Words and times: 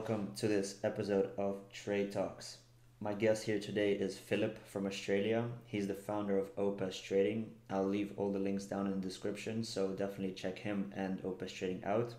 welcome 0.00 0.32
to 0.34 0.48
this 0.48 0.76
episode 0.82 1.28
of 1.36 1.56
Trade 1.70 2.10
Talks. 2.10 2.56
My 3.02 3.12
guest 3.12 3.44
here 3.44 3.60
today 3.60 3.92
is 3.92 4.16
Philip 4.16 4.56
from 4.66 4.86
Australia. 4.86 5.44
He's 5.66 5.88
the 5.88 5.92
founder 5.92 6.38
of 6.38 6.48
Opes 6.56 6.98
Trading. 6.98 7.50
I'll 7.68 7.84
leave 7.84 8.14
all 8.16 8.32
the 8.32 8.38
links 8.38 8.64
down 8.64 8.86
in 8.86 8.94
the 8.94 9.06
description, 9.06 9.62
so 9.62 9.88
definitely 9.88 10.32
check 10.32 10.58
him 10.58 10.90
and 10.96 11.20
Opes 11.22 11.52
Trading 11.52 11.84
out. 11.84 12.14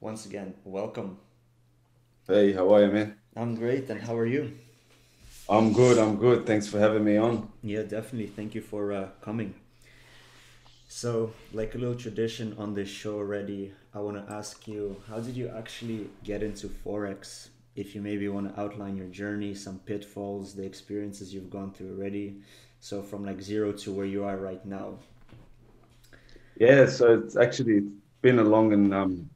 Once 0.00 0.24
again, 0.24 0.54
welcome. 0.64 1.18
Hey, 2.26 2.54
how 2.54 2.72
are 2.72 2.86
you, 2.86 2.90
man? 2.90 3.16
I'm 3.36 3.54
great, 3.54 3.90
and 3.90 4.00
how 4.00 4.16
are 4.16 4.24
you? 4.24 4.56
I'm 5.46 5.74
good, 5.74 5.98
I'm 5.98 6.16
good. 6.16 6.46
Thanks 6.46 6.68
for 6.68 6.78
having 6.78 7.04
me 7.04 7.18
on. 7.18 7.52
Yeah, 7.62 7.82
definitely. 7.82 8.28
Thank 8.28 8.54
you 8.54 8.62
for 8.62 8.92
uh, 8.94 9.08
coming. 9.20 9.52
So, 10.92 11.32
like 11.52 11.76
a 11.76 11.78
little 11.78 11.94
tradition 11.94 12.52
on 12.58 12.74
this 12.74 12.88
show 12.88 13.14
already, 13.14 13.72
I 13.94 14.00
want 14.00 14.26
to 14.26 14.32
ask 14.34 14.66
you 14.66 15.00
how 15.08 15.20
did 15.20 15.36
you 15.36 15.48
actually 15.56 16.10
get 16.24 16.42
into 16.42 16.66
Forex? 16.66 17.50
If 17.76 17.94
you 17.94 18.02
maybe 18.02 18.28
want 18.28 18.52
to 18.52 18.60
outline 18.60 18.96
your 18.96 19.06
journey, 19.06 19.54
some 19.54 19.78
pitfalls, 19.86 20.52
the 20.52 20.64
experiences 20.64 21.32
you've 21.32 21.48
gone 21.48 21.72
through 21.72 21.96
already. 21.96 22.42
So, 22.80 23.02
from 23.02 23.24
like 23.24 23.40
zero 23.40 23.70
to 23.70 23.92
where 23.92 24.04
you 24.04 24.24
are 24.24 24.36
right 24.36 24.66
now. 24.66 24.98
Yeah, 26.58 26.86
so 26.86 27.20
it's 27.20 27.36
actually 27.36 27.82
been 28.20 28.40
a 28.40 28.44
long 28.44 28.72
and 28.72 28.92
um, 28.92 29.30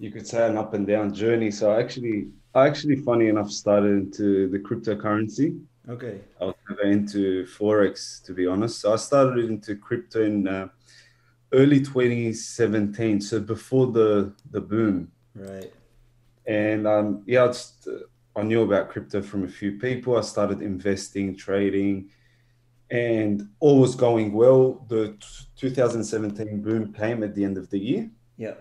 you 0.00 0.10
could 0.10 0.26
say 0.26 0.48
an 0.48 0.56
up 0.56 0.72
and 0.72 0.86
down 0.86 1.12
journey. 1.12 1.50
So 1.50 1.70
I 1.70 1.80
actually, 1.80 2.28
I 2.54 2.66
actually, 2.66 2.96
funny 2.96 3.28
enough, 3.28 3.50
started 3.50 3.92
into 3.92 4.48
the 4.48 4.58
cryptocurrency. 4.58 5.60
Okay. 5.86 6.22
I 6.40 6.46
was 6.46 6.54
never 6.66 6.84
into 6.84 7.44
forex, 7.44 8.24
to 8.24 8.32
be 8.32 8.46
honest. 8.46 8.80
So 8.80 8.94
I 8.94 8.96
started 8.96 9.44
into 9.44 9.76
crypto 9.76 10.24
in 10.24 10.48
uh, 10.48 10.68
early 11.54 11.80
2017, 11.80 13.20
so 13.20 13.40
before 13.40 13.92
the 13.92 14.32
the 14.50 14.60
boom. 14.60 15.10
Right. 15.34 15.72
And 16.46 16.86
um, 16.86 17.22
yeah, 17.26 17.44
I, 17.44 17.46
just, 17.48 17.88
uh, 17.88 18.38
I 18.38 18.42
knew 18.42 18.62
about 18.62 18.90
crypto 18.90 19.22
from 19.22 19.44
a 19.44 19.48
few 19.48 19.78
people. 19.78 20.16
I 20.16 20.20
started 20.20 20.60
investing, 20.60 21.36
trading, 21.36 22.10
and 22.90 23.48
all 23.60 23.80
was 23.80 23.94
going 23.94 24.32
well. 24.32 24.84
The 24.88 25.16
2017 25.56 26.62
boom 26.62 26.92
came 26.92 27.22
at 27.22 27.34
the 27.34 27.44
end 27.44 27.56
of 27.56 27.70
the 27.70 27.78
year. 27.78 28.10
Yeah. 28.36 28.54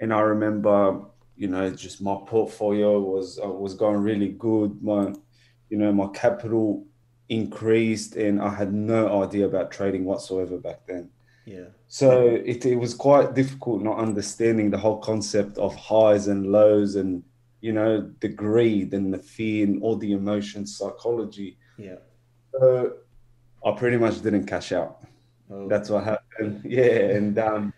And 0.00 0.12
I 0.12 0.20
remember, 0.20 1.02
you 1.36 1.48
know, 1.48 1.70
just 1.70 2.00
my 2.00 2.16
portfolio 2.26 2.98
was 2.98 3.38
uh, 3.42 3.48
was 3.48 3.74
going 3.74 3.98
really 3.98 4.30
good. 4.30 4.82
My, 4.82 5.12
you 5.68 5.78
know, 5.78 5.92
my 5.92 6.08
capital 6.08 6.86
increased, 7.28 8.16
and 8.16 8.40
I 8.40 8.54
had 8.54 8.72
no 8.72 9.22
idea 9.22 9.46
about 9.46 9.70
trading 9.70 10.04
whatsoever 10.04 10.58
back 10.58 10.86
then. 10.86 11.10
Yeah. 11.46 11.66
So 11.86 12.26
it, 12.44 12.66
it 12.66 12.76
was 12.76 12.92
quite 12.92 13.34
difficult 13.34 13.80
not 13.80 13.98
understanding 13.98 14.70
the 14.70 14.78
whole 14.78 14.98
concept 14.98 15.56
of 15.58 15.74
highs 15.76 16.26
and 16.26 16.50
lows 16.50 16.96
and 16.96 17.22
you 17.60 17.72
know 17.72 18.10
the 18.20 18.28
greed 18.28 18.92
and 18.92 19.14
the 19.14 19.18
fear 19.18 19.64
and 19.64 19.82
all 19.82 19.96
the 19.96 20.12
emotions 20.12 20.76
psychology. 20.76 21.56
Yeah. 21.78 21.96
So 22.52 22.94
I 23.64 23.72
pretty 23.72 23.96
much 23.96 24.20
didn't 24.22 24.46
cash 24.46 24.72
out. 24.72 24.98
Oh. 25.50 25.68
That's 25.68 25.88
what 25.88 26.04
happened. 26.04 26.22
Yeah, 26.64 27.16
and 27.16 27.38
um, 27.38 27.72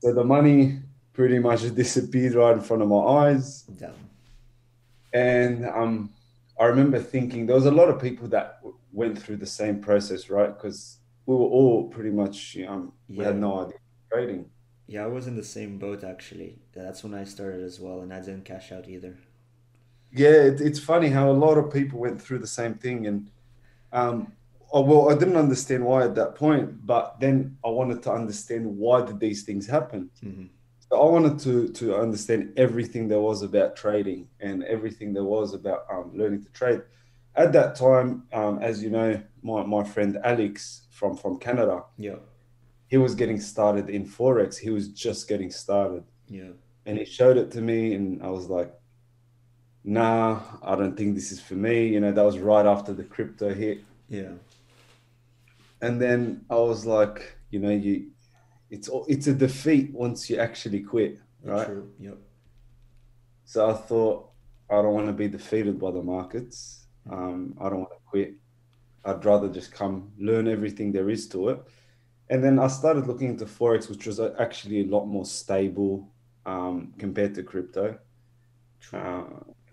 so 0.00 0.14
the 0.14 0.24
money 0.24 0.78
pretty 1.12 1.38
much 1.38 1.62
disappeared 1.74 2.34
right 2.34 2.52
in 2.52 2.60
front 2.60 2.82
of 2.82 2.88
my 2.88 3.00
eyes. 3.00 3.62
Damn. 3.62 3.92
And 5.12 5.66
um, 5.66 6.10
I 6.58 6.66
remember 6.66 7.00
thinking 7.00 7.46
there 7.46 7.56
was 7.56 7.66
a 7.66 7.70
lot 7.70 7.88
of 7.88 8.00
people 8.00 8.28
that 8.28 8.60
went 8.92 9.20
through 9.20 9.36
the 9.38 9.46
same 9.46 9.80
process, 9.80 10.30
right? 10.30 10.56
Because 10.56 10.99
we 11.30 11.36
were 11.36 11.52
all 11.58 11.88
pretty 11.88 12.10
much 12.10 12.58
um, 12.66 12.92
we 13.08 13.18
Yeah. 13.18 13.26
had 13.26 13.38
no 13.38 13.60
idea 13.62 13.78
trading. 14.12 14.50
Yeah, 14.88 15.04
I 15.04 15.06
was 15.06 15.26
in 15.28 15.36
the 15.36 15.44
same 15.56 15.78
boat 15.78 16.02
actually. 16.02 16.52
That's 16.72 17.04
when 17.04 17.14
I 17.14 17.24
started 17.24 17.62
as 17.62 17.78
well, 17.78 18.00
and 18.00 18.12
I 18.12 18.20
didn't 18.20 18.44
cash 18.44 18.72
out 18.72 18.88
either. 18.88 19.14
Yeah, 20.12 20.38
it, 20.50 20.60
it's 20.60 20.80
funny 20.80 21.08
how 21.08 21.30
a 21.30 21.38
lot 21.46 21.56
of 21.56 21.72
people 21.72 22.00
went 22.00 22.20
through 22.20 22.40
the 22.40 22.54
same 22.60 22.74
thing, 22.74 23.06
and 23.06 23.30
um, 23.92 24.32
oh, 24.72 24.80
well, 24.88 25.08
I 25.12 25.14
didn't 25.20 25.36
understand 25.36 25.84
why 25.84 26.02
at 26.04 26.16
that 26.16 26.34
point, 26.34 26.84
but 26.84 27.20
then 27.20 27.56
I 27.64 27.68
wanted 27.68 28.02
to 28.06 28.10
understand 28.12 28.62
why 28.82 28.96
did 29.06 29.20
these 29.20 29.44
things 29.44 29.66
happen. 29.68 30.10
hmm 30.20 30.46
So 30.88 30.92
I 31.04 31.08
wanted 31.14 31.36
to 31.46 31.52
to 31.80 31.86
understand 32.06 32.40
everything 32.56 33.02
there 33.08 33.24
was 33.30 33.42
about 33.42 33.70
trading 33.84 34.22
and 34.46 34.56
everything 34.76 35.08
there 35.16 35.28
was 35.36 35.48
about 35.60 35.80
um, 35.92 36.06
learning 36.20 36.42
to 36.46 36.50
trade. 36.60 36.82
At 37.36 37.52
that 37.52 37.76
time, 37.76 38.24
um, 38.32 38.58
as 38.60 38.82
you 38.82 38.90
know, 38.90 39.20
my, 39.42 39.64
my 39.64 39.84
friend 39.84 40.18
Alex 40.24 40.86
from 40.90 41.16
from 41.16 41.38
Canada, 41.38 41.84
Yeah. 41.96 42.16
he 42.88 42.96
was 42.98 43.14
getting 43.14 43.40
started 43.40 43.88
in 43.88 44.04
forex. 44.04 44.56
He 44.58 44.70
was 44.70 44.88
just 44.88 45.28
getting 45.28 45.50
started, 45.50 46.04
Yeah. 46.28 46.52
and 46.86 46.98
he 46.98 47.04
showed 47.04 47.36
it 47.36 47.50
to 47.52 47.60
me, 47.60 47.94
and 47.94 48.22
I 48.22 48.30
was 48.30 48.48
like, 48.50 48.72
"Nah, 49.84 50.40
I 50.62 50.74
don't 50.74 50.96
think 50.96 51.14
this 51.14 51.30
is 51.32 51.40
for 51.40 51.54
me." 51.54 51.86
You 51.88 52.00
know, 52.00 52.12
that 52.12 52.24
was 52.24 52.38
right 52.38 52.66
after 52.66 52.92
the 52.92 53.04
crypto 53.04 53.54
hit, 53.54 53.78
Yeah. 54.08 54.32
and 55.80 56.00
then 56.00 56.44
I 56.50 56.56
was 56.56 56.84
like, 56.84 57.38
you 57.50 57.60
know, 57.60 57.70
you, 57.70 58.10
it's 58.70 58.90
it's 59.08 59.26
a 59.28 59.34
defeat 59.34 59.92
once 59.92 60.28
you 60.28 60.36
actually 60.38 60.80
quit, 60.80 61.18
right? 61.44 61.66
True. 61.66 61.90
Yep. 62.00 62.18
So 63.44 63.70
I 63.70 63.74
thought 63.74 64.30
I 64.68 64.82
don't 64.82 64.94
want 64.94 65.06
to 65.06 65.12
be 65.12 65.28
defeated 65.28 65.78
by 65.78 65.90
the 65.92 66.02
markets. 66.02 66.79
Um, 67.08 67.54
I 67.60 67.68
don't 67.68 67.80
want 67.80 67.92
to 67.92 67.98
quit. 68.06 68.34
I'd 69.04 69.24
rather 69.24 69.48
just 69.48 69.72
come 69.72 70.12
learn 70.18 70.48
everything 70.48 70.92
there 70.92 71.08
is 71.08 71.28
to 71.28 71.50
it. 71.50 71.62
And 72.28 72.44
then 72.44 72.58
I 72.58 72.68
started 72.68 73.06
looking 73.06 73.28
into 73.28 73.44
forex, 73.44 73.88
which 73.88 74.06
was 74.06 74.20
actually 74.20 74.82
a 74.82 74.86
lot 74.86 75.06
more 75.06 75.24
stable 75.24 76.08
um, 76.46 76.94
compared 76.98 77.34
to 77.34 77.42
crypto. 77.42 77.98
Uh, 78.92 79.24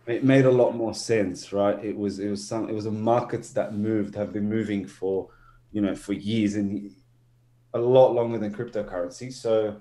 it 0.08 0.24
made 0.24 0.46
a 0.46 0.52
lot 0.52 0.72
more 0.72 0.94
sense, 0.94 1.52
right? 1.52 1.84
It 1.84 1.96
was 1.96 2.20
it 2.20 2.30
was 2.30 2.48
some 2.48 2.70
it 2.70 2.74
was 2.74 2.86
a 2.86 2.92
markets 2.92 3.52
that 3.52 3.76
moved 3.76 4.16
have 4.16 4.32
been 4.34 4.50
moving 4.50 4.86
for 4.88 5.30
you 5.72 5.82
know 5.82 5.96
for 5.96 6.14
years 6.14 6.56
and 6.56 6.92
a 7.74 7.80
lot 7.80 8.14
longer 8.14 8.38
than 8.38 8.54
cryptocurrency. 8.54 9.32
So 9.32 9.76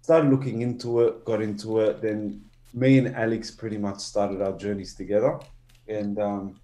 started 0.00 0.30
looking 0.30 0.62
into 0.62 1.00
it, 1.02 1.24
got 1.24 1.42
into 1.42 1.80
it. 1.80 2.00
Then 2.00 2.42
me 2.72 2.98
and 2.98 3.14
Alex 3.14 3.50
pretty 3.50 3.78
much 3.78 3.98
started 3.98 4.40
our 4.40 4.56
journeys 4.56 4.94
together, 4.94 5.38
and 5.86 6.18
um, 6.18 6.60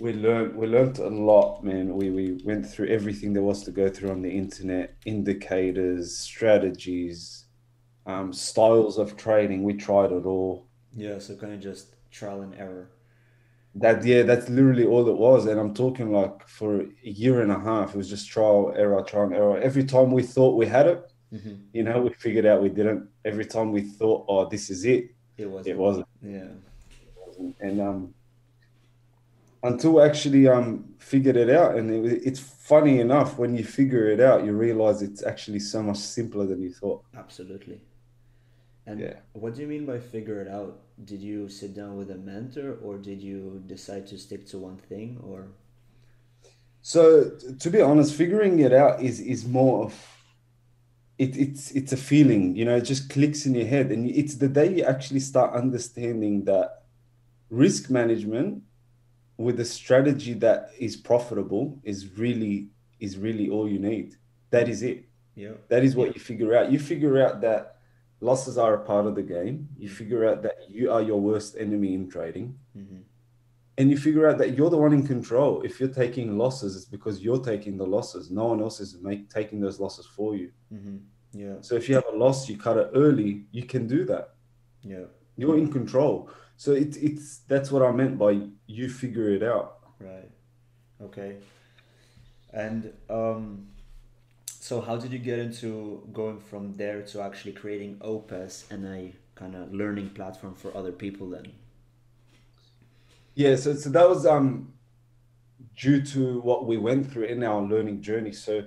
we 0.00 0.12
learned 0.12 0.54
we 0.56 0.66
learned 0.66 0.98
a 0.98 1.08
lot, 1.08 1.62
man. 1.64 1.94
We 1.94 2.10
we 2.10 2.40
went 2.44 2.66
through 2.68 2.88
everything 2.88 3.32
there 3.32 3.42
was 3.42 3.62
to 3.64 3.70
go 3.70 3.88
through 3.88 4.10
on 4.10 4.22
the 4.22 4.30
internet, 4.30 4.94
indicators, 5.04 6.16
strategies, 6.18 7.46
um, 8.06 8.32
styles 8.32 8.98
of 8.98 9.16
trading. 9.16 9.62
We 9.64 9.74
tried 9.74 10.12
it 10.12 10.24
all. 10.24 10.68
Yeah. 10.94 11.18
So 11.18 11.36
kind 11.36 11.52
of 11.52 11.60
just 11.60 11.94
trial 12.10 12.42
and 12.42 12.54
error. 12.54 12.90
That 13.74 14.04
yeah, 14.04 14.22
that's 14.22 14.48
literally 14.48 14.84
all 14.86 15.08
it 15.08 15.16
was, 15.16 15.46
and 15.46 15.60
I'm 15.60 15.74
talking 15.74 16.10
like 16.12 16.48
for 16.48 16.80
a 16.80 16.86
year 17.02 17.42
and 17.42 17.52
a 17.52 17.58
half. 17.60 17.94
It 17.94 17.96
was 17.98 18.08
just 18.08 18.28
trial 18.28 18.72
error, 18.76 19.02
trial 19.02 19.24
and 19.24 19.34
error. 19.34 19.58
Every 19.58 19.84
time 19.84 20.10
we 20.10 20.22
thought 20.22 20.56
we 20.56 20.66
had 20.66 20.86
it, 20.86 21.12
hmm 21.30 21.56
you 21.72 21.82
know, 21.82 22.00
we 22.00 22.10
figured 22.14 22.46
out 22.46 22.62
we 22.62 22.70
didn't. 22.70 23.08
Every 23.24 23.44
time 23.44 23.72
we 23.72 23.82
thought, 23.82 24.24
oh, 24.28 24.48
this 24.48 24.70
is 24.70 24.84
it, 24.84 25.10
It 25.36 25.48
was. 25.50 25.66
it 25.66 25.76
wasn't. 25.76 26.06
Yeah. 26.22 26.48
And 27.60 27.80
um, 27.80 28.14
until 29.62 30.02
actually 30.02 30.46
um 30.48 30.94
figured 30.98 31.36
it 31.36 31.50
out, 31.50 31.76
and 31.76 31.90
it, 31.90 32.22
it's 32.24 32.40
funny 32.40 33.00
enough 33.00 33.38
when 33.38 33.54
you 33.56 33.64
figure 33.64 34.08
it 34.10 34.20
out, 34.20 34.44
you 34.44 34.52
realize 34.52 35.02
it's 35.02 35.22
actually 35.24 35.60
so 35.60 35.82
much 35.82 35.98
simpler 35.98 36.46
than 36.46 36.60
you 36.62 36.72
thought. 36.72 37.04
Absolutely. 37.16 37.80
And 38.86 39.00
Yeah. 39.00 39.20
what 39.34 39.54
do 39.54 39.60
you 39.62 39.68
mean 39.68 39.86
by 39.86 39.98
figure 40.00 40.40
it 40.40 40.48
out? 40.48 40.80
Did 41.04 41.20
you 41.20 41.48
sit 41.48 41.74
down 41.74 41.96
with 41.96 42.10
a 42.10 42.16
mentor 42.16 42.78
or 42.82 42.98
did 42.98 43.22
you 43.22 43.62
decide 43.66 44.06
to 44.08 44.18
stick 44.18 44.46
to 44.48 44.58
one 44.58 44.78
thing 44.78 45.20
or 45.22 45.48
So 46.82 47.30
to 47.60 47.70
be 47.70 47.80
honest, 47.80 48.14
figuring 48.14 48.58
it 48.60 48.72
out 48.72 49.02
is 49.02 49.20
is 49.20 49.44
more 49.46 49.84
of 49.84 49.94
it, 51.18 51.36
it's 51.36 51.70
it's 51.72 51.92
a 51.92 51.96
feeling, 51.96 52.54
you 52.56 52.64
know, 52.64 52.76
it 52.76 52.82
just 52.82 53.10
clicks 53.10 53.44
in 53.46 53.54
your 53.54 53.66
head, 53.66 53.90
and 53.90 54.08
it's 54.08 54.36
the 54.36 54.48
day 54.48 54.76
you 54.76 54.84
actually 54.84 55.20
start 55.20 55.54
understanding 55.54 56.44
that 56.44 56.84
risk 57.50 57.90
management 57.90 58.62
with 59.38 59.60
a 59.60 59.64
strategy 59.64 60.34
that 60.34 60.70
is 60.78 60.96
profitable 60.96 61.64
is 61.84 61.98
really 62.18 62.68
is 63.00 63.16
really 63.16 63.48
all 63.48 63.68
you 63.68 63.78
need. 63.78 64.16
That 64.50 64.68
is 64.68 64.82
it. 64.82 65.04
yeah. 65.36 65.52
That 65.68 65.82
is 65.84 65.94
what 65.94 66.14
you 66.14 66.20
figure 66.20 66.52
out. 66.56 66.70
You 66.72 66.78
figure 66.92 67.16
out 67.24 67.40
that 67.42 67.76
losses 68.20 68.58
are 68.58 68.74
a 68.74 68.80
part 68.90 69.06
of 69.06 69.14
the 69.14 69.22
game. 69.22 69.68
You 69.78 69.88
figure 69.88 70.26
out 70.28 70.42
that 70.42 70.56
you 70.68 70.90
are 70.90 71.02
your 71.10 71.20
worst 71.20 71.56
enemy 71.58 71.94
in 71.94 72.10
trading. 72.10 72.48
hmm 72.74 73.02
And 73.78 73.90
you 73.92 73.96
figure 74.06 74.26
out 74.28 74.38
that 74.38 74.50
you're 74.56 74.70
the 74.76 74.82
one 74.86 74.92
in 74.92 75.04
control. 75.14 75.62
If 75.68 75.78
you're 75.78 75.96
taking 76.04 76.36
losses, 76.44 76.70
it's 76.76 76.90
because 76.96 77.16
you're 77.24 77.44
taking 77.52 77.74
the 77.78 77.86
losses. 77.96 78.24
No 78.40 78.46
one 78.52 78.60
else 78.66 78.80
is 78.84 78.90
make, 79.08 79.22
taking 79.38 79.58
those 79.64 79.78
losses 79.84 80.06
for 80.16 80.30
you. 80.40 80.48
hmm 80.74 80.98
Yeah. 81.44 81.56
So 81.66 81.72
if 81.80 81.84
you 81.88 81.94
have 82.00 82.08
a 82.12 82.16
loss, 82.24 82.38
you 82.50 82.56
cut 82.66 82.76
it 82.82 82.88
early. 83.04 83.30
You 83.58 83.64
can 83.72 83.86
do 83.86 84.00
that. 84.12 84.24
Yeah. 84.82 85.06
You're 85.40 85.58
in 85.62 85.70
control. 85.78 86.14
So 86.58 86.72
it, 86.72 86.96
it's 87.02 87.38
that's 87.48 87.70
what 87.72 87.82
I 87.82 87.90
meant 87.92 88.18
by 88.18 88.40
you 88.66 88.90
figure 88.90 89.30
it 89.30 89.42
out. 89.42 89.78
Right. 90.00 90.30
Okay. 91.00 91.36
And 92.52 92.92
um, 93.08 93.68
so 94.44 94.80
how 94.80 94.96
did 94.96 95.12
you 95.12 95.20
get 95.20 95.38
into 95.38 96.06
going 96.12 96.40
from 96.40 96.74
there 96.74 97.02
to 97.02 97.22
actually 97.22 97.52
creating 97.52 97.98
Opes? 98.00 98.66
And 98.70 98.86
I 98.86 99.12
kind 99.36 99.54
of 99.54 99.72
learning 99.72 100.10
platform 100.10 100.54
for 100.54 100.76
other 100.76 100.92
people 100.92 101.30
then. 101.30 101.52
Yeah, 103.36 103.54
so 103.54 103.74
so 103.74 103.88
that 103.90 104.08
was 104.08 104.26
um 104.26 104.72
due 105.76 106.02
to 106.02 106.40
what 106.40 106.66
we 106.66 106.76
went 106.76 107.10
through 107.10 107.26
in 107.26 107.44
our 107.44 107.62
learning 107.62 108.02
journey. 108.02 108.32
So 108.32 108.64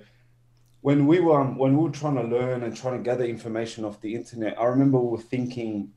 when 0.80 1.06
we 1.06 1.20
were 1.20 1.40
um, 1.40 1.58
when 1.58 1.76
we 1.76 1.84
were 1.84 1.90
trying 1.90 2.16
to 2.16 2.22
learn 2.22 2.62
and 2.62 2.74
trying 2.74 2.96
to 2.96 3.02
gather 3.02 3.24
information 3.24 3.84
off 3.84 4.00
the 4.00 4.14
internet, 4.14 4.58
I 4.58 4.64
remember 4.64 4.98
we 4.98 5.10
were 5.10 5.22
thinking, 5.22 5.92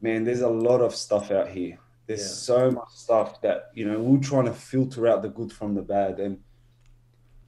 man, 0.00 0.24
there's 0.24 0.40
a 0.42 0.48
lot 0.48 0.80
of 0.80 0.94
stuff 0.94 1.30
out 1.30 1.48
here. 1.48 1.78
There's 2.06 2.20
Yeah. 2.20 2.26
so 2.26 2.70
much 2.70 2.90
stuff 2.90 3.40
that 3.42 3.70
you 3.74 3.84
know 3.86 3.98
we 3.98 4.16
we're 4.16 4.22
trying 4.22 4.46
to 4.46 4.54
filter 4.54 5.06
out 5.06 5.22
the 5.22 5.28
good 5.28 5.52
from 5.52 5.74
the 5.74 5.82
bad 5.82 6.20
and 6.20 6.38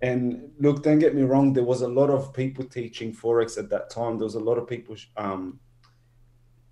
and 0.02 0.50
look, 0.58 0.82
don't 0.82 0.98
get 0.98 1.14
me 1.14 1.22
wrong. 1.22 1.52
There 1.52 1.64
was 1.64 1.82
a 1.82 1.88
lot 1.88 2.08
of 2.08 2.32
people 2.32 2.64
teaching 2.64 3.12
forex 3.12 3.58
at 3.58 3.68
that 3.68 3.90
time. 3.90 4.16
There 4.16 4.24
was 4.24 4.34
a 4.34 4.40
lot 4.40 4.56
of 4.56 4.66
people 4.66 4.96
um, 5.16 5.60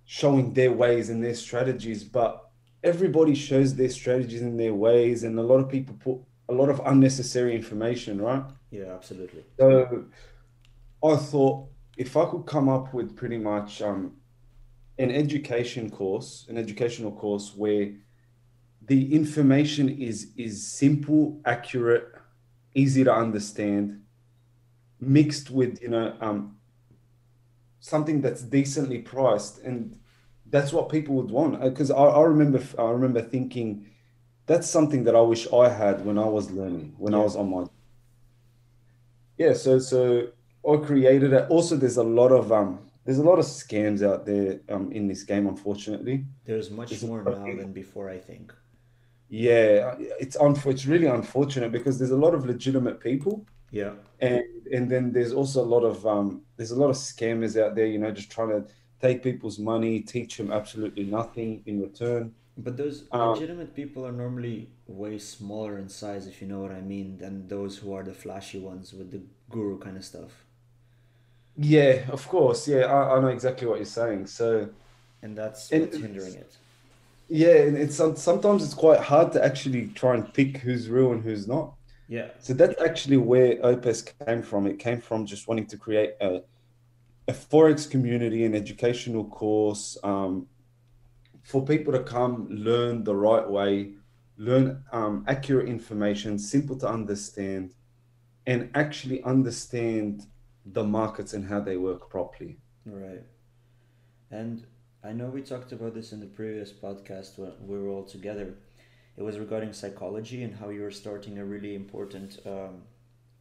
showing 0.05 0.51
their 0.53 0.71
ways 0.71 1.09
and 1.11 1.23
their 1.23 1.35
strategies, 1.35 2.03
but 2.03 2.49
everybody 2.83 3.35
shows 3.35 3.75
their 3.75 3.89
strategies 3.89 4.41
and 4.41 4.59
their 4.59 4.73
ways, 4.73 5.23
and 5.23 5.37
a 5.37 5.43
lot 5.43 5.57
of 5.59 5.69
people 5.69 5.95
put 5.99 6.17
a 6.49 6.53
lot 6.53 6.69
of 6.69 6.81
unnecessary 6.85 7.55
information, 7.55 8.19
right? 8.19 8.43
Yeah, 8.71 8.95
absolutely. 8.95 9.43
So 9.59 10.05
I 11.03 11.15
thought 11.15 11.67
if 11.97 12.17
I 12.17 12.25
could 12.25 12.45
come 12.47 12.67
up 12.67 12.93
with 12.93 13.15
pretty 13.15 13.37
much 13.37 13.81
um, 13.83 14.13
an 14.99 15.11
education 15.11 15.89
course, 15.89 16.45
an 16.49 16.57
educational 16.57 17.11
course 17.11 17.53
where 17.55 17.93
the 18.85 19.15
information 19.15 19.89
is 19.89 20.33
is 20.35 20.67
simple, 20.67 21.41
accurate, 21.45 22.11
easy 22.75 23.03
to 23.03 23.13
understand, 23.13 24.01
mixed 24.99 25.49
with 25.49 25.81
you 25.81 25.89
know 25.89 26.15
um, 26.19 26.57
something 27.79 28.21
that's 28.21 28.41
decently 28.43 28.99
priced, 28.99 29.59
and 29.59 29.97
that's 30.45 30.73
what 30.73 30.89
people 30.89 31.15
would 31.15 31.31
want. 31.31 31.61
Because 31.61 31.89
I, 31.89 32.03
I 32.03 32.23
remember 32.23 32.61
I 32.77 32.89
remember 32.91 33.21
thinking 33.21 33.87
that's 34.45 34.69
something 34.69 35.05
that 35.05 35.15
I 35.15 35.21
wish 35.21 35.51
I 35.53 35.69
had 35.69 36.05
when 36.05 36.17
I 36.17 36.25
was 36.25 36.51
learning, 36.51 36.95
when 36.97 37.13
I 37.13 37.19
was 37.19 37.35
on 37.37 37.49
my 37.49 37.65
yeah, 39.37 39.53
so 39.53 39.79
so 39.79 40.27
I 40.69 40.75
created 40.77 41.31
it. 41.31 41.49
Also, 41.49 41.77
there's 41.77 41.95
a 41.95 42.03
lot 42.03 42.33
of 42.33 42.51
um, 42.51 42.88
there's 43.09 43.23
a 43.25 43.29
lot 43.31 43.39
of 43.39 43.45
scams 43.45 44.03
out 44.03 44.25
there 44.25 44.61
um 44.69 44.91
in 44.91 45.07
this 45.07 45.23
game, 45.23 45.47
unfortunately. 45.47 46.25
There's 46.45 46.69
much 46.71 47.01
more 47.01 47.23
now 47.23 47.55
than 47.61 47.73
before, 47.73 48.09
I 48.09 48.19
think. 48.19 48.53
Yeah, 49.29 49.95
it's 50.19 50.37
unf- 50.37 50.65
it's 50.65 50.85
really 50.85 51.05
unfortunate 51.05 51.71
because 51.71 51.99
there's 51.99 52.11
a 52.11 52.17
lot 52.17 52.33
of 52.33 52.45
legitimate 52.45 52.99
people, 52.99 53.45
Yeah, 53.71 53.93
and 54.19 54.43
and 54.75 54.89
then 54.91 55.11
there's 55.11 55.33
also 55.33 55.63
a 55.63 55.69
lot 55.75 55.83
of 55.83 56.05
um, 56.05 56.27
there's 56.57 56.71
a 56.71 56.75
lot 56.83 56.89
of 56.89 56.95
scammers 56.95 57.53
out 57.61 57.75
there, 57.75 57.85
you 57.85 57.99
know, 57.99 58.11
just 58.11 58.31
trying 58.31 58.49
to 58.49 58.61
take 58.99 59.21
people's 59.23 59.59
money, 59.59 60.01
teach 60.01 60.37
them 60.37 60.51
absolutely 60.51 61.03
nothing 61.05 61.63
in 61.65 61.79
return. 61.81 62.33
but 62.57 62.75
those 62.77 63.05
Um, 63.11 63.33
legitimate 63.33 63.73
people 63.75 64.05
are 64.05 64.11
normally 64.11 64.69
way 64.87 65.17
smaller 65.19 65.77
in 65.77 65.87
size, 65.89 66.27
if 66.27 66.41
you 66.41 66.47
know 66.47 66.59
what 66.59 66.71
I 66.71 66.81
mean, 66.81 67.17
than 67.17 67.47
those 67.47 67.77
who 67.77 67.93
are 67.93 68.03
the 68.03 68.13
flashy 68.13 68.59
ones 68.59 68.93
with 68.93 69.11
the 69.11 69.21
guru 69.49 69.77
kind 69.79 69.97
of 69.97 70.03
stuff. 70.03 70.45
Yeah, 71.61 72.05
of 72.09 72.25
course. 72.27 72.67
Yeah, 72.67 72.85
I, 72.85 73.17
I 73.17 73.19
know 73.19 73.27
exactly 73.27 73.67
what 73.67 73.77
you're 73.77 73.85
saying. 73.85 74.27
So. 74.27 74.69
And 75.21 75.37
that's 75.37 75.69
And 75.71 75.81
what's 75.81 75.97
hindering 75.97 76.33
it. 76.35 76.55
Yeah, 77.27 77.57
and 77.67 77.77
it's 77.77 77.97
sometimes 77.97 78.63
it's 78.63 78.73
quite 78.73 79.01
hard 79.01 79.33
to 79.33 79.43
actually 79.43 79.87
try 79.87 80.15
and 80.15 80.33
pick 80.33 80.57
who's 80.57 80.89
real 80.89 81.11
and 81.11 81.21
who's 81.21 81.47
not. 81.47 81.73
Yeah, 82.07 82.29
So 82.39 82.53
that's 82.53 82.81
actually 82.81 83.17
where 83.17 83.63
Opes 83.63 84.01
came 84.01 84.41
from. 84.41 84.65
It 84.65 84.79
came 84.79 84.99
from 84.99 85.27
just 85.27 85.47
wanting 85.47 85.67
to 85.67 85.77
create 85.77 86.13
a, 86.21 86.41
a 87.27 87.33
forex 87.33 87.87
community, 87.87 88.45
an 88.45 88.55
educational 88.55 89.25
course 89.25 89.95
um, 90.03 90.47
for 91.43 91.63
people 91.63 91.93
to 91.93 91.99
come 91.99 92.47
learn 92.49 93.03
the 93.03 93.15
right 93.15 93.47
way, 93.47 93.91
learn 94.37 94.83
um, 94.91 95.23
accurate 95.27 95.67
information, 95.67 96.39
simple 96.39 96.75
to 96.77 96.87
understand, 96.87 97.75
and 98.47 98.71
actually 98.73 99.21
understand 99.23 100.25
the 100.73 100.83
markets 100.83 101.33
and 101.33 101.45
how 101.45 101.59
they 101.59 101.77
work 101.77 102.09
properly. 102.09 102.57
right. 102.85 103.23
And 104.31 104.65
I 105.03 105.11
know 105.13 105.27
we 105.27 105.41
talked 105.41 105.71
about 105.71 105.93
this 105.95 106.11
in 106.11 106.19
the 106.19 106.27
previous 106.27 106.71
podcast 106.71 107.39
when 107.39 107.53
we 107.65 107.79
were 107.79 107.89
all 107.89 108.03
together. 108.03 108.53
It 109.17 109.23
was 109.23 109.39
regarding 109.39 109.73
psychology 109.73 110.43
and 110.43 110.55
how 110.55 110.69
you 110.69 110.81
were 110.81 110.91
starting 110.91 111.39
a 111.39 111.45
really 111.45 111.73
important 111.75 112.39
um, 112.45 112.83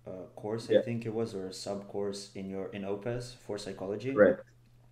uh, 0.06 0.26
course, 0.34 0.70
I 0.70 0.80
think 0.82 1.04
it 1.04 1.12
was, 1.12 1.34
or 1.34 1.48
a 1.48 1.52
sub 1.52 1.86
course 1.88 2.30
in 2.34 2.48
your 2.48 2.68
in 2.68 2.84
OPES 2.84 3.36
for 3.46 3.58
psychology. 3.58 4.12
Correct. 4.14 4.42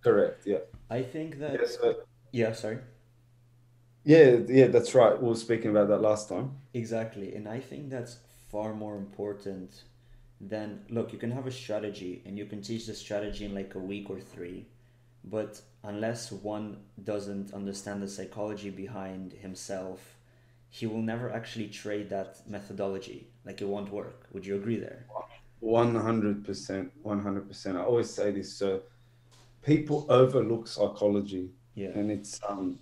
Correct. 0.03 0.45
Yeah. 0.45 0.59
I 0.89 1.01
think 1.01 1.39
that 1.39 1.53
Yeah. 1.53 1.67
So, 1.67 1.95
yeah, 2.31 2.51
sorry. 2.53 2.79
yeah. 4.03 4.37
Yeah. 4.47 4.67
That's 4.67 4.93
right. 4.93 5.19
We 5.21 5.27
were 5.27 5.35
speaking 5.35 5.71
about 5.71 5.87
that 5.89 6.01
last 6.01 6.29
time. 6.29 6.51
Exactly. 6.73 7.35
And 7.35 7.47
I 7.47 7.59
think 7.59 7.89
that's 7.89 8.17
far 8.51 8.73
more 8.73 8.95
important 8.97 9.83
than 10.39 10.81
look, 10.89 11.11
you 11.13 11.19
can 11.19 11.31
have 11.31 11.47
a 11.47 11.51
strategy 11.51 12.21
and 12.25 12.37
you 12.37 12.45
can 12.45 12.61
teach 12.61 12.85
the 12.85 12.93
strategy 12.93 13.45
in 13.45 13.55
like 13.55 13.75
a 13.75 13.79
week 13.79 14.09
or 14.09 14.19
three, 14.19 14.67
but 15.23 15.61
unless 15.83 16.31
one 16.31 16.77
doesn't 17.03 17.53
understand 17.53 18.01
the 18.01 18.07
psychology 18.07 18.69
behind 18.69 19.33
himself, 19.33 20.15
he 20.69 20.85
will 20.85 21.01
never 21.01 21.31
actually 21.31 21.67
trade 21.67 22.09
that 22.09 22.37
methodology. 22.47 23.27
Like 23.45 23.61
it 23.61 23.67
won't 23.67 23.91
work. 23.91 24.27
Would 24.33 24.45
you 24.45 24.55
agree 24.55 24.77
there? 24.77 25.05
One 25.59 25.95
hundred 25.95 26.45
percent. 26.45 26.91
One 27.01 27.21
hundred 27.23 27.47
percent. 27.47 27.77
I 27.77 27.81
always 27.81 28.09
say 28.09 28.31
this. 28.31 28.53
So 28.53 28.81
people 29.63 30.05
overlook 30.09 30.67
psychology, 30.67 31.49
Yeah. 31.75 31.89
and 31.95 32.11
it's 32.11 32.39
um. 32.47 32.79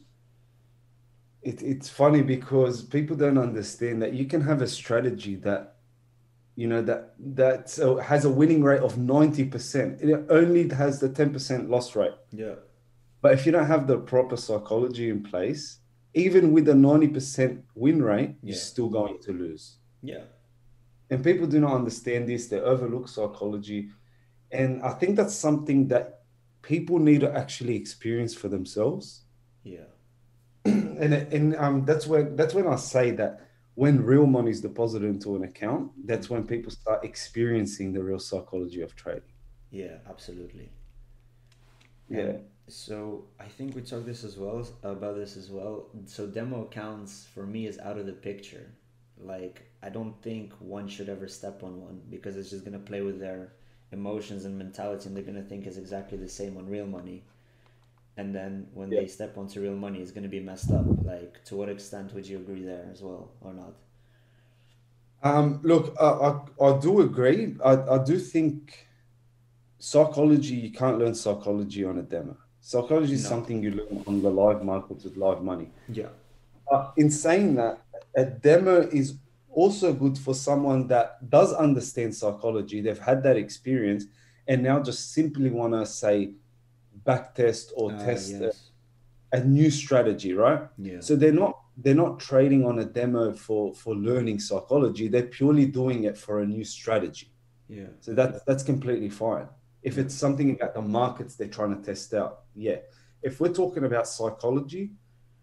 It, 1.41 1.61
it's 1.61 1.89
funny 1.89 2.23
because 2.23 2.81
people 2.81 3.15
don't 3.15 3.37
understand 3.37 4.01
that 4.01 4.13
you 4.13 4.25
can 4.25 4.41
have 4.41 4.63
a 4.63 4.67
strategy 4.67 5.35
that, 5.35 5.74
you 6.55 6.67
know, 6.67 6.81
that 6.81 7.13
that 7.19 7.69
so 7.69 7.97
has 7.97 8.25
a 8.25 8.29
winning 8.29 8.63
rate 8.63 8.81
of 8.81 8.97
ninety 8.97 9.45
percent. 9.45 10.01
It 10.01 10.25
only 10.29 10.69
has 10.69 10.99
the 10.99 11.09
ten 11.09 11.33
percent 11.33 11.69
loss 11.69 11.95
rate. 11.95 12.13
Yeah. 12.31 12.55
But 13.21 13.33
if 13.33 13.45
you 13.45 13.51
don't 13.51 13.65
have 13.65 13.87
the 13.87 13.97
proper 13.97 14.37
psychology 14.37 15.09
in 15.09 15.23
place, 15.23 15.79
even 16.13 16.53
with 16.53 16.69
a 16.69 16.73
90% 16.73 17.61
win 17.73 18.01
rate, 18.01 18.35
you're 18.43 18.55
still 18.55 18.87
going 18.87 19.19
to 19.23 19.33
lose. 19.33 19.77
Yeah. 20.03 20.25
And 21.09 21.23
people 21.23 21.47
do 21.47 21.59
not 21.59 21.73
understand 21.73 22.29
this, 22.29 22.47
they 22.47 22.59
overlook 22.59 23.07
psychology. 23.07 23.89
And 24.51 24.81
I 24.83 24.91
think 24.91 25.15
that's 25.17 25.35
something 25.35 25.87
that 25.89 26.21
people 26.61 26.99
need 26.99 27.21
to 27.21 27.31
actually 27.35 27.75
experience 27.75 28.33
for 28.33 28.47
themselves. 28.47 29.21
Yeah. 29.63 29.89
and 30.65 31.13
and 31.13 31.55
um, 31.57 31.85
that's 31.85 32.07
when 32.07 32.35
that's 32.35 32.53
when 32.53 32.67
I 32.67 32.75
say 32.75 33.11
that 33.11 33.44
when 33.75 34.03
real 34.03 34.25
money 34.25 34.51
is 34.51 34.61
deposited 34.61 35.05
into 35.05 35.35
an 35.35 35.43
account, 35.43 35.91
that's 36.05 36.29
when 36.29 36.45
people 36.45 36.71
start 36.71 37.03
experiencing 37.03 37.93
the 37.93 38.01
real 38.01 38.19
psychology 38.19 38.81
of 38.81 38.95
trading. 38.95 39.21
Yeah, 39.69 39.97
absolutely. 40.09 40.69
Yeah. 42.09 42.19
And 42.19 42.43
so 42.67 43.25
I 43.39 43.45
think 43.45 43.75
we 43.75 43.81
talked 43.81 44.05
this 44.05 44.23
as 44.23 44.37
well 44.37 44.65
about 44.83 45.15
this 45.15 45.35
as 45.37 45.49
well. 45.49 45.87
So 46.05 46.25
demo 46.25 46.63
accounts 46.63 47.27
for 47.33 47.45
me 47.45 47.67
is 47.67 47.77
out 47.79 47.97
of 47.97 48.05
the 48.05 48.13
picture. 48.13 48.71
Like 49.17 49.69
I 49.83 49.89
don't 49.89 50.19
think 50.21 50.53
one 50.59 50.87
should 50.87 51.09
ever 51.09 51.27
step 51.27 51.63
on 51.63 51.81
one 51.81 52.01
because 52.09 52.37
it's 52.37 52.49
just 52.49 52.65
gonna 52.65 52.79
play 52.79 53.01
with 53.01 53.19
their 53.19 53.53
emotions 53.91 54.45
and 54.45 54.57
mentality, 54.57 55.07
and 55.07 55.15
they're 55.15 55.23
gonna 55.23 55.43
think 55.43 55.65
it's 55.65 55.77
exactly 55.77 56.17
the 56.17 56.29
same 56.29 56.57
on 56.57 56.67
real 56.67 56.87
money. 56.87 57.23
And 58.17 58.33
then 58.33 58.67
when 58.73 58.91
Yeah. 58.91 59.01
they 59.01 59.07
step 59.07 59.37
onto 59.37 59.61
real 59.61 59.75
money, 59.75 59.99
it's 60.01 60.11
gonna 60.11 60.27
be 60.27 60.39
messed 60.39 60.71
up. 60.71 60.85
Like 61.03 61.43
to 61.45 61.55
what 61.55 61.69
extent 61.69 62.13
would 62.13 62.27
you 62.27 62.37
agree 62.37 62.63
there 62.63 62.87
as 62.91 63.01
well 63.01 63.31
or 63.41 63.53
not? 63.53 63.73
Um, 65.23 65.59
look, 65.63 65.95
I, 65.99 66.05
I, 66.05 66.65
I 66.67 66.79
do 66.79 67.01
agree. 67.01 67.55
I, 67.63 67.73
I 67.95 68.03
do 68.03 68.19
think 68.19 68.87
psychology, 69.79 70.55
you 70.55 70.71
can't 70.71 70.99
learn 70.99 71.15
psychology 71.15 71.83
on 71.83 71.97
a 71.97 72.03
demo. 72.03 72.37
Psychology 72.61 73.13
is 73.13 73.23
No. 73.23 73.29
something 73.29 73.61
you 73.61 73.71
learn 73.71 74.03
on 74.07 74.21
the 74.21 74.29
live 74.29 74.63
markets 74.63 75.03
with 75.03 75.17
live 75.17 75.41
money. 75.43 75.71
Yeah. 75.89 76.09
Uh, 76.71 76.91
in 76.97 77.09
saying 77.09 77.55
that, 77.55 77.81
a 78.15 78.25
demo 78.25 78.81
is 78.81 79.17
also 79.51 79.93
good 79.93 80.17
for 80.17 80.33
someone 80.33 80.87
that 80.87 81.29
does 81.29 81.53
understand 81.53 82.13
psychology. 82.15 82.81
They've 82.81 82.99
had 82.99 83.23
that 83.23 83.37
experience 83.37 84.05
and 84.47 84.63
now 84.63 84.79
just 84.81 85.13
simply 85.13 85.49
want 85.49 85.73
to 85.73 85.85
say 85.85 86.31
back 87.05 87.35
test 87.35 87.71
or 87.77 87.91
Ah, 87.93 88.05
test 88.05 88.33
a- 88.33 88.39
yes. 88.45 88.71
a 89.31 89.39
new 89.43 89.69
strategy, 89.83 90.33
right? 90.33 90.61
Yeah. 90.77 90.99
So 91.01 91.15
they're 91.15 91.39
not 91.45 91.53
they're 91.77 92.01
not 92.05 92.19
trading 92.19 92.65
on 92.65 92.79
a 92.79 92.85
demo 92.85 93.33
for 93.33 93.73
for 93.81 93.93
learning 93.95 94.39
psychology. 94.39 95.07
They're 95.07 95.31
purely 95.39 95.65
doing 95.81 95.99
it 96.09 96.17
for 96.17 96.41
a 96.41 96.45
new 96.55 96.63
strategy. 96.63 97.29
Yeah. 97.67 97.91
So 97.99 98.13
that's 98.13 98.39
that's 98.47 98.63
completely 98.63 99.09
fine. 99.09 99.47
If 99.89 99.97
it's 99.97 100.15
something 100.15 100.49
about 100.55 100.73
the 100.73 100.81
markets 100.81 101.35
they're 101.35 101.55
trying 101.59 101.73
to 101.77 101.81
test 101.89 102.13
out, 102.13 102.33
yeah. 102.55 102.79
If 103.21 103.39
we're 103.39 103.53
talking 103.63 103.83
about 103.85 104.07
psychology, 104.07 104.85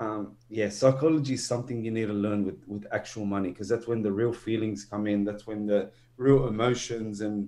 um, 0.00 0.36
yeah, 0.48 0.68
psychology 0.68 1.34
is 1.34 1.44
something 1.46 1.84
you 1.84 1.90
need 1.98 2.06
to 2.14 2.18
learn 2.26 2.40
with 2.44 2.60
with 2.66 2.84
actual 2.98 3.24
money 3.36 3.50
because 3.50 3.68
that's 3.72 3.86
when 3.86 4.02
the 4.02 4.12
real 4.20 4.32
feelings 4.32 4.84
come 4.84 5.06
in. 5.12 5.24
That's 5.24 5.46
when 5.46 5.66
the 5.66 5.80
real 6.16 6.40
emotions 6.54 7.20
and 7.20 7.38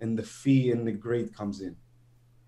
and 0.00 0.18
the 0.18 0.22
fear 0.42 0.74
and 0.76 0.84
the 0.86 0.92
greed 1.06 1.28
comes 1.38 1.60
in. 1.60 1.74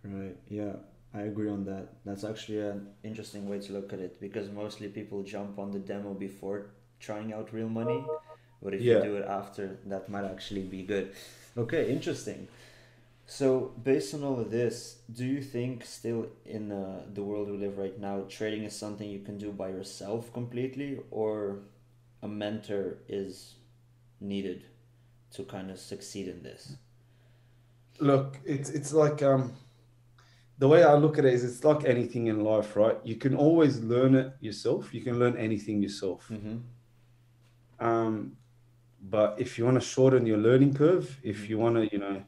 Right. 0.03 0.37
Yeah. 0.49 0.77
I 1.15 1.23
agree 1.23 1.49
on 1.49 1.65
that. 1.67 1.89
That's 2.05 2.25
actually 2.25 2.61
an 2.61 2.89
interesting 3.05 3.49
way 3.49 3.61
to 3.61 3.73
look 3.73 3.93
at 3.93 4.01
it 4.01 4.21
because 4.21 4.51
mostly 4.51 4.89
people 4.89 5.23
jump 5.23 5.59
on 5.59 5.71
the 5.71 5.79
demo 5.79 6.13
before 6.13 6.71
trying 6.99 7.33
out 7.33 7.53
real 7.53 7.69
money, 7.69 8.05
but 8.63 8.75
if 8.75 8.81
you 8.83 9.01
do 9.01 9.17
it 9.17 9.27
after, 9.27 9.79
that 9.87 10.09
might 10.09 10.25
actually 10.25 10.63
be 10.63 10.83
good. 10.83 11.13
Okay, 11.57 11.91
interesting. 11.91 12.49
So, 13.27 13.73
based 13.83 14.13
on 14.13 14.23
all 14.25 14.39
of 14.41 14.51
this, 14.51 14.99
do 15.13 15.25
you 15.25 15.41
think 15.41 15.85
still 15.85 16.27
in 16.45 16.73
uh, 16.73 17.03
the 17.15 17.23
world 17.23 17.51
we 17.51 17.57
live 17.57 17.79
right 17.79 17.99
now, 17.99 18.25
trading 18.29 18.65
is 18.65 18.77
something 18.77 19.09
you 19.09 19.21
can 19.21 19.39
do 19.39 19.51
by 19.53 19.69
yourself 19.69 20.33
completely, 20.33 20.99
or 21.11 21.61
a 22.23 22.29
mentor 22.29 22.99
is 23.09 23.55
needed 24.21 24.65
to 25.33 25.45
kind 25.45 25.71
of 25.71 25.79
succeed 25.79 26.29
in 26.29 26.43
this? 26.43 26.77
Look, 27.99 28.41
it's 28.45 28.69
it's 28.71 28.93
like 28.93 29.23
um, 29.23 29.55
the 30.65 30.69
way 30.69 30.83
I 30.83 30.95
look 30.95 31.19
at 31.19 31.27
it 31.27 31.35
is 31.35 31.45
it's 31.45 31.63
like 31.63 31.85
anything 31.85 32.29
in 32.29 32.43
life, 32.43 32.75
right? 32.75 32.97
You 33.05 33.17
can 33.17 33.35
always 33.37 33.81
learn 33.81 34.15
it 34.15 34.33
yourself. 34.41 34.95
You 34.95 35.03
can 35.03 35.19
learn 35.19 35.37
anything 35.37 35.83
yourself. 35.83 36.27
Mm-hmm. 36.33 36.57
Um, 37.87 38.15
but 39.11 39.39
if 39.39 39.59
you 39.59 39.67
want 39.67 39.79
to 39.79 39.87
shorten 39.87 40.25
your 40.25 40.39
learning 40.39 40.73
curve, 40.73 41.21
if 41.23 41.51
you 41.51 41.59
want 41.59 41.75
to, 41.77 41.83
you 41.93 41.99
know, 41.99 42.23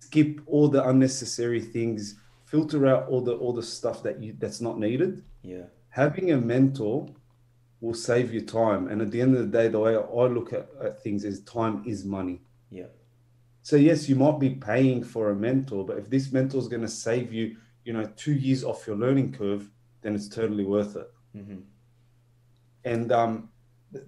skip 0.00 0.40
all 0.46 0.68
the 0.68 0.82
unnecessary 0.88 1.60
things, 1.60 2.16
filter 2.46 2.86
out 2.86 3.08
all 3.08 3.20
the 3.20 3.34
all 3.42 3.52
the 3.52 3.66
stuff 3.78 4.02
that 4.04 4.22
you 4.22 4.34
that's 4.38 4.62
not 4.62 4.78
needed, 4.78 5.22
Yeah. 5.42 5.66
having 5.90 6.30
a 6.30 6.38
mentor 6.38 6.96
will 7.82 7.98
save 8.10 8.32
you 8.32 8.40
time. 8.40 8.88
And 8.88 9.02
at 9.02 9.10
the 9.10 9.20
end 9.20 9.36
of 9.36 9.42
the 9.44 9.52
day, 9.58 9.68
the 9.68 9.80
way 9.80 9.94
I 9.96 10.26
look 10.38 10.54
at, 10.54 10.66
at 10.86 11.02
things 11.02 11.24
is 11.24 11.36
time 11.42 11.82
is 11.84 12.06
money. 12.06 12.40
Yeah. 12.70 12.92
So 13.64 13.76
yes, 13.76 14.10
you 14.10 14.14
might 14.14 14.38
be 14.38 14.50
paying 14.50 15.02
for 15.02 15.30
a 15.30 15.34
mentor, 15.34 15.86
but 15.86 15.96
if 15.96 16.10
this 16.10 16.30
mentor 16.30 16.58
is 16.58 16.68
going 16.68 16.82
to 16.82 16.88
save 16.88 17.32
you, 17.32 17.56
you 17.82 17.94
know, 17.94 18.04
two 18.14 18.34
years 18.34 18.62
off 18.62 18.86
your 18.86 18.94
learning 18.94 19.32
curve, 19.32 19.70
then 20.02 20.14
it's 20.14 20.28
totally 20.28 20.66
worth 20.66 20.96
it. 20.96 21.10
Mm-hmm. 21.34 21.60
And 22.84 23.10
um, 23.10 23.48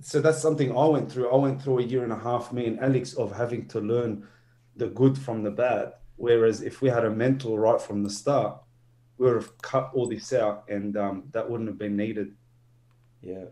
so 0.03 0.21
that's 0.21 0.43
something 0.43 0.77
I 0.77 0.85
went 0.85 1.11
through. 1.11 1.31
I 1.31 1.37
went 1.37 1.63
through 1.63 1.79
a 1.79 1.85
year 1.85 2.05
and 2.05 2.13
a 2.13 2.19
half, 2.19 2.53
me 2.53 2.67
and 2.67 2.79
Alex, 2.81 3.15
of 3.15 3.35
having 3.35 3.67
to 3.69 3.81
learn 3.81 4.29
the 4.77 4.89
good 4.89 5.17
from 5.17 5.43
the 5.43 5.51
bad. 5.51 5.95
Whereas 6.17 6.61
if 6.61 6.83
we 6.83 6.91
had 6.91 7.07
a 7.07 7.11
mentor 7.11 7.59
right 7.59 7.81
from 7.81 8.03
the 8.03 8.11
start, 8.11 8.59
we 9.17 9.25
would 9.25 9.37
have 9.37 9.57
cut 9.63 9.91
all 9.95 10.07
this 10.07 10.35
out, 10.35 10.65
and 10.69 10.99
um, 10.99 11.25
that 11.31 11.49
wouldn't 11.49 11.71
have 11.71 11.79
been 11.79 11.97
needed. 11.97 12.35
Yeah. 13.23 13.47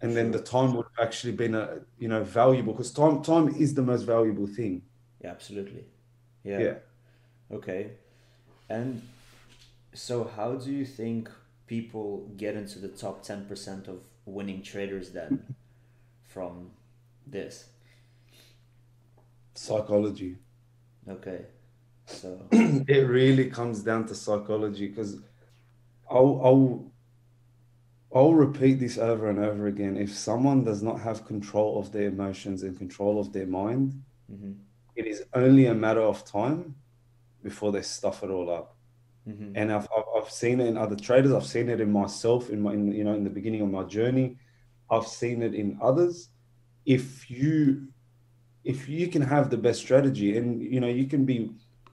And 0.00 0.16
then 0.16 0.30
the 0.30 0.40
time 0.40 0.72
would 0.72 0.86
have 0.96 1.06
actually 1.06 1.34
been 1.34 1.54
a 1.54 1.80
you 1.98 2.08
know 2.08 2.24
valuable 2.24 2.72
because 2.72 2.90
time 2.90 3.22
time 3.22 3.48
is 3.48 3.74
the 3.74 3.82
most 3.82 4.04
valuable 4.04 4.46
thing. 4.46 4.80
Yeah, 5.22 5.30
absolutely. 5.30 5.84
Yeah. 6.44 6.66
Yeah. 6.66 6.74
Okay. 7.52 7.92
And 8.70 9.02
so 9.94 10.24
how 10.24 10.54
do 10.54 10.72
you 10.72 10.84
think 10.86 11.30
people 11.66 12.28
get 12.36 12.56
into 12.56 12.78
the 12.78 12.88
top 12.88 13.22
10% 13.22 13.88
of 13.88 14.02
winning 14.26 14.62
traders 14.62 15.12
then 15.12 15.44
from 16.24 16.72
this? 17.26 17.68
Psychology. 19.54 20.38
Okay. 21.08 21.46
So, 22.06 22.38
it 22.52 23.08
really 23.08 23.50
comes 23.50 23.82
down 23.82 24.06
to 24.06 24.14
psychology 24.14 24.88
because 24.88 25.18
I'll, 26.10 26.40
I'll 26.44 26.92
I'll 28.12 28.34
repeat 28.34 28.80
this 28.80 28.98
over 28.98 29.30
and 29.30 29.38
over 29.38 29.68
again. 29.68 29.96
If 29.96 30.12
someone 30.12 30.64
does 30.64 30.82
not 30.82 31.02
have 31.02 31.24
control 31.24 31.78
of 31.78 31.92
their 31.92 32.08
emotions 32.08 32.64
and 32.64 32.76
control 32.76 33.20
of 33.20 33.32
their 33.32 33.46
mind, 33.46 34.02
hmm 34.28 34.65
it 34.96 35.06
is 35.06 35.22
only 35.34 35.66
a 35.66 35.74
matter 35.74 36.00
of 36.02 36.24
time 36.24 36.74
before 37.42 37.70
they 37.72 37.82
stuff 37.82 38.22
it 38.24 38.30
all 38.30 38.50
up. 38.50 38.76
hmm 39.26 39.52
And 39.54 39.72
I've, 39.72 39.88
I've, 39.96 40.08
I've 40.16 40.30
seen 40.30 40.60
it 40.60 40.66
in 40.66 40.76
other 40.76 40.96
traders. 40.96 41.32
I've 41.32 41.46
seen 41.46 41.68
it 41.68 41.80
in 41.80 41.92
myself. 41.92 42.50
In 42.50 42.60
my, 42.62 42.72
in, 42.72 42.92
you 42.92 43.04
know, 43.04 43.14
in 43.14 43.24
the 43.24 43.30
beginning 43.38 43.62
of 43.62 43.70
my 43.70 43.84
journey, 43.84 44.38
I've 44.90 45.06
seen 45.06 45.42
it 45.42 45.54
in 45.54 45.78
others. 45.82 46.30
If 46.84 47.30
you, 47.30 47.88
if 48.64 48.88
you 48.88 49.08
can 49.08 49.22
have 49.22 49.50
the 49.50 49.56
best 49.56 49.80
strategy, 49.80 50.36
and 50.38 50.62
you 50.62 50.80
know, 50.80 50.88
you 50.88 51.06
can 51.06 51.24
be 51.24 51.38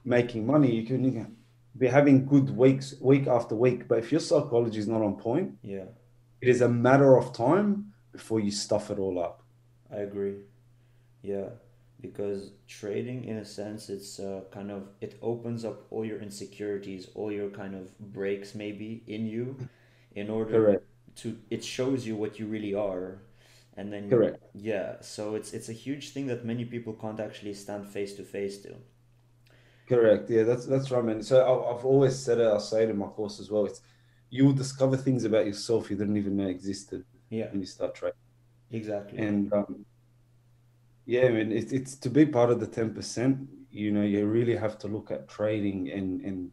making 0.04 0.46
money, 0.46 0.74
you 0.74 0.84
can, 0.86 1.04
you 1.04 1.12
can 1.12 1.36
be 1.76 1.86
having 1.86 2.24
good 2.26 2.50
weeks, 2.56 2.94
week 3.00 3.26
after 3.26 3.54
week. 3.54 3.88
But 3.88 3.98
if 3.98 4.12
your 4.12 4.20
psychology 4.20 4.78
is 4.78 4.88
not 4.88 5.02
on 5.02 5.16
point, 5.16 5.52
yeah, 5.62 5.86
it 6.40 6.48
is 6.48 6.60
a 6.60 6.68
matter 6.68 7.16
of 7.16 7.32
time 7.32 7.92
before 8.12 8.40
you 8.40 8.50
stuff 8.50 8.90
it 8.90 8.98
all 8.98 9.18
up. 9.18 9.42
I 9.92 9.98
agree. 9.98 10.36
Yeah, 11.22 11.48
because 12.04 12.52
trading, 12.68 13.24
in 13.24 13.36
a 13.38 13.44
sense, 13.44 13.88
it's 13.90 14.20
uh, 14.20 14.42
kind 14.52 14.70
of 14.70 14.88
it 15.00 15.18
opens 15.22 15.64
up 15.64 15.86
all 15.90 16.04
your 16.04 16.20
insecurities, 16.20 17.08
all 17.14 17.32
your 17.32 17.50
kind 17.50 17.74
of 17.74 17.98
breaks 17.98 18.54
maybe 18.54 19.02
in 19.06 19.26
you, 19.26 19.58
in 20.14 20.30
order 20.30 20.60
Correct. 20.64 20.84
to 21.16 21.38
it 21.50 21.64
shows 21.64 22.06
you 22.06 22.16
what 22.16 22.38
you 22.38 22.46
really 22.46 22.74
are, 22.74 23.22
and 23.76 23.92
then 23.92 24.06
Correct. 24.08 24.38
yeah, 24.54 25.00
so 25.00 25.34
it's 25.36 25.52
it's 25.54 25.68
a 25.70 25.72
huge 25.86 26.10
thing 26.10 26.26
that 26.28 26.44
many 26.44 26.64
people 26.64 26.92
can't 26.94 27.20
actually 27.20 27.54
stand 27.54 27.88
face 27.88 28.14
to 28.16 28.24
face 28.24 28.58
to. 28.62 28.74
Correct. 29.88 30.30
Yeah, 30.30 30.44
that's 30.44 30.66
that's 30.66 30.90
right, 30.90 31.04
man. 31.04 31.22
So 31.22 31.40
I- 31.40 31.76
I've 31.76 31.84
always 31.84 32.18
said 32.18 32.38
it. 32.38 32.46
I 32.46 32.58
say 32.58 32.84
it 32.84 32.90
in 32.90 32.96
my 32.98 33.06
course 33.06 33.38
as 33.40 33.50
well. 33.50 33.66
It's 33.66 33.80
you 34.30 34.46
will 34.46 34.52
discover 34.54 34.96
things 34.96 35.24
about 35.24 35.46
yourself 35.46 35.90
you 35.90 35.96
didn't 35.96 36.16
even 36.16 36.36
know 36.36 36.46
existed 36.48 37.04
Yeah, 37.30 37.50
when 37.50 37.60
you 37.60 37.66
start 37.66 37.94
trading. 37.94 38.16
exactly. 38.70 39.26
And 39.26 39.52
um, 39.52 39.86
yeah, 41.06 41.26
I 41.26 41.30
mean, 41.30 41.52
it's 41.52 41.72
it's 41.72 41.96
to 41.96 42.10
be 42.10 42.26
part 42.26 42.50
of 42.50 42.60
the 42.60 42.66
ten 42.66 42.94
percent. 42.94 43.48
You 43.70 43.90
know, 43.92 44.02
you 44.02 44.26
really 44.26 44.56
have 44.56 44.78
to 44.80 44.88
look 44.88 45.10
at 45.10 45.28
trading 45.28 45.90
and 45.90 46.20
and 46.22 46.50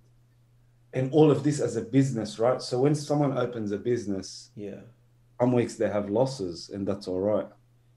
and 0.94 1.12
all 1.14 1.32
of 1.32 1.44
this 1.44 1.60
as 1.62 1.76
a 1.78 1.82
business, 1.82 2.40
right? 2.40 2.62
So 2.62 2.80
when 2.82 2.96
someone 2.96 3.38
opens 3.38 3.72
a 3.72 3.78
business, 3.78 4.52
Yeah, 4.56 4.82
some 5.40 5.52
weeks 5.54 5.76
they 5.76 5.90
have 5.90 6.10
losses, 6.10 6.70
and 6.70 6.88
that's 6.88 7.08
all 7.08 7.20
right. 7.22 7.48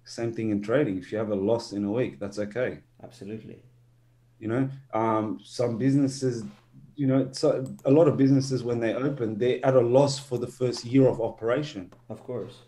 Same 0.05 0.33
thing 0.33 0.51
in 0.51 0.63
trading. 0.63 0.99
If 0.99 1.11
you 1.13 1.19
have 1.19 1.31
a 1.31 1.35
loss 1.37 1.73
in 1.73 1.85
a 1.85 1.91
week, 1.93 2.19
that's 2.21 2.39
okay. 2.39 2.81
absolutely. 3.03 3.63
You 4.39 4.49
know, 4.49 4.69
um, 4.93 5.41
some 5.43 5.79
businesses, 5.79 6.45
you 6.97 7.07
know, 7.07 7.29
so 7.33 7.65
a 7.85 7.91
lot 7.91 8.09
of 8.09 8.17
businesses 8.17 8.63
when 8.63 8.81
they 8.81 8.95
open, 8.95 9.39
they're 9.39 9.65
at 9.65 9.75
a 9.75 9.81
loss 9.81 10.19
for 10.19 10.39
the 10.39 10.47
first 10.47 10.85
year 10.85 11.09
of 11.09 11.21
operation. 11.21 11.93
Of 12.09 12.23
course. 12.25 12.63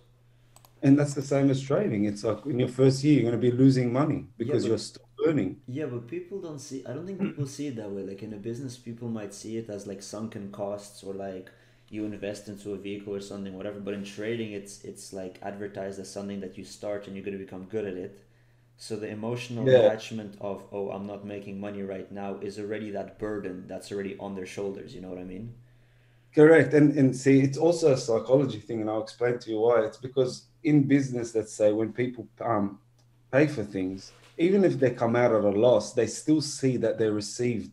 And 0.83 0.99
that's 0.99 1.14
the 1.14 1.23
same 1.23 1.50
as 1.50 1.61
trading. 1.61 2.04
It's 2.04 2.23
like 2.25 2.45
in 2.47 2.59
your 2.59 2.68
first 2.68 3.02
year, 3.02 3.14
you're 3.14 3.30
going 3.30 3.40
to 3.40 3.50
be 3.50 3.56
losing 3.56 3.92
money 3.92 4.26
because 4.37 4.62
but- 4.62 4.68
you're 4.68 4.78
still 4.78 5.06
learning. 5.18 5.61
Yeah, 5.66 5.87
but 5.87 6.06
people 6.06 6.40
don't 6.40 6.59
see, 6.61 6.85
I 6.87 6.92
don't 6.92 7.06
think 7.06 7.21
people 7.21 7.47
see 7.47 7.68
it 7.68 7.76
that 7.76 7.90
way. 7.90 8.02
Like 8.02 8.23
in 8.23 8.33
a 8.33 8.37
business, 8.37 8.76
people 8.76 9.09
might 9.09 9.35
see 9.35 9.56
it 9.56 9.68
as 9.71 9.87
like 9.87 10.02
sunken 10.02 10.52
costs 10.52 11.02
or 11.02 11.14
like 11.14 11.50
you 11.88 12.04
invest 12.04 12.49
into 12.49 12.73
a 12.75 12.76
vehicle 12.76 13.14
or 13.14 13.21
something, 13.21 13.54
whatever. 13.56 13.80
But 13.80 13.95
in 13.95 14.04
trading, 14.04 14.52
it's 14.52 14.85
it's 14.85 15.12
like 15.12 15.38
advertised 15.42 15.99
as 15.99 16.11
something 16.11 16.40
that 16.40 16.59
you 16.59 16.64
start 16.64 17.06
and 17.06 17.16
you're 17.16 17.25
going 17.25 17.38
to 17.38 17.45
become 17.45 17.64
good 17.64 17.87
at 17.87 17.95
it. 17.95 18.23
So 18.76 18.97
the 18.97 19.09
emotional 19.09 19.66
Yeah. 19.66 19.78
attachment 19.78 20.37
of, 20.40 20.62
oh, 20.71 20.90
I'm 20.90 21.06
not 21.06 21.25
making 21.25 21.59
money 21.59 21.83
right 21.83 22.12
now 22.12 22.37
is 22.42 22.59
already 22.59 22.90
that 22.90 23.18
burden 23.18 23.64
that's 23.66 23.90
already 23.90 24.16
on 24.18 24.35
their 24.35 24.47
shoulders. 24.47 24.95
You 24.95 25.00
know 25.00 25.09
what 25.09 25.18
I 25.18 25.25
mean? 25.25 25.54
Correct. 26.35 26.75
And 26.75 26.92
and 26.99 27.16
see, 27.16 27.40
it's 27.40 27.56
also 27.59 27.92
a 27.92 27.97
psychology 27.97 28.61
thing, 28.61 28.80
and 28.83 28.90
I'll 28.90 29.02
explain 29.02 29.38
to 29.38 29.50
you 29.50 29.61
why. 29.61 29.85
It's 29.87 29.97
because 29.97 30.45
in 30.70 30.76
business, 30.96 31.35
let's 31.35 31.54
say 31.61 31.68
when 31.73 31.90
people 31.92 32.25
um, 32.40 32.78
pay 33.30 33.46
for 33.46 33.64
things, 33.76 34.12
even 34.46 34.61
if 34.64 34.75
they 34.80 34.90
come 35.02 35.14
out 35.23 35.32
at 35.38 35.44
a 35.44 35.54
loss, 35.66 35.94
they 35.99 36.06
still 36.06 36.42
see 36.42 36.76
that 36.85 36.99
they 36.99 37.08
received 37.23 37.73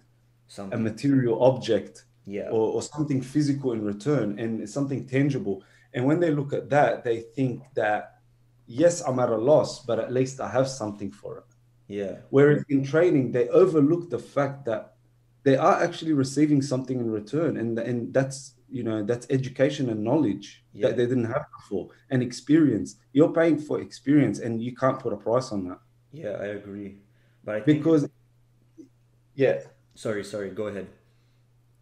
a 0.76 0.78
material 0.90 1.36
object 1.52 2.06
Yeah. 2.26 2.50
or, 2.56 2.66
or 2.76 2.82
something 2.82 3.22
physical 3.36 3.70
in 3.76 3.82
return 3.94 4.28
and 4.44 4.52
something 4.78 5.02
tangible. 5.16 5.58
And 5.94 6.02
when 6.08 6.20
they 6.24 6.32
look 6.40 6.52
at 6.54 6.70
that, 6.76 7.04
they 7.04 7.20
think 7.36 7.56
that, 7.82 8.02
yes, 8.82 8.96
I'm 9.08 9.20
at 9.20 9.30
a 9.30 9.42
loss, 9.52 9.72
but 9.88 9.98
at 10.00 10.10
least 10.20 10.36
I 10.40 10.50
have 10.58 10.68
something 10.82 11.12
for 11.12 11.32
it. 11.42 11.50
Yeah. 12.00 12.16
Whereas 12.36 12.64
in 12.70 12.82
training, 12.94 13.26
they 13.36 13.46
overlook 13.62 14.04
the 14.10 14.24
fact 14.36 14.58
that 14.70 14.84
they 15.46 15.58
are 15.58 15.78
actually 15.86 16.14
receiving 16.14 16.62
something 16.62 16.98
in 17.04 17.10
return. 17.12 17.58
And, 17.62 17.72
and 17.90 18.14
that's, 18.18 18.38
you 18.77 18.84
know, 18.88 19.00
that's 19.10 19.25
education 19.38 19.86
and 19.94 20.00
knowledge 20.10 20.48
Yeah. 20.74 20.84
that 20.88 20.94
they 20.98 21.06
didn't 21.12 21.32
have 21.36 21.46
before 21.58 21.86
and 22.12 22.20
experience. 22.30 22.89
You're 23.15 23.34
paying 23.42 23.58
for 23.68 23.75
experience 23.88 24.38
and 24.44 24.51
you 24.65 24.74
can't 24.82 25.00
put 25.03 25.12
a 25.18 25.20
price 25.27 25.48
on 25.56 25.60
that 25.68 25.80
Yeah, 26.22 26.36
I 26.46 26.48
agree. 26.60 26.89
But 27.46 27.53
I 27.58 27.60
think, 27.62 27.77
because, 27.80 28.01
yeah, 29.36 29.56
sorry, 29.96 30.24
sorry, 30.34 30.50
go 30.62 30.65
ahead. 30.72 30.88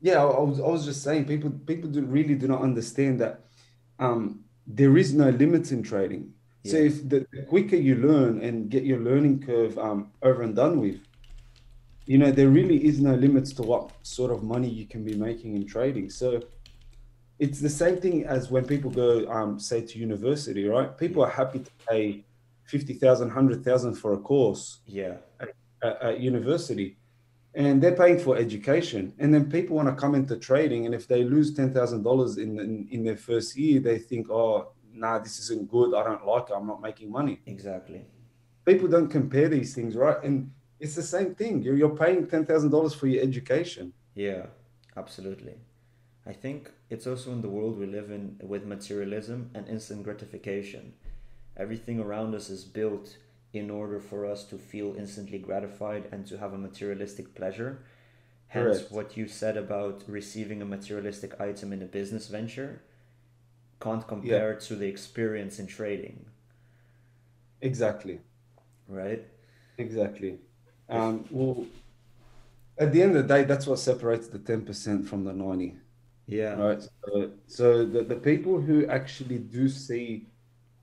yeah, 0.07 0.17
I, 0.24 0.25
I 0.41 0.43
was, 0.50 0.60
I 0.60 0.69
was 0.75 0.83
just 0.89 1.01
saying, 1.07 1.25
people, 1.25 1.50
people 1.71 1.89
do 1.89 2.01
really 2.17 2.36
do 2.43 2.48
not 2.53 2.62
understand 2.69 3.13
that 3.24 3.33
um, 4.05 4.21
there 4.79 4.95
is 5.03 5.10
no 5.13 5.29
limits 5.43 5.71
in 5.71 5.81
trading. 5.83 6.33
So 6.63 6.77
if 6.77 6.95
the, 7.10 7.19
the 7.33 7.41
quicker 7.53 7.75
you 7.88 7.95
learn 7.95 8.33
and 8.45 8.69
get 8.69 8.83
your 8.83 9.00
learning 9.00 9.38
curve 9.50 9.74
um, 9.79 10.00
over 10.21 10.41
and 10.43 10.55
done 10.55 10.75
with, 10.79 11.00
you 12.12 12.17
know, 12.21 12.31
there 12.31 12.50
really 12.50 12.79
is 12.89 13.00
no 13.00 13.13
limits 13.25 13.51
to 13.53 13.63
what 13.71 13.83
sort 14.03 14.31
of 14.36 14.43
money 14.43 14.69
you 14.69 14.86
can 14.93 15.03
be 15.03 15.15
making 15.15 15.55
in 15.55 15.65
trading. 15.65 16.07
So 16.10 16.29
it's 17.45 17.60
the 17.67 17.75
same 17.83 17.98
thing 18.03 18.17
as 18.36 18.41
when 18.53 18.63
people 18.74 18.91
go, 19.03 19.10
um, 19.38 19.51
say, 19.69 19.79
to 19.89 19.93
university, 20.07 20.63
right? 20.75 20.89
People 21.03 21.19
are 21.25 21.33
happy 21.41 21.60
to 21.67 21.71
pay 21.89 22.03
50,000, 22.65 23.27
100,000 23.27 23.95
for 24.01 24.13
a 24.13 24.17
course 24.31 24.63
Yeah. 24.86 25.15
at, 25.41 25.50
at 26.10 26.15
university. 26.31 26.89
and 27.63 27.81
they're 27.81 28.00
paying 28.03 28.19
for 28.25 28.33
education. 28.45 29.03
And 29.21 29.29
then 29.33 29.43
people 29.57 29.74
want 29.79 29.89
to 29.91 29.95
come 30.03 30.13
into 30.19 30.36
trading, 30.50 30.81
and 30.86 30.93
if 31.00 31.05
they 31.12 31.21
lose 31.36 31.50
ten 31.60 31.69
thousand 31.77 32.01
dollars 32.10 32.31
in, 32.43 32.51
in 32.65 32.74
in 32.95 33.01
their 33.07 33.19
first 33.29 33.50
year, 33.63 33.77
they 33.88 33.98
think, 34.10 34.24
oh, 34.41 34.55
nah, 35.03 35.15
this 35.25 35.36
isn't 35.43 35.63
good. 35.75 35.89
I 36.00 36.01
don't 36.07 36.25
like 36.33 36.45
it. 36.50 36.53
I'm 36.57 36.67
not 36.74 36.81
making 36.89 37.10
money. 37.19 37.36
Exactly. 37.55 38.01
People 38.69 38.88
don't 38.95 39.12
compare 39.19 39.50
these 39.55 39.71
things, 39.77 39.91
right? 40.05 40.19
And 40.27 40.36
it's 40.83 40.95
the 41.01 41.07
same 41.15 41.29
thing. 41.41 41.53
You're 41.63 41.77
you're 41.81 41.98
paying 42.05 42.19
ten 42.33 42.43
thousand 42.50 42.69
dollars 42.75 42.93
for 43.00 43.07
your 43.13 43.21
education. 43.29 43.86
Yeah, 44.27 44.43
absolutely. 45.01 45.55
I 46.31 46.33
think 46.43 46.62
it's 46.91 47.07
also 47.07 47.31
in 47.31 47.41
the 47.41 47.50
world 47.50 47.79
we 47.79 47.86
live 47.88 48.12
in 48.12 48.38
with 48.43 48.65
materialism 48.65 49.50
and 49.55 49.67
instant 49.67 50.03
gratification. 50.03 50.93
Everything 51.57 52.00
around 52.00 52.36
us 52.36 52.50
is 52.50 52.65
built 52.65 53.17
in 53.53 53.69
order 53.71 54.00
for 54.00 54.25
us 54.25 54.43
to 54.45 54.57
feel 54.57 54.95
instantly 54.98 55.39
gratified 55.39 56.07
and 56.12 56.27
to 56.27 56.38
have 56.38 56.53
a 56.53 56.57
materialistic 56.57 57.33
pleasure. 57.33 57.79
Hence, 58.48 58.79
Correct. 58.79 58.91
what 58.91 59.17
you 59.17 59.27
said 59.27 59.55
about 59.55 60.03
receiving 60.07 60.62
a 60.62 60.65
materialistic 60.65 61.39
item 61.39 61.71
in 61.71 61.81
a 61.81 61.86
business 61.86 62.27
venture 62.27 62.81
can't 63.79 64.05
compare 64.07 64.53
to 64.55 64.75
the 64.75 64.88
experience 64.88 65.60
in 65.60 65.67
trading, 65.67 66.25
Exactly. 67.62 68.19
right? 68.88 69.24
Exactly. 69.77 70.39
Um, 70.89 71.25
well, 71.31 71.65
at 72.77 72.91
the 72.91 73.01
end 73.01 73.15
of 73.15 73.27
the 73.27 73.33
day, 73.33 73.43
that's 73.45 73.65
what 73.65 73.79
separates 73.79 74.27
the 74.27 74.39
ten 74.39 74.65
percent 74.65 75.07
from 75.07 75.24
the 75.24 75.33
ninety. 75.33 75.77
Yeah, 76.31 76.53
right? 76.53 76.81
So, 76.81 77.31
so 77.47 77.85
the, 77.85 78.03
the 78.03 78.15
people 78.15 78.61
who 78.61 78.88
actually 78.88 79.38
do 79.38 79.67
see 79.67 80.27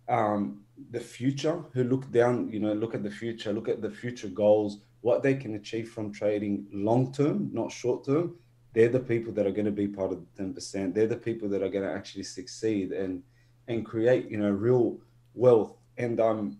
um, 0.06 0.60
the 0.90 1.00
future, 1.00 1.64
who 1.72 1.84
look 1.84 2.10
down, 2.12 2.52
you 2.52 2.60
know, 2.60 2.74
look 2.74 2.94
at 2.94 3.02
the 3.02 3.10
future, 3.10 3.50
look 3.54 3.66
at 3.66 3.80
the 3.80 3.90
future 3.90 4.28
goals, 4.28 4.80
what 5.00 5.22
they 5.22 5.34
can 5.34 5.54
achieve 5.54 5.90
from 5.90 6.12
trading 6.12 6.66
long 6.70 7.12
term, 7.14 7.48
not 7.50 7.72
short 7.72 8.04
term, 8.04 8.36
they're 8.74 8.90
the 8.90 9.00
people 9.00 9.32
that 9.32 9.46
are 9.46 9.50
going 9.50 9.64
to 9.64 9.72
be 9.72 9.88
part 9.88 10.12
of 10.12 10.20
the 10.36 10.42
10%. 10.42 10.92
They're 10.92 11.06
the 11.06 11.16
people 11.16 11.48
that 11.48 11.62
are 11.62 11.70
going 11.70 11.84
to 11.84 11.92
actually 11.92 12.24
succeed 12.24 12.92
and 12.92 13.22
and 13.68 13.84
create, 13.86 14.30
you 14.30 14.38
know, 14.38 14.50
real 14.50 14.98
wealth. 15.34 15.76
And 15.96 16.20
um, 16.20 16.58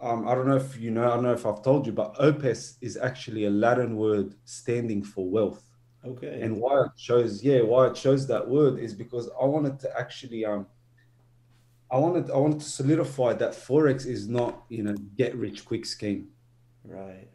um, 0.00 0.26
I 0.26 0.34
don't 0.34 0.48
know 0.48 0.56
if 0.56 0.76
you 0.78 0.90
know, 0.90 1.04
I 1.04 1.14
don't 1.14 1.22
know 1.22 1.32
if 1.32 1.46
I've 1.46 1.62
told 1.62 1.86
you, 1.86 1.92
but 1.92 2.16
opes 2.18 2.76
is 2.80 2.96
actually 2.96 3.44
a 3.44 3.50
Latin 3.50 3.94
word 3.96 4.34
standing 4.44 5.04
for 5.04 5.28
wealth. 5.28 5.69
Okay. 6.04 6.40
And 6.42 6.56
why 6.60 6.82
it 6.82 6.92
shows, 6.96 7.42
yeah, 7.42 7.60
why 7.62 7.86
it 7.88 7.96
shows 7.96 8.26
that 8.26 8.46
word 8.48 8.78
is 8.78 8.94
because 8.94 9.28
I 9.40 9.44
wanted 9.44 9.78
to 9.80 9.98
actually, 9.98 10.44
um, 10.44 10.66
I 11.90 11.98
wanted, 11.98 12.30
I 12.30 12.36
wanted 12.36 12.60
to 12.60 12.66
solidify 12.66 13.34
that 13.34 13.52
forex 13.52 14.06
is 14.06 14.28
not, 14.28 14.62
you 14.68 14.82
know, 14.82 14.94
get 15.16 15.34
rich 15.34 15.64
quick 15.64 15.84
scheme. 15.84 16.28
Right. 16.84 17.28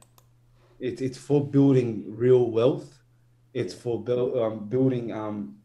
It, 0.80 1.02
it's 1.02 1.18
for 1.18 1.46
building 1.46 2.06
real 2.08 2.50
wealth. 2.52 3.02
It's 3.54 3.74
for 3.74 4.02
build, 4.04 4.38
um, 4.38 4.68
building 4.68 5.14
um, 5.14 5.58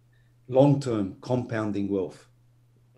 long-term 0.48 1.16
compounding 1.20 1.88
wealth. 1.88 2.28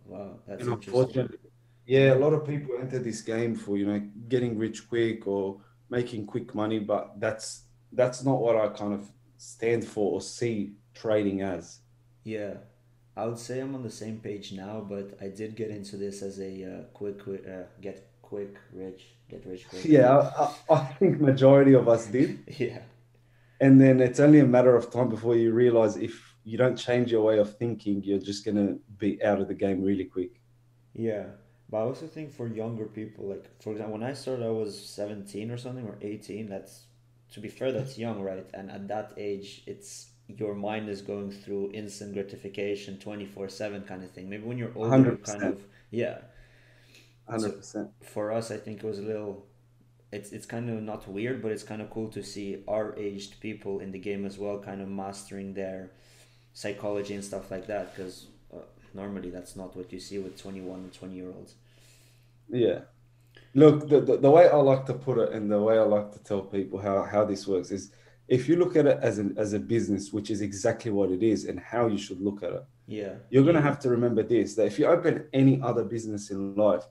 Wow, 0.04 0.38
that's 0.46 0.62
And 0.62 0.72
unfortunately, 0.72 1.38
yeah, 1.86 2.14
a 2.14 2.16
lot 2.16 2.32
of 2.32 2.46
people 2.46 2.76
enter 2.80 2.98
this 2.98 3.22
game 3.22 3.54
for, 3.54 3.76
you 3.76 3.86
know, 3.86 4.00
getting 4.28 4.58
rich 4.58 4.88
quick 4.88 5.26
or 5.26 5.60
making 5.88 6.26
quick 6.26 6.54
money, 6.54 6.78
but 6.78 7.18
that's 7.18 7.64
that's 7.92 8.24
not 8.24 8.40
what 8.40 8.56
I 8.56 8.68
kind 8.68 8.94
of 8.94 9.10
stand 9.42 9.84
for 9.86 10.12
or 10.14 10.20
see 10.20 10.74
trading 10.94 11.42
as. 11.42 11.80
Yeah, 12.24 12.54
I 13.16 13.26
would 13.26 13.38
say 13.38 13.60
I'm 13.60 13.74
on 13.74 13.82
the 13.82 13.90
same 13.90 14.20
page 14.20 14.52
now, 14.52 14.80
but 14.88 15.18
I 15.20 15.28
did 15.28 15.56
get 15.56 15.70
into 15.70 15.96
this 15.96 16.22
as 16.22 16.38
a 16.40 16.52
uh, 16.64 16.82
quick, 16.94 17.22
quick 17.22 17.44
uh, 17.48 17.64
get 17.80 18.08
quick 18.22 18.56
rich, 18.72 19.02
get 19.28 19.44
rich 19.46 19.68
quick. 19.68 19.88
Yeah, 19.88 20.08
I, 20.18 20.44
I 20.70 20.74
I 20.74 20.84
think 20.98 21.20
majority 21.20 21.74
of 21.74 21.88
us 21.88 22.06
did, 22.06 22.40
Yeah, 22.58 22.82
and 23.60 23.80
then 23.80 24.00
it's 24.00 24.20
only 24.20 24.40
a 24.40 24.46
matter 24.46 24.74
of 24.76 24.90
time 24.90 25.08
before 25.08 25.36
you 25.36 25.52
realize 25.52 25.96
if 25.96 26.36
you 26.44 26.58
don't 26.58 26.76
change 26.76 27.12
your 27.12 27.22
way 27.22 27.38
of 27.38 27.56
thinking, 27.56 28.02
you're 28.02 28.18
just 28.18 28.44
gonna 28.44 28.76
be 28.98 29.22
out 29.24 29.40
of 29.40 29.48
the 29.48 29.54
game 29.54 29.82
really 29.82 30.04
quick. 30.06 30.40
yeah. 30.94 31.26
But 31.70 31.78
I 31.78 31.82
also 31.82 32.06
think 32.06 32.32
for 32.34 32.46
younger 32.48 32.84
people, 32.86 33.28
like 33.30 33.46
for 33.62 33.72
example, 33.72 33.94
when 33.98 34.02
I 34.02 34.12
started, 34.12 34.44
I 34.46 34.50
was 34.50 34.78
17 34.78 35.50
or 35.50 35.56
something 35.56 35.86
or 35.86 35.96
18. 36.02 36.48
That's, 36.48 36.84
to 37.32 37.40
be 37.40 37.48
fair, 37.48 37.72
that's 37.72 37.98
young, 37.98 38.20
right? 38.22 38.46
And 38.54 38.70
at 38.70 38.88
that 38.88 39.12
age, 39.16 39.62
it's 39.66 40.10
your 40.28 40.54
mind 40.54 40.88
is 40.88 41.02
going 41.02 41.30
through 41.32 41.72
instant 41.72 42.14
gratification, 42.14 42.98
24/7 42.98 43.86
kind 43.86 44.04
of 44.04 44.10
thing. 44.12 44.28
Maybe 44.30 44.44
when 44.44 44.58
you're 44.58 44.76
older, 44.76 45.00
you're 45.00 45.16
kind 45.16 45.42
of, 45.44 45.62
yeah. 45.90 46.18
100%. 47.26 47.92
for 48.02 48.32
us, 48.32 48.50
I 48.50 48.56
think 48.56 48.82
it 48.82 48.86
was 48.86 48.98
a 48.98 49.02
little. 49.02 49.46
It's 50.12 50.32
it's 50.32 50.46
kind 50.46 50.68
of 50.70 50.82
not 50.82 51.08
weird, 51.08 51.42
but 51.42 51.52
it's 51.52 51.62
kind 51.62 51.80
of 51.82 51.90
cool 51.90 52.08
to 52.10 52.22
see 52.22 52.62
our 52.68 52.96
aged 52.98 53.40
people 53.40 53.80
in 53.80 53.92
the 53.92 53.98
game 53.98 54.26
as 54.26 54.38
well, 54.38 54.58
kind 54.58 54.82
of 54.82 54.88
mastering 54.88 55.54
their 55.54 55.90
psychology 56.54 57.14
and 57.14 57.24
stuff 57.24 57.50
like 57.50 57.66
that. 57.68 57.94
Because 57.94 58.28
uh, 58.54 58.58
normally 58.94 59.30
that's 59.30 59.56
not 59.56 59.76
what 59.76 59.92
you 59.92 60.00
see 60.00 60.18
with 60.18 60.36
twenty 60.40 60.60
one 60.60 60.80
and 60.80 60.92
twenty 60.92 61.16
year 61.16 61.30
olds. 61.30 61.54
Yeah. 62.48 62.80
Look, 63.54 63.88
the, 63.88 64.00
the, 64.00 64.16
the 64.16 64.30
way 64.30 64.48
I 64.48 64.56
like 64.56 64.86
to 64.86 64.94
put 64.94 65.18
it 65.18 65.32
and 65.32 65.50
the 65.50 65.60
way 65.60 65.78
I 65.78 65.82
like 65.82 66.10
to 66.12 66.18
tell 66.22 66.40
people 66.40 66.78
how, 66.80 67.02
how 67.02 67.24
this 67.24 67.46
works 67.46 67.70
is 67.70 67.92
if 68.28 68.48
you 68.48 68.56
look 68.56 68.76
at 68.76 68.86
it 68.86 68.98
as 69.02 69.18
an 69.18 69.34
as 69.36 69.52
a 69.52 69.58
business, 69.58 70.12
which 70.12 70.30
is 70.30 70.40
exactly 70.40 70.90
what 70.90 71.10
it 71.10 71.22
is 71.22 71.44
and 71.44 71.58
how 71.60 71.86
you 71.86 71.98
should 71.98 72.20
look 72.20 72.42
at 72.42 72.52
it, 72.52 72.64
Yeah, 72.86 73.14
you're 73.30 73.44
gonna 73.44 73.60
have 73.60 73.78
to 73.80 73.90
remember 73.90 74.22
this 74.22 74.54
that 74.54 74.66
if 74.66 74.78
you 74.78 74.86
open 74.86 75.26
any 75.32 75.60
other 75.60 75.84
business 75.84 76.30
in 76.30 76.54
life, 76.54 76.84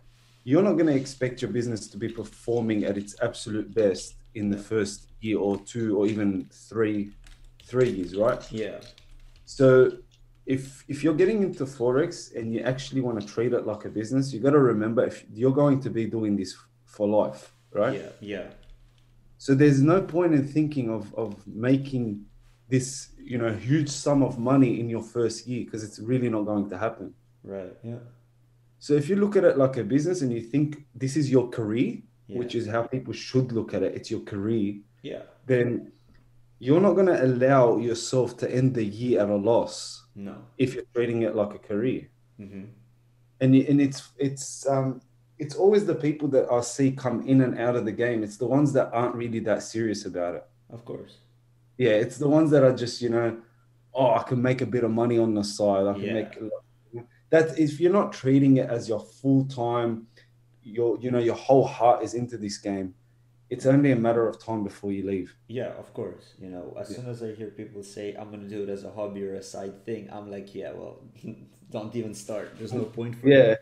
you're 0.44 0.62
not 0.62 0.74
gonna 0.74 0.92
expect 0.92 1.42
your 1.42 1.52
business 1.52 1.88
to 1.88 1.98
be 1.98 2.10
performing 2.10 2.84
at 2.84 2.98
its 2.98 3.16
absolute 3.22 3.74
best 3.74 4.16
in 4.36 4.50
the 4.50 4.58
first 4.58 5.08
year 5.22 5.40
or 5.40 5.58
two 5.60 5.98
or 5.98 6.06
even 6.06 6.48
three 6.52 7.12
three 7.64 7.90
years, 7.90 8.16
right? 8.16 8.52
yeah, 8.52 8.80
So 9.46 9.94
if 10.56 10.64
if 10.94 10.98
you're 11.04 11.20
getting 11.22 11.40
into 11.48 11.64
forex 11.78 12.12
and 12.38 12.46
you 12.54 12.60
actually 12.74 13.02
want 13.08 13.18
to 13.22 13.26
treat 13.34 13.52
it 13.58 13.64
like 13.72 13.84
a 13.86 13.92
business, 14.00 14.24
you 14.34 14.40
got 14.48 14.56
to 14.60 14.64
remember 14.74 15.02
if 15.12 15.18
you're 15.40 15.58
going 15.64 15.80
to 15.86 15.90
be 15.90 16.04
doing 16.18 16.34
this 16.42 16.52
for 16.96 17.06
life, 17.22 17.42
right? 17.82 17.96
yeah, 18.00 18.12
yeah, 18.34 18.48
So 19.46 19.50
there's 19.62 19.82
no 19.94 19.98
point 20.16 20.32
in 20.38 20.44
thinking 20.58 20.88
of 20.98 21.04
of 21.24 21.30
making 21.70 22.06
this, 22.74 22.88
you 23.32 23.38
know, 23.42 23.52
huge 23.70 23.90
sum 24.04 24.20
of 24.30 24.34
money 24.52 24.72
in 24.82 24.86
your 24.96 25.06
first 25.16 25.38
year 25.50 25.62
because 25.66 25.84
it's 25.88 26.00
really 26.12 26.30
not 26.36 26.44
going 26.52 26.68
to 26.74 26.78
happen. 26.86 27.08
right, 27.56 27.74
yeah, 27.92 28.02
So 28.86 28.92
if 29.02 29.06
you 29.10 29.16
look 29.24 29.36
at 29.40 29.44
it 29.50 29.56
like 29.64 29.76
a 29.84 29.86
business 29.96 30.18
and 30.24 30.30
you 30.38 30.42
think 30.54 30.68
this 31.04 31.14
is 31.22 31.26
your 31.36 31.48
career, 31.58 31.92
yeah, 32.28 32.40
which 32.40 32.54
is 32.60 32.66
how 32.74 32.82
people 32.96 33.14
should 33.28 33.48
look 33.58 33.70
at 33.76 33.82
it, 33.88 33.92
it's 33.98 34.10
your 34.16 34.24
career, 34.34 34.70
yeah. 35.12 35.24
then 35.52 35.68
you're 36.66 36.80
not 36.88 36.94
going 36.94 37.08
to 37.16 37.20
allow 37.30 37.78
yourself 37.88 38.38
to 38.38 38.46
end 38.60 38.70
the 38.76 38.84
year 38.86 39.20
at 39.24 39.30
a 39.30 39.36
loss 39.52 40.06
No. 40.16 40.36
if 40.64 40.68
you're 40.76 40.90
treating 40.96 41.24
it 41.28 41.34
like 41.36 41.54
a 41.56 41.62
career. 41.72 42.02
Mm-hmm. 42.40 42.66
and 43.42 43.56
and 43.70 43.80
it's 43.86 44.02
it's 44.28 44.46
um 44.74 45.02
it's 45.44 45.56
always 45.64 45.84
the 45.92 45.96
people 46.08 46.28
that 46.36 46.46
I 46.58 46.62
see 46.62 46.90
come 47.06 47.18
in 47.32 47.42
and 47.46 47.54
out 47.66 47.76
of 47.80 47.84
the 47.90 47.92
game. 48.06 48.20
It's 48.24 48.38
the 48.38 48.52
ones 48.58 48.70
that 48.74 48.88
aren't 49.00 49.16
really 49.24 49.40
that 49.50 49.62
serious 49.64 50.06
about 50.12 50.34
it. 50.40 50.46
Of 50.70 50.82
course. 50.86 51.14
Yeah, 51.78 51.96
it's 52.04 52.18
the 52.24 52.30
ones 52.38 52.50
that 52.52 52.64
are 52.68 52.76
just 52.84 53.02
you 53.02 53.10
know, 53.10 53.30
oh, 54.00 54.12
I 54.20 54.24
can 54.30 54.40
make 54.50 54.62
a 54.62 54.66
bit 54.76 54.84
of 54.84 54.92
money 54.92 55.18
on 55.26 55.34
the 55.34 55.44
side. 55.44 55.86
I 55.92 55.94
can 55.94 56.04
Yeah. 56.04 56.14
make 56.20 56.34
that. 57.32 57.46
If 57.60 57.80
you're 57.80 57.98
not 58.02 58.14
treating 58.22 58.54
it 58.62 58.70
as 58.70 58.88
your 58.92 59.00
full 59.00 59.46
time, 59.46 59.92
your 60.64 60.92
you 61.04 61.10
know 61.14 61.24
your 61.30 61.40
whole 61.48 61.66
heart 61.78 62.04
is 62.06 62.14
into 62.14 62.38
this 62.38 62.58
game. 62.70 62.94
It's 63.52 63.68
only 63.68 63.92
a 63.92 63.96
matter 63.96 64.28
of 64.28 64.40
time 64.44 64.64
before 64.64 64.92
you 64.92 65.06
leave. 65.06 65.36
Yeah, 65.48 65.74
of 65.78 65.94
course. 65.94 66.34
You 66.40 66.50
know, 66.50 66.76
as 66.80 66.90
Yeah. 66.90 66.96
soon 66.96 67.08
as 67.08 67.22
I 67.22 67.34
hear 67.34 67.48
people 67.50 67.84
say 67.84 68.14
I'm 68.16 68.32
gonna 68.32 68.48
do 68.48 68.64
it 68.64 68.70
as 68.70 68.84
a 68.84 68.92
hobby 68.92 69.24
or 69.26 69.36
a 69.36 69.44
side 69.44 69.86
thing, 69.86 70.10
I'm 70.12 70.32
like, 70.32 70.56
yeah, 70.56 70.72
well, 70.72 71.02
don't 71.70 71.96
even 71.96 72.14
start. 72.14 72.58
There's 72.58 72.74
no 72.74 72.86
point 72.86 73.16
for 73.16 73.30
Yeah, 73.30 73.56
it. 73.56 73.60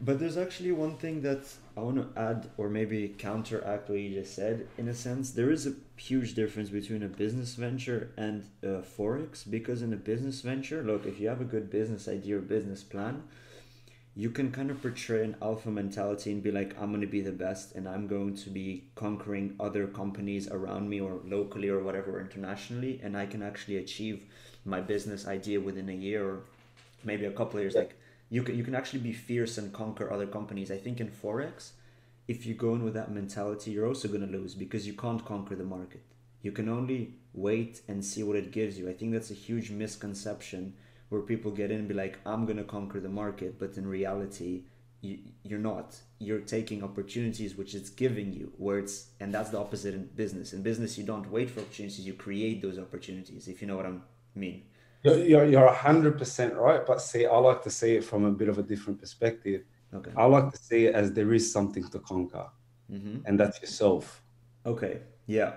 But 0.00 0.20
there's 0.20 0.36
actually 0.36 0.72
one 0.72 0.96
thing 0.96 1.22
that 1.22 1.44
I 1.76 1.80
want 1.80 1.96
to 1.96 2.20
add, 2.20 2.50
or 2.56 2.68
maybe 2.68 3.08
counteract 3.18 3.88
what 3.88 3.98
you 3.98 4.10
just 4.20 4.34
said. 4.34 4.68
In 4.78 4.86
a 4.88 4.94
sense, 4.94 5.32
there 5.32 5.50
is 5.50 5.66
a 5.66 5.74
huge 5.96 6.34
difference 6.34 6.70
between 6.70 7.02
a 7.02 7.08
business 7.08 7.54
venture 7.56 8.10
and 8.16 8.44
uh, 8.62 8.82
forex. 8.96 9.48
Because 9.48 9.82
in 9.82 9.92
a 9.92 9.96
business 9.96 10.40
venture, 10.40 10.82
look, 10.84 11.04
if 11.06 11.18
you 11.20 11.28
have 11.28 11.40
a 11.40 11.44
good 11.44 11.68
business 11.70 12.06
idea 12.08 12.38
or 12.38 12.40
business 12.40 12.84
plan, 12.84 13.24
you 14.18 14.30
can 14.30 14.50
kind 14.50 14.68
of 14.68 14.82
portray 14.82 15.22
an 15.22 15.36
alpha 15.40 15.70
mentality 15.70 16.32
and 16.32 16.42
be 16.42 16.50
like, 16.50 16.76
I'm 16.76 16.88
going 16.88 17.02
to 17.02 17.06
be 17.06 17.20
the 17.20 17.30
best 17.30 17.76
and 17.76 17.88
I'm 17.88 18.08
going 18.08 18.34
to 18.38 18.50
be 18.50 18.82
conquering 18.96 19.54
other 19.60 19.86
companies 19.86 20.48
around 20.48 20.90
me 20.90 21.00
or 21.00 21.20
locally 21.24 21.68
or 21.68 21.84
whatever, 21.84 22.16
or 22.16 22.20
internationally. 22.20 22.98
And 23.00 23.16
I 23.16 23.26
can 23.26 23.44
actually 23.44 23.76
achieve 23.76 24.24
my 24.64 24.80
business 24.80 25.28
idea 25.28 25.60
within 25.60 25.88
a 25.88 25.92
year 25.92 26.28
or 26.28 26.40
maybe 27.04 27.26
a 27.26 27.30
couple 27.30 27.58
of 27.58 27.62
years. 27.62 27.76
Like 27.76 27.96
you 28.28 28.42
can, 28.42 28.58
you 28.58 28.64
can 28.64 28.74
actually 28.74 28.98
be 28.98 29.12
fierce 29.12 29.56
and 29.56 29.72
conquer 29.72 30.12
other 30.12 30.26
companies. 30.26 30.72
I 30.72 30.78
think 30.78 31.00
in 31.00 31.10
Forex, 31.10 31.70
if 32.26 32.44
you 32.44 32.54
go 32.54 32.74
in 32.74 32.82
with 32.82 32.94
that 32.94 33.12
mentality, 33.12 33.70
you're 33.70 33.86
also 33.86 34.08
going 34.08 34.26
to 34.26 34.36
lose 34.36 34.56
because 34.56 34.84
you 34.84 34.94
can't 34.94 35.24
conquer 35.24 35.54
the 35.54 35.62
market. 35.62 36.02
You 36.42 36.50
can 36.50 36.68
only 36.68 37.14
wait 37.34 37.82
and 37.86 38.04
see 38.04 38.24
what 38.24 38.34
it 38.34 38.50
gives 38.50 38.80
you. 38.80 38.90
I 38.90 38.94
think 38.94 39.12
that's 39.12 39.30
a 39.30 39.34
huge 39.34 39.70
misconception 39.70 40.74
where 41.08 41.22
people 41.22 41.50
get 41.50 41.70
in 41.70 41.78
and 41.80 41.88
be 41.88 41.94
like, 41.94 42.18
I'm 42.26 42.44
going 42.44 42.58
to 42.58 42.64
conquer 42.64 43.00
the 43.00 43.08
market. 43.08 43.58
But 43.58 43.76
in 43.76 43.86
reality, 43.86 44.62
you, 45.00 45.18
you're 45.42 45.58
not. 45.58 45.96
You're 46.18 46.40
taking 46.40 46.82
opportunities 46.82 47.54
which 47.54 47.74
it's 47.74 47.90
giving 47.90 48.32
you 48.32 48.52
where 48.56 48.78
it's 48.78 49.10
and 49.20 49.32
that's 49.32 49.50
the 49.50 49.58
opposite 49.58 49.94
in 49.94 50.06
business. 50.06 50.52
In 50.52 50.62
business 50.62 50.98
you 50.98 51.04
don't 51.04 51.30
wait 51.30 51.50
for 51.50 51.60
opportunities 51.60 52.00
you 52.00 52.14
create 52.14 52.60
those 52.62 52.78
opportunities 52.78 53.48
if 53.48 53.60
you 53.60 53.68
know 53.68 53.76
what 53.76 53.86
i 53.86 53.92
mean. 54.34 54.64
You're, 55.04 55.18
you're, 55.18 55.44
you're 55.44 55.68
100% 55.68 56.56
right 56.56 56.84
but 56.84 57.00
see 57.00 57.26
i 57.26 57.36
like 57.36 57.62
to 57.62 57.70
see 57.70 57.94
it 57.94 58.04
from 58.04 58.24
a 58.24 58.32
bit 58.32 58.48
of 58.48 58.58
a 58.58 58.62
different 58.62 58.98
perspective. 58.98 59.62
Okay. 59.94 60.10
I 60.16 60.24
like 60.24 60.50
to 60.50 60.58
see 60.58 60.86
it 60.86 60.94
as 60.94 61.12
there 61.12 61.32
is 61.32 61.50
something 61.50 61.88
to 61.90 61.98
conquer. 62.00 62.46
Mm-hmm. 62.90 63.18
and 63.26 63.38
that's 63.38 63.60
yourself. 63.60 64.22
Okay. 64.64 65.00
Yeah. 65.26 65.56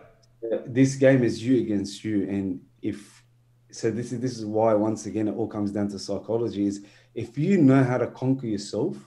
This 0.65 0.95
game 0.95 1.23
is 1.23 1.41
you 1.41 1.61
against 1.61 2.03
you 2.03 2.29
and 2.29 2.59
if 2.81 3.20
so 3.71 3.89
this 3.89 4.11
is 4.11 4.19
this 4.19 4.37
is 4.37 4.45
why 4.45 4.73
once 4.73 5.05
again 5.05 5.27
it 5.27 5.35
all 5.35 5.47
comes 5.47 5.71
down 5.71 5.87
to 5.89 5.99
psychology 5.99 6.65
is 6.65 6.85
if 7.15 7.37
you 7.37 7.57
know 7.57 7.83
how 7.83 7.97
to 7.97 8.07
conquer 8.07 8.47
yourself 8.47 8.97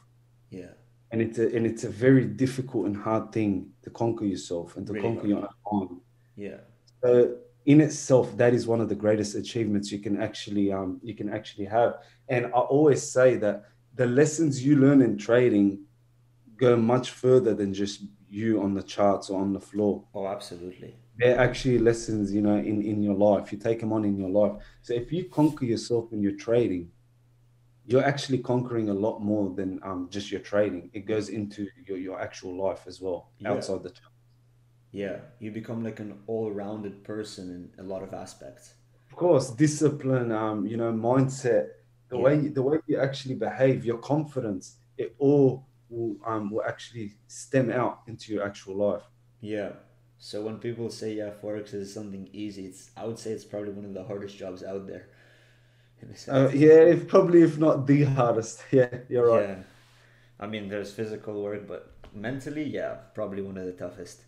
yeah. 0.51 0.73
and 1.11 1.21
it's 1.23 1.39
a 1.39 1.55
and 1.55 1.67
it's 1.67 1.85
a 1.85 1.89
very 1.89 2.25
difficult 2.25 2.87
and 2.87 2.97
hard 2.97 3.33
thing 3.33 3.69
to 3.83 3.91
conquer 3.91 4.25
yourself 4.25 4.77
and 4.77 4.87
to 4.87 4.93
Really 4.93 5.05
conquer 5.05 5.27
your 5.27 5.49
own 5.67 6.01
yeah. 6.37 6.59
So 7.03 7.37
in 7.67 7.81
itself 7.81 8.37
that 8.37 8.53
is 8.53 8.67
one 8.67 8.81
of 8.81 8.89
the 8.89 8.95
greatest 8.95 9.35
achievements 9.35 9.93
you 9.93 10.01
can 10.01 10.21
actually 10.21 10.73
um 10.73 11.01
you 11.03 11.15
can 11.15 11.29
actually 11.29 11.67
have. 11.67 11.95
And 12.29 12.47
i 12.47 12.61
always 12.77 13.03
say 13.03 13.37
that 13.37 13.65
the 13.95 14.07
lessons 14.07 14.65
you 14.65 14.77
learn 14.77 15.01
in 15.03 15.17
trading 15.17 15.85
go 16.57 16.77
much 16.77 17.11
further 17.11 17.55
than 17.55 17.73
just 17.73 18.03
you 18.35 18.63
on 18.63 18.75
the 18.75 18.83
charts 18.83 19.31
or 19.31 19.41
on 19.41 19.53
the 19.53 19.61
floor. 19.61 20.05
Oh 20.15 20.27
absolutely. 20.27 20.97
They're 21.19 21.39
actually 21.39 21.79
lessons 21.79 22.33
you 22.37 22.43
know 22.43 22.57
in 22.71 22.83
in 22.83 22.99
your 23.09 23.15
life. 23.29 23.53
You 23.53 23.59
take 23.59 23.81
them 23.81 23.93
on 23.93 24.05
in 24.05 24.17
your 24.23 24.31
life. 24.41 24.55
So 24.83 24.93
if 25.03 25.13
you 25.13 25.23
conquer 25.41 25.65
yourself 25.75 26.13
in 26.13 26.21
your 26.23 26.37
trading 26.47 26.91
you're 27.87 28.05
actually 28.05 28.39
conquering 28.39 28.89
a 28.89 28.95
lot 28.95 29.21
more 29.21 29.55
than 29.55 29.79
um, 29.83 30.09
just 30.11 30.31
your 30.33 30.41
trading. 30.41 30.91
It 30.95 31.05
goes 31.07 31.29
into 31.29 31.69
your, 31.87 31.99
your 31.99 32.19
actual 32.21 32.57
life 32.57 32.83
as 32.87 33.01
well 33.01 33.31
Yeah. 33.39 33.51
outside 33.53 33.83
the 33.83 33.91
chart. 33.91 34.13
yeah. 34.91 35.17
You 35.39 35.51
become 35.51 35.85
like 35.85 36.01
an 36.01 36.13
all-rounded 36.27 37.05
person 37.05 37.45
in 37.77 37.85
a 37.85 37.87
lot 37.87 38.03
of 38.03 38.15
aspects. 38.15 38.75
Of 39.11 39.17
course 39.17 39.51
discipline 39.51 40.33
um 40.33 40.67
you 40.67 40.77
know 40.77 40.93
mindset 40.93 41.67
the 42.09 42.17
Yeah. 42.17 42.25
way 42.25 42.49
the 42.59 42.63
way 42.63 42.77
you 42.87 42.97
actually 43.09 43.37
behave 43.49 43.85
your 43.85 43.99
confidence 43.99 44.65
it 45.03 45.15
all 45.19 45.67
will 45.89 46.17
um 46.27 46.51
will 46.51 46.63
actually 46.65 47.15
stem 47.29 47.71
out 47.71 48.01
into 48.07 48.33
your 48.33 48.45
actual 48.45 48.77
life 48.77 49.03
yeah 49.41 49.71
so 50.19 50.43
when 50.43 50.59
people 50.59 50.91
say 50.91 51.15
yeah 51.15 51.31
forex 51.43 51.75
is 51.75 51.93
something 51.93 52.29
easy 52.33 52.67
it's 52.67 52.91
i 52.97 53.05
would 53.05 53.19
say 53.19 53.31
it's 53.31 53.45
probably 53.45 53.73
one 53.73 53.85
of 53.85 53.95
the 53.95 54.05
hardest 54.05 54.37
jobs 54.37 54.63
out 54.63 54.87
there 54.87 55.07
in 56.03 56.09
a 56.11 56.17
sense. 56.17 56.29
uh, 56.29 56.57
yeah 56.57 56.81
if 56.95 57.07
probably 57.09 57.43
if 57.43 57.59
not 57.59 57.87
the 57.87 58.05
hardest 58.05 58.65
yeah 58.71 58.89
you're 59.09 59.27
right 59.29 59.49
Yeah. 59.49 59.57
I 60.41 60.47
mean, 60.49 60.69
there's 60.69 60.93
physical 60.93 61.43
work, 61.43 61.67
but 61.67 61.93
mentally, 62.13 62.65
yeah, 62.65 62.95
probably 63.15 63.41
one 63.41 63.57
of 63.57 63.67
the 63.67 63.73
toughest. 63.73 64.23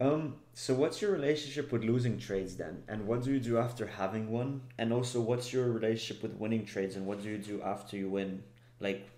Um, 0.00 0.36
so 0.52 0.74
what's 0.74 1.00
your 1.00 1.12
relationship 1.12 1.70
with 1.72 1.84
losing 1.84 2.18
trades 2.18 2.56
then? 2.56 2.82
And 2.88 3.06
what 3.06 3.22
do 3.22 3.32
you 3.32 3.40
do 3.40 3.58
after 3.58 3.86
having 3.86 4.30
one? 4.30 4.62
And 4.78 4.92
also, 4.92 5.20
what's 5.20 5.52
your 5.52 5.70
relationship 5.70 6.22
with 6.22 6.34
winning 6.34 6.66
trades? 6.66 6.96
And 6.96 7.06
what 7.06 7.22
do 7.22 7.28
you 7.30 7.38
do 7.38 7.62
after 7.62 7.96
you 7.96 8.10
win? 8.10 8.42
Like, 8.80 9.08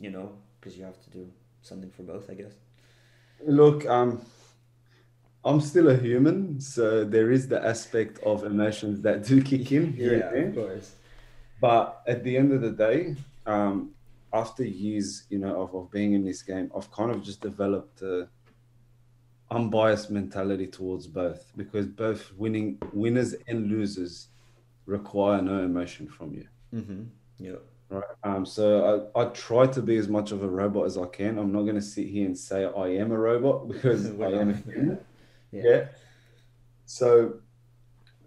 you 0.00 0.10
know, 0.10 0.32
because 0.58 0.76
you 0.76 0.84
have 0.84 1.00
to 1.04 1.10
do 1.10 1.30
something 1.62 1.90
for 1.90 2.02
both, 2.02 2.28
I 2.30 2.34
guess. 2.34 2.54
Look, 3.46 3.86
um, 3.86 4.24
I'm 5.44 5.60
still 5.60 5.88
a 5.88 5.96
human, 5.96 6.60
so 6.60 7.04
there 7.04 7.30
is 7.30 7.48
the 7.48 7.64
aspect 7.64 8.18
of 8.24 8.44
emotions 8.44 9.00
that 9.02 9.24
do 9.24 9.42
kick 9.42 9.70
in 9.72 9.92
here 9.92 10.18
Yeah, 10.18 10.28
and 10.28 10.48
of 10.48 10.54
there. 10.54 10.66
course. 10.66 10.94
But 11.60 12.02
at 12.06 12.24
the 12.24 12.36
end 12.36 12.52
of 12.52 12.62
the 12.62 12.70
day, 12.70 13.16
um, 13.46 13.90
after 14.32 14.64
years, 14.64 15.24
you 15.28 15.38
know, 15.38 15.60
of, 15.62 15.74
of 15.74 15.90
being 15.90 16.14
in 16.14 16.24
this 16.24 16.42
game, 16.42 16.70
I've 16.76 16.90
kind 16.92 17.10
of 17.10 17.22
just 17.22 17.40
developed 17.40 18.02
a 18.02 18.28
unbiased 19.50 20.10
mentality 20.10 20.66
towards 20.66 21.06
both 21.08 21.52
because 21.56 21.86
both 21.86 22.32
winning 22.36 22.78
winners 22.92 23.34
and 23.48 23.68
losers 23.68 24.28
require 24.86 25.42
no 25.42 25.58
emotion 25.64 26.06
from 26.06 26.32
you. 26.34 26.46
Mm-hmm. 26.74 27.02
Yeah. 27.38 27.56
Right. 27.90 28.04
Um, 28.22 28.46
so 28.46 29.10
I, 29.16 29.22
I 29.22 29.24
try 29.30 29.66
to 29.66 29.82
be 29.82 29.96
as 29.96 30.08
much 30.08 30.30
of 30.32 30.42
a 30.44 30.48
robot 30.48 30.86
as 30.86 30.96
I 30.96 31.06
can. 31.06 31.38
I'm 31.38 31.52
not 31.52 31.62
going 31.62 31.74
to 31.74 31.82
sit 31.82 32.06
here 32.06 32.26
and 32.26 32.38
say 32.38 32.64
I 32.64 32.88
am 32.88 33.10
a 33.10 33.18
robot 33.18 33.68
because 33.72 34.06
I 34.20 34.26
am 34.32 34.50
a 34.50 34.54
human. 34.54 34.98
Yeah. 35.52 35.62
Yeah. 35.64 35.84
So, 36.86 37.40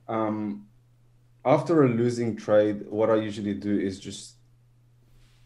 um, 0.08 0.68
after 1.46 1.84
a 1.84 1.90
losing 1.90 2.36
trade, 2.38 2.86
what 2.90 3.10
I 3.10 3.16
usually 3.16 3.54
do 3.56 3.78
is 3.80 4.00
just 4.00 4.36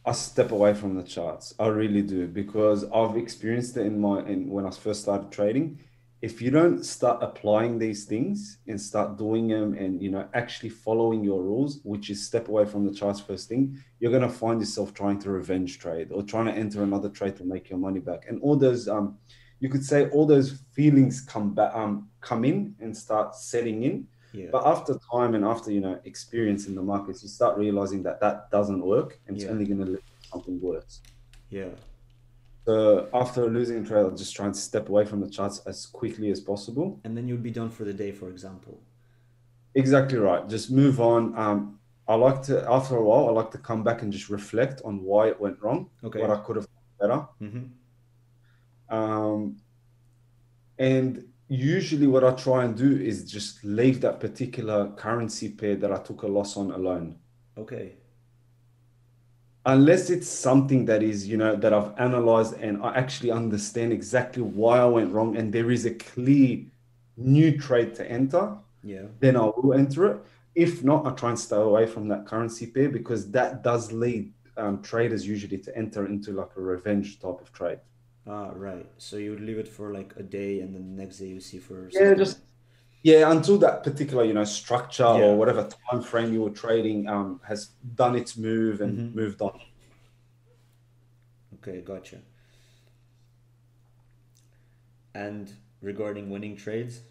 I 0.06 0.13
step 0.13 0.51
away 0.51 0.73
from 0.73 0.95
the 0.95 1.03
charts. 1.03 1.53
I 1.60 1.67
really 1.67 2.01
do 2.01 2.27
because 2.27 2.84
I've 2.91 3.17
experienced 3.17 3.75
it 3.77 3.86
in 3.86 3.99
my 3.99 4.21
in 4.25 4.49
when 4.49 4.65
I 4.65 4.71
first 4.71 5.01
started 5.01 5.32
trading. 5.32 5.80
If 6.21 6.41
you 6.41 6.49
don't 6.49 6.84
start 6.84 7.21
applying 7.21 7.77
these 7.77 8.06
things 8.06 8.58
and 8.67 8.82
start 8.82 9.17
doing 9.17 9.47
them 9.47 9.75
and 9.75 10.01
you 10.01 10.10
know 10.10 10.27
actually 10.34 10.69
following 10.69 11.23
your 11.23 11.43
rules, 11.43 11.80
which 11.84 12.10
is 12.10 12.25
step 12.25 12.47
away 12.49 12.65
from 12.65 12.86
the 12.86 12.93
charts 12.93 13.19
first 13.19 13.47
thing, 13.47 13.77
you're 13.99 14.12
gonna 14.12 14.30
find 14.30 14.60
yourself 14.60 14.93
trying 14.93 15.19
to 15.19 15.30
revenge 15.32 15.77
trade 15.80 16.12
or 16.12 16.23
trying 16.23 16.45
to 16.47 16.53
enter 16.53 16.82
another 16.84 17.10
trade 17.10 17.36
to 17.38 17.43
make 17.43 17.69
your 17.69 17.80
money 17.80 17.99
back. 17.99 18.25
And 18.27 18.41
all 18.41 18.56
those 18.56 18.88
um 18.88 19.17
you 19.60 19.69
could 19.69 19.84
say 19.84 20.10
all 20.10 20.25
those 20.25 20.62
feelings 20.73 21.21
come 21.21 21.53
back 21.53 21.73
um 21.75 22.10
come 22.21 22.45
in 22.45 22.75
and 22.80 22.95
start 22.95 23.36
setting 23.36 23.84
in 23.84 24.08
Yeah. 24.34 24.49
but 24.51 24.65
after 24.67 24.93
time 25.12 25.34
and 25.36 25.43
after 25.45 25.71
you 25.71 25.82
know 25.82 25.99
experience 26.03 26.67
in 26.67 26.75
the 26.75 26.82
markets 26.82 27.23
you 27.23 27.30
start 27.30 27.58
realizing 27.58 28.03
that 28.03 28.19
that 28.21 28.51
doesn't 28.51 28.84
work 28.86 29.19
and 29.27 29.36
it's 29.36 29.45
only 29.53 29.65
going 29.65 29.80
to 29.80 29.86
lead 29.86 30.06
to 30.21 30.27
something 30.32 30.60
worse 30.62 31.01
Yeah. 31.49 31.73
So 32.67 33.08
after 33.13 33.41
losing 33.58 33.77
a 33.84 33.86
trade 33.88 34.01
i'll 34.06 34.12
just 34.23 34.36
try 34.36 34.45
and 34.45 34.56
step 34.56 34.86
away 34.89 35.06
from 35.06 35.19
the 35.21 35.30
charts 35.30 35.58
as 35.71 35.86
quickly 35.86 36.30
as 36.36 36.39
possible 36.51 36.88
And 37.06 37.15
then 37.15 37.25
you'd 37.27 37.43
be 37.51 37.56
done 37.62 37.69
for 37.77 37.84
the 37.89 37.93
day, 38.03 38.12
for 38.12 38.27
example. 38.36 38.75
exactly 39.84 40.17
right 40.30 40.43
just 40.56 40.67
move 40.82 40.97
on 41.13 41.21
um 41.43 41.60
i 42.08 42.15
like 42.27 42.39
to 42.47 42.53
after 42.77 42.95
a 42.97 43.03
while 43.10 43.23
i 43.30 43.32
like 43.41 43.51
to 43.58 43.62
come 43.69 43.82
back 43.88 43.99
and 44.01 44.10
just 44.17 44.27
reflect 44.39 44.77
on 44.89 44.93
why 45.10 45.23
it 45.34 45.38
went 45.45 45.58
wrong 45.63 45.80
Okay. 46.08 46.19
what 46.21 46.32
i 46.36 46.38
could 46.45 46.56
have 46.60 46.67
done 46.75 46.88
better 47.01 47.19
Mm-hmm. 47.45 47.65
Um, 48.97 49.41
and 50.80 51.12
usually, 51.49 52.08
what 52.08 52.23
I 52.23 52.32
try 52.32 52.63
and 52.65 52.73
do 52.75 52.91
is 53.12 53.30
just 53.38 53.63
leave 53.63 53.99
that 54.01 54.19
particular 54.19 54.80
currency 55.03 55.49
pair 55.49 55.75
that 55.75 55.91
I 55.91 55.99
took 56.08 56.21
a 56.23 56.27
loss 56.27 56.56
on 56.62 56.71
alone. 56.71 57.08
Okay. 57.58 57.95
Unless 59.67 60.10
it's 60.10 60.30
something 60.30 60.86
that 60.86 61.03
is, 61.03 61.27
you 61.27 61.38
know, 61.38 61.56
that 61.58 61.73
I've 61.73 61.91
analyzed 61.99 62.53
and 62.65 62.82
I 62.82 62.95
actually 62.95 63.32
understand 63.32 63.91
exactly 63.91 64.41
why 64.41 64.80
I 64.80 64.86
went 64.86 65.13
wrong 65.13 65.36
and 65.38 65.53
there 65.53 65.69
is 65.71 65.86
a 65.86 65.93
clear 65.93 66.65
new 67.17 67.58
trade 67.58 67.93
to 67.95 68.10
enter, 68.10 68.58
Yeah. 68.84 69.08
then 69.19 69.36
I 69.36 69.41
will 69.58 69.73
enter 69.73 70.01
it. 70.12 70.17
If 70.56 70.84
not, 70.84 71.06
I 71.06 71.12
try 71.12 71.30
and 71.32 71.39
stay 71.39 71.58
away 71.58 71.86
from 71.86 72.08
that 72.08 72.25
currency 72.25 72.65
pair 72.67 72.89
because 72.89 73.30
that 73.32 73.62
does 73.62 73.91
lead 73.91 74.34
um, 74.56 74.82
traders 74.82 75.27
usually 75.27 75.58
to 75.60 75.77
enter 75.77 76.06
into 76.08 76.32
like 76.32 76.51
a 76.56 76.62
revenge 76.62 77.19
type 77.19 77.41
of 77.41 77.51
trade. 77.51 77.80
Ah, 78.25 78.51
right. 78.56 78.88
So 78.97 79.17
you 79.17 79.32
would 79.32 79.41
leave 79.41 79.60
it 79.60 79.67
for 79.67 79.93
like 79.93 80.13
a 80.17 80.23
day, 80.23 80.60
and 80.62 80.73
then 80.75 80.95
the 80.95 81.01
next 81.03 81.17
day 81.19 81.27
you 81.27 81.39
see 81.39 81.60
for 81.60 81.89
Yeah, 81.91 81.99
something. 81.99 82.17
just 82.17 82.39
yeah, 83.03 83.31
until 83.31 83.57
that 83.60 83.83
particular 83.83 84.23
you 84.23 84.33
know 84.33 84.43
structure 84.43 85.03
Yeah. 85.03 85.10
or 85.25 85.38
whatever 85.38 85.69
time 85.91 86.01
frame 86.01 86.33
you 86.33 86.41
were 86.43 86.49
trading 86.51 87.07
um, 87.07 87.39
has 87.47 87.67
done 87.95 88.15
its 88.15 88.38
move 88.38 88.81
and 88.81 88.97
Mhm. 88.99 89.15
moved 89.15 89.41
on. 89.41 89.60
Okay, 91.55 91.81
gotcha. 91.81 92.19
And 95.13 95.51
regarding 95.81 96.29
winning 96.29 96.55
trades, 96.55 97.01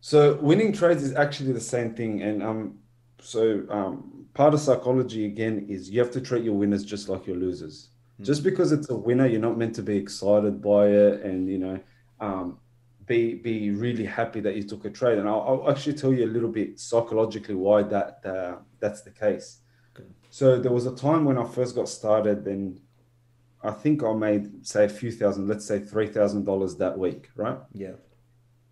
So 0.00 0.34
winning 0.40 0.72
trades 0.74 1.02
is 1.02 1.14
actually 1.14 1.52
the 1.52 1.60
same 1.60 1.94
thing, 1.94 2.20
and 2.22 2.42
um, 2.42 2.78
so 3.20 3.64
um, 3.70 4.26
part 4.34 4.52
of 4.52 4.60
psychology 4.60 5.24
again 5.24 5.66
is 5.68 5.88
you 5.90 5.98
have 6.00 6.10
to 6.10 6.20
treat 6.20 6.44
your 6.44 6.52
winners 6.54 6.84
just 6.84 7.08
like 7.08 7.26
your 7.26 7.36
losers. 7.36 7.88
Just 8.20 8.44
because 8.44 8.70
it's 8.70 8.90
a 8.90 8.94
winner, 8.94 9.26
you're 9.26 9.40
not 9.40 9.56
meant 9.58 9.74
to 9.76 9.82
be 9.82 9.96
excited 9.96 10.60
by 10.62 10.88
it, 10.88 11.22
and 11.22 11.48
you 11.48 11.58
know, 11.58 11.80
um, 12.20 12.58
be 13.06 13.34
be 13.34 13.70
really 13.70 14.04
happy 14.04 14.40
that 14.40 14.54
you 14.56 14.62
took 14.62 14.84
a 14.84 14.90
trade. 14.90 15.18
And 15.18 15.28
I'll, 15.28 15.62
I'll 15.64 15.70
actually 15.70 15.94
tell 15.94 16.12
you 16.12 16.24
a 16.24 16.32
little 16.32 16.50
bit 16.50 16.78
psychologically 16.78 17.54
why 17.54 17.82
that 17.82 18.20
uh, 18.24 18.56
that's 18.80 19.02
the 19.02 19.10
case. 19.10 19.58
Okay. 19.96 20.08
So 20.30 20.58
there 20.58 20.72
was 20.72 20.86
a 20.86 20.94
time 20.94 21.24
when 21.24 21.38
I 21.38 21.46
first 21.46 21.74
got 21.74 21.88
started, 21.88 22.46
and 22.46 22.80
I 23.62 23.70
think 23.70 24.02
I 24.02 24.12
made 24.12 24.66
say 24.66 24.84
a 24.84 24.88
few 24.88 25.10
thousand, 25.10 25.48
let's 25.48 25.66
say 25.66 25.78
three 25.78 26.08
thousand 26.08 26.44
dollars 26.44 26.76
that 26.76 26.98
week, 26.98 27.30
right? 27.34 27.58
yeah, 27.72 27.92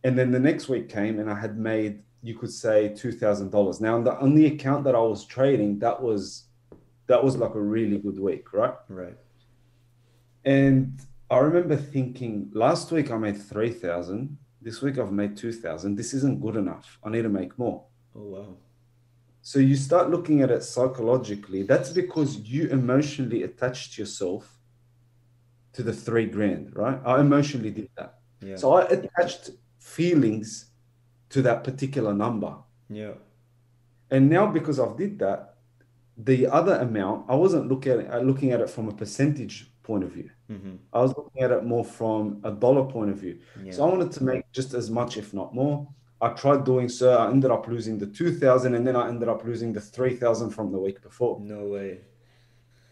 And 0.05 0.19
then 0.19 0.31
the 0.31 0.41
next 0.41 0.69
week 0.69 0.89
came 0.89 1.19
and 1.19 1.31
I 1.31 1.35
had 1.35 1.59
made, 1.59 2.03
you 2.23 2.35
could 2.37 2.51
say, 2.51 2.95
two 2.95 3.13
thousand 3.13 3.51
dollars. 3.51 3.81
Now 3.81 3.95
on 3.95 4.05
the 4.05 4.15
on 4.19 4.35
the 4.35 4.47
account 4.47 4.85
that 4.85 4.95
I 4.95 5.01
was 5.01 5.25
trading, 5.25 5.79
that 5.79 6.03
was 6.03 6.45
that 7.07 7.23
was 7.23 7.37
like 7.37 7.55
a 7.55 7.61
really 7.61 7.99
good 7.99 8.19
week, 8.19 8.53
right? 8.53 8.75
right. 8.89 9.17
And 10.45 11.01
I 11.33 11.39
remember 11.39 11.77
thinking 11.77 12.51
last 12.53 12.93
week 12.93 13.11
I 13.11 13.17
made 13.17 13.39
three 13.41 13.71
thousand. 13.71 14.37
This 14.61 14.83
week 14.83 14.99
I've 14.99 15.13
made 15.13 15.35
two 15.35 15.51
thousand. 15.51 15.97
This 15.97 16.13
isn't 16.13 16.43
good 16.43 16.57
enough. 16.57 16.99
I 17.03 17.09
need 17.09 17.23
to 17.23 17.31
make 17.31 17.59
more. 17.59 17.85
Oh 18.15 18.27
wow. 18.35 18.57
So 19.41 19.59
you 19.59 19.75
start 19.75 20.11
looking 20.11 20.43
at 20.43 20.51
it 20.51 20.63
psychologically. 20.63 21.63
That's 21.63 21.91
because 21.91 22.37
you 22.37 22.69
emotionally 22.69 23.45
attached 23.45 23.97
yourself 23.97 24.59
to 25.73 25.83
the 25.83 25.93
three 25.93 26.27
grand, 26.27 26.77
right? 26.77 27.01
I 27.05 27.19
emotionally 27.21 27.71
did 27.71 27.89
that. 27.97 28.19
Yeah. 28.43 28.57
So 28.57 28.75
I 28.75 28.83
attached 28.85 29.51
feelings 29.79 30.67
to 31.31 31.41
that 31.43 31.65
particular 31.65 32.13
number. 32.13 32.55
yeah. 32.91 33.15
And 34.11 34.29
now 34.29 34.47
because 34.47 34.79
I've 34.79 34.99
did 34.99 35.19
that, 35.21 35.55
the 36.19 36.47
other 36.47 36.75
amount, 36.77 37.31
I 37.31 37.35
wasn't 37.35 37.69
looking 37.69 37.93
at 37.93 38.01
it, 38.01 38.25
looking 38.27 38.51
at 38.53 38.61
it 38.61 38.69
from 38.69 38.89
a 38.89 38.93
percentage 38.93 39.72
point 39.83 40.05
of 40.05 40.13
view. 40.13 40.31
Mm-hmm. 40.51 40.77
I 40.93 41.01
was 41.01 41.15
looking 41.17 41.43
at 41.43 41.51
it 41.51 41.65
more 41.65 41.85
from 41.85 42.41
a 42.45 42.51
dollar 42.51 42.85
point 42.85 43.11
of 43.11 43.19
view. 43.19 43.39
Yeah. 43.63 43.73
So 43.73 43.87
I 43.87 43.91
wanted 43.91 44.13
to 44.13 44.25
make 44.25 44.51
just 44.53 44.75
as 44.75 44.91
much, 44.91 45.17
if 45.17 45.35
not 45.35 45.55
more. 45.55 45.89
I 46.21 46.29
tried 46.29 46.65
doing 46.65 46.89
so. 46.89 47.17
I 47.19 47.31
ended 47.31 47.51
up 47.51 47.67
losing 47.67 47.99
the 47.99 48.07
2000 48.07 48.75
and 48.75 48.87
then 48.87 48.95
I 48.95 49.09
ended 49.09 49.29
up 49.29 49.45
losing 49.45 49.73
the 49.73 49.81
3000 49.81 50.51
from 50.51 50.71
the 50.71 50.79
week 50.79 51.03
before. 51.03 51.41
no 51.41 51.67
way. 51.67 52.01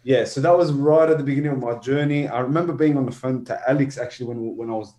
Yeah, 0.02 0.24
so 0.24 0.40
that 0.40 0.56
was 0.56 0.72
right 0.72 1.08
at 1.08 1.18
the 1.18 1.24
beginning 1.24 1.52
of 1.52 1.58
my 1.58 1.74
journey. 1.78 2.26
I 2.26 2.40
remember 2.40 2.72
being 2.72 2.96
on 2.96 3.04
the 3.04 3.12
phone 3.12 3.44
to 3.44 3.70
Alex 3.70 3.98
actually 3.98 4.26
when 4.26 4.56
when 4.56 4.70
I 4.70 4.74
was 4.74 4.94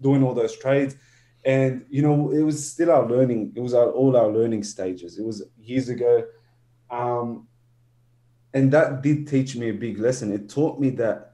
doing 0.00 0.22
all 0.22 0.32
those 0.32 0.56
trades, 0.56 0.96
and 1.44 1.84
you 1.90 2.02
know 2.02 2.30
it 2.30 2.42
was 2.42 2.70
still 2.70 2.90
our 2.92 3.06
learning. 3.06 3.52
It 3.56 3.60
was 3.60 3.74
our, 3.74 3.90
all 3.90 4.16
our 4.16 4.28
learning 4.28 4.62
stages. 4.62 5.18
It 5.18 5.24
was 5.24 5.42
years 5.58 5.88
ago, 5.88 6.24
um, 6.88 7.48
and 8.52 8.72
that 8.72 9.02
did 9.02 9.26
teach 9.26 9.56
me 9.56 9.70
a 9.70 9.74
big 9.74 9.98
lesson. 9.98 10.32
It 10.32 10.48
taught 10.48 10.78
me 10.78 10.90
that 10.90 11.33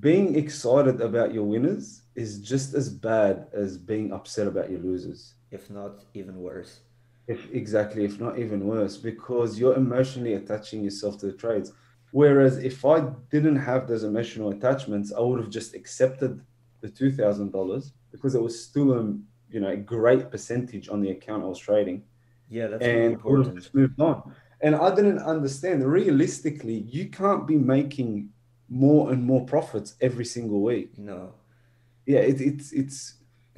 being 0.00 0.36
excited 0.36 1.00
about 1.00 1.34
your 1.34 1.44
winners 1.44 2.02
is 2.14 2.40
just 2.40 2.74
as 2.74 2.88
bad 2.88 3.46
as 3.52 3.78
being 3.78 4.12
upset 4.12 4.46
about 4.46 4.70
your 4.70 4.80
losers. 4.80 5.34
If 5.50 5.70
not 5.70 6.04
even 6.14 6.40
worse. 6.40 6.80
If 7.26 7.50
exactly, 7.52 8.04
if 8.04 8.20
not 8.20 8.38
even 8.38 8.66
worse, 8.66 8.96
because 8.96 9.58
you're 9.58 9.76
emotionally 9.76 10.34
attaching 10.34 10.82
yourself 10.82 11.18
to 11.18 11.26
the 11.26 11.32
trades. 11.32 11.72
Whereas 12.12 12.58
if 12.58 12.84
I 12.84 13.00
didn't 13.30 13.56
have 13.56 13.86
those 13.86 14.04
emotional 14.04 14.50
attachments, 14.50 15.12
I 15.12 15.20
would 15.20 15.40
have 15.40 15.50
just 15.50 15.74
accepted 15.74 16.40
the 16.80 16.88
two 16.88 17.10
thousand 17.12 17.52
dollars 17.52 17.92
because 18.10 18.34
it 18.34 18.42
was 18.42 18.64
still 18.64 18.92
a 18.92 19.02
you 19.50 19.60
know 19.60 19.68
a 19.70 19.76
great 19.76 20.30
percentage 20.30 20.88
on 20.88 21.00
the 21.00 21.10
account 21.10 21.44
I 21.44 21.46
was 21.46 21.58
trading, 21.58 22.02
Yeah, 22.48 22.66
that's 22.68 22.84
and 22.86 23.16
I 23.24 23.28
would 23.28 23.46
have 23.46 23.56
important. 23.56 23.70
moved 23.74 24.00
on. 24.00 24.34
And 24.62 24.74
I 24.74 24.94
didn't 24.94 25.20
understand. 25.20 25.84
Realistically, 25.84 26.78
you 26.96 27.08
can't 27.10 27.46
be 27.46 27.56
making 27.56 28.30
more 28.70 29.12
and 29.12 29.24
more 29.24 29.44
profits 29.44 29.96
every 30.00 30.24
single 30.24 30.62
week. 30.62 30.96
No. 30.96 31.34
Yeah, 32.06 32.20
it, 32.20 32.40
it's 32.40 32.72
it's 32.72 33.14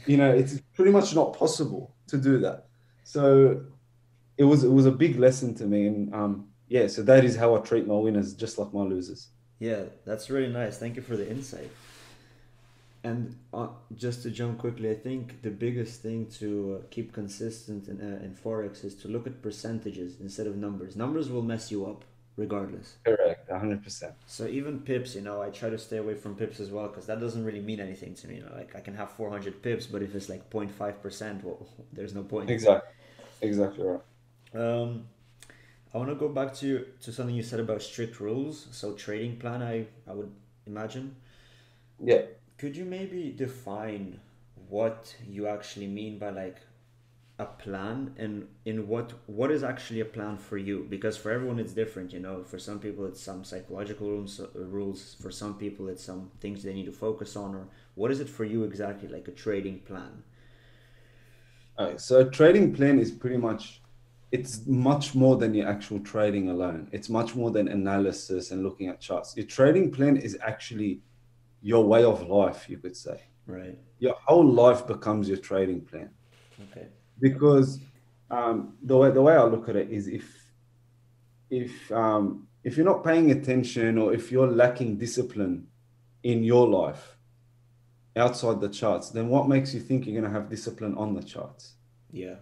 you 0.07 0.17
know 0.17 0.31
it's 0.33 0.61
pretty 0.75 0.91
much 0.91 1.15
not 1.15 1.37
possible 1.37 1.95
to 2.09 2.17
do 2.17 2.39
that. 2.39 2.67
So 3.05 3.63
it 4.39 4.45
was 4.45 4.65
it 4.65 4.71
was 4.71 4.87
a 4.87 4.91
big 4.91 5.19
lesson 5.19 5.55
to 5.57 5.65
me, 5.65 5.87
and 5.87 6.15
um, 6.15 6.49
yeah, 6.69 6.87
so 6.87 7.03
that 7.03 7.25
is 7.25 7.37
how 7.37 7.55
I 7.55 7.61
treat 7.61 7.87
my 7.87 7.95
winners, 7.95 8.35
just 8.35 8.59
like 8.59 8.73
my 8.73 8.83
losers. 8.83 9.29
Yeah, 9.59 9.85
that's 10.05 10.31
really 10.31 10.53
nice. 10.53 10.79
Thank 10.79 10.97
you 10.97 11.03
for 11.03 11.17
the 11.17 11.31
insight. 11.31 11.71
And 13.05 13.37
uh, 13.53 13.69
just 13.97 14.23
to 14.23 14.31
jump 14.31 14.59
quickly, 14.59 14.91
I 14.91 14.95
think 14.95 15.43
the 15.43 15.51
biggest 15.51 16.03
thing 16.03 16.27
to 16.39 16.81
uh, 16.81 16.87
keep 16.91 17.13
consistent 17.13 17.89
in, 17.89 18.01
uh, 18.01 18.25
in 18.25 18.35
Forex 18.35 18.85
is 18.85 18.95
to 18.97 19.09
look 19.09 19.27
at 19.27 19.43
percentages 19.43 20.21
instead 20.21 20.47
of 20.47 20.57
numbers. 20.57 20.95
Numbers 20.95 21.29
will 21.29 21.43
mess 21.43 21.71
you 21.73 21.85
up 21.85 22.05
regardless. 22.37 22.97
Correct, 23.05 23.49
hundred 23.49 23.83
percent. 23.85 24.17
So 24.27 24.47
even 24.49 24.81
pips, 24.81 25.15
you 25.15 25.21
know, 25.21 25.43
I 25.43 25.51
try 25.51 25.71
to 25.71 25.79
stay 25.79 25.99
away 25.99 26.15
from 26.15 26.35
pips 26.35 26.59
as 26.59 26.71
well 26.71 26.89
because 26.89 27.07
that 27.07 27.21
doesn't 27.21 27.45
really 27.45 27.61
mean 27.61 27.79
anything 27.81 28.15
to 28.17 28.27
me. 28.29 28.37
You 28.37 28.43
know, 28.45 28.53
like 28.55 28.75
I 28.75 28.81
can 28.81 28.95
have 28.95 29.11
400 29.13 29.63
pips, 29.63 29.87
but 29.87 30.03
if 30.03 30.15
it's 30.15 30.29
like 30.29 30.51
0.5%, 30.51 31.45
well, 31.45 31.69
there's 31.93 32.15
no 32.15 32.23
point. 32.25 32.51
Exactly, 32.51 32.95
exactly 33.41 33.83
right. 33.85 34.01
Um, 34.55 35.07
I 35.95 35.99
want 35.99 36.11
to 36.11 36.17
go 36.17 36.29
back 36.29 36.55
to 36.57 36.87
to 37.03 37.13
something 37.13 37.35
you 37.35 37.43
said 37.43 37.61
about 37.61 37.83
strict 37.83 38.21
rules. 38.21 38.69
So 38.73 38.95
trading 38.95 39.39
plan, 39.39 39.63
I 39.63 39.87
I 40.09 40.15
would 40.15 40.33
imagine. 40.67 41.17
Yeah, 41.99 42.23
Could 42.57 42.77
you 42.79 42.87
maybe 42.87 43.31
define 43.31 44.19
what 44.71 45.17
you 45.29 45.47
actually 45.47 45.87
mean 45.87 46.19
by 46.19 46.31
like 46.31 46.59
a 47.39 47.47
plan 47.47 48.15
and 48.19 48.47
in 48.65 48.87
what 48.87 49.13
what 49.27 49.51
is 49.51 49.65
actually 49.65 50.01
a 50.01 50.05
plan 50.05 50.37
for 50.37 50.59
you? 50.59 50.87
Because 50.89 51.17
for 51.17 51.31
everyone 51.31 51.59
it's 51.59 51.73
different, 51.73 52.13
you 52.13 52.21
know. 52.21 52.45
For 52.45 52.59
some 52.59 52.79
people 52.79 53.07
it's 53.07 53.21
some 53.21 53.45
psychological 53.45 54.09
rules, 54.09 54.41
rules. 54.55 55.17
For 55.21 55.31
some 55.31 55.55
people 55.55 55.89
it's 55.89 56.05
some 56.05 56.31
things 56.41 56.63
they 56.63 56.75
need 56.75 56.87
to 56.87 56.93
focus 56.93 57.37
on. 57.37 57.55
Or 57.55 57.69
what 57.95 58.11
is 58.11 58.21
it 58.21 58.29
for 58.29 58.45
you 58.45 58.65
exactly? 58.65 59.09
Like 59.09 59.29
a 59.29 59.33
trading 59.33 59.81
plan? 59.81 60.23
Alright, 61.79 62.01
so 62.01 62.21
a 62.21 62.31
trading 62.31 62.75
plan 62.75 62.99
is 62.99 63.11
pretty 63.11 63.39
much 63.39 63.81
it's 64.31 64.67
much 64.67 65.15
more 65.15 65.37
than 65.37 65.55
your 65.55 65.69
actual 65.69 66.01
trading 66.01 66.49
alone. 66.49 66.89
It's 66.93 67.11
much 67.11 67.35
more 67.35 67.51
than 67.51 67.69
analysis 67.69 68.51
and 68.51 68.63
looking 68.63 68.89
at 68.89 69.01
charts. 69.01 69.37
Your 69.37 69.47
trading 69.47 69.91
plan 69.91 70.17
is 70.17 70.39
actually 70.43 71.03
your 71.61 71.85
way 71.85 72.03
of 72.03 72.27
life, 72.29 72.69
you 72.69 72.79
could 72.79 72.97
say. 72.97 73.23
Right. 73.47 73.79
Your 73.99 74.15
whole 74.27 74.47
life 74.47 74.87
becomes 74.87 75.29
your 75.29 75.37
trading 75.37 75.83
plan. 75.83 76.11
Okay. 76.71 76.89
Because 77.23 77.79
um, 78.31 78.75
the 78.83 78.97
way 78.97 79.11
the 79.11 79.23
way 79.23 79.35
I 79.35 79.45
look 79.45 79.69
at 79.71 79.77
it 79.77 79.89
is 79.91 80.09
if 80.09 80.27
if 81.49 81.91
um, 81.93 82.47
if 82.65 82.77
you're 82.77 82.87
not 82.87 83.03
paying 83.05 83.31
attention 83.31 83.97
or 83.97 84.13
if 84.13 84.31
you're 84.31 84.51
lacking 84.51 84.97
discipline 84.97 85.67
in 86.23 86.45
your 86.45 86.69
life 86.69 87.17
outside 88.17 88.61
the 88.61 88.69
charts, 88.69 89.11
then 89.11 89.29
what 89.29 89.49
makes 89.49 89.73
you 89.73 89.81
think 89.81 90.05
you're 90.07 90.21
going 90.21 90.31
to 90.31 90.39
have 90.39 90.51
discipline 90.51 90.95
on 90.97 91.15
the 91.15 91.23
charts? 91.23 91.75
Yeah. 92.11 92.37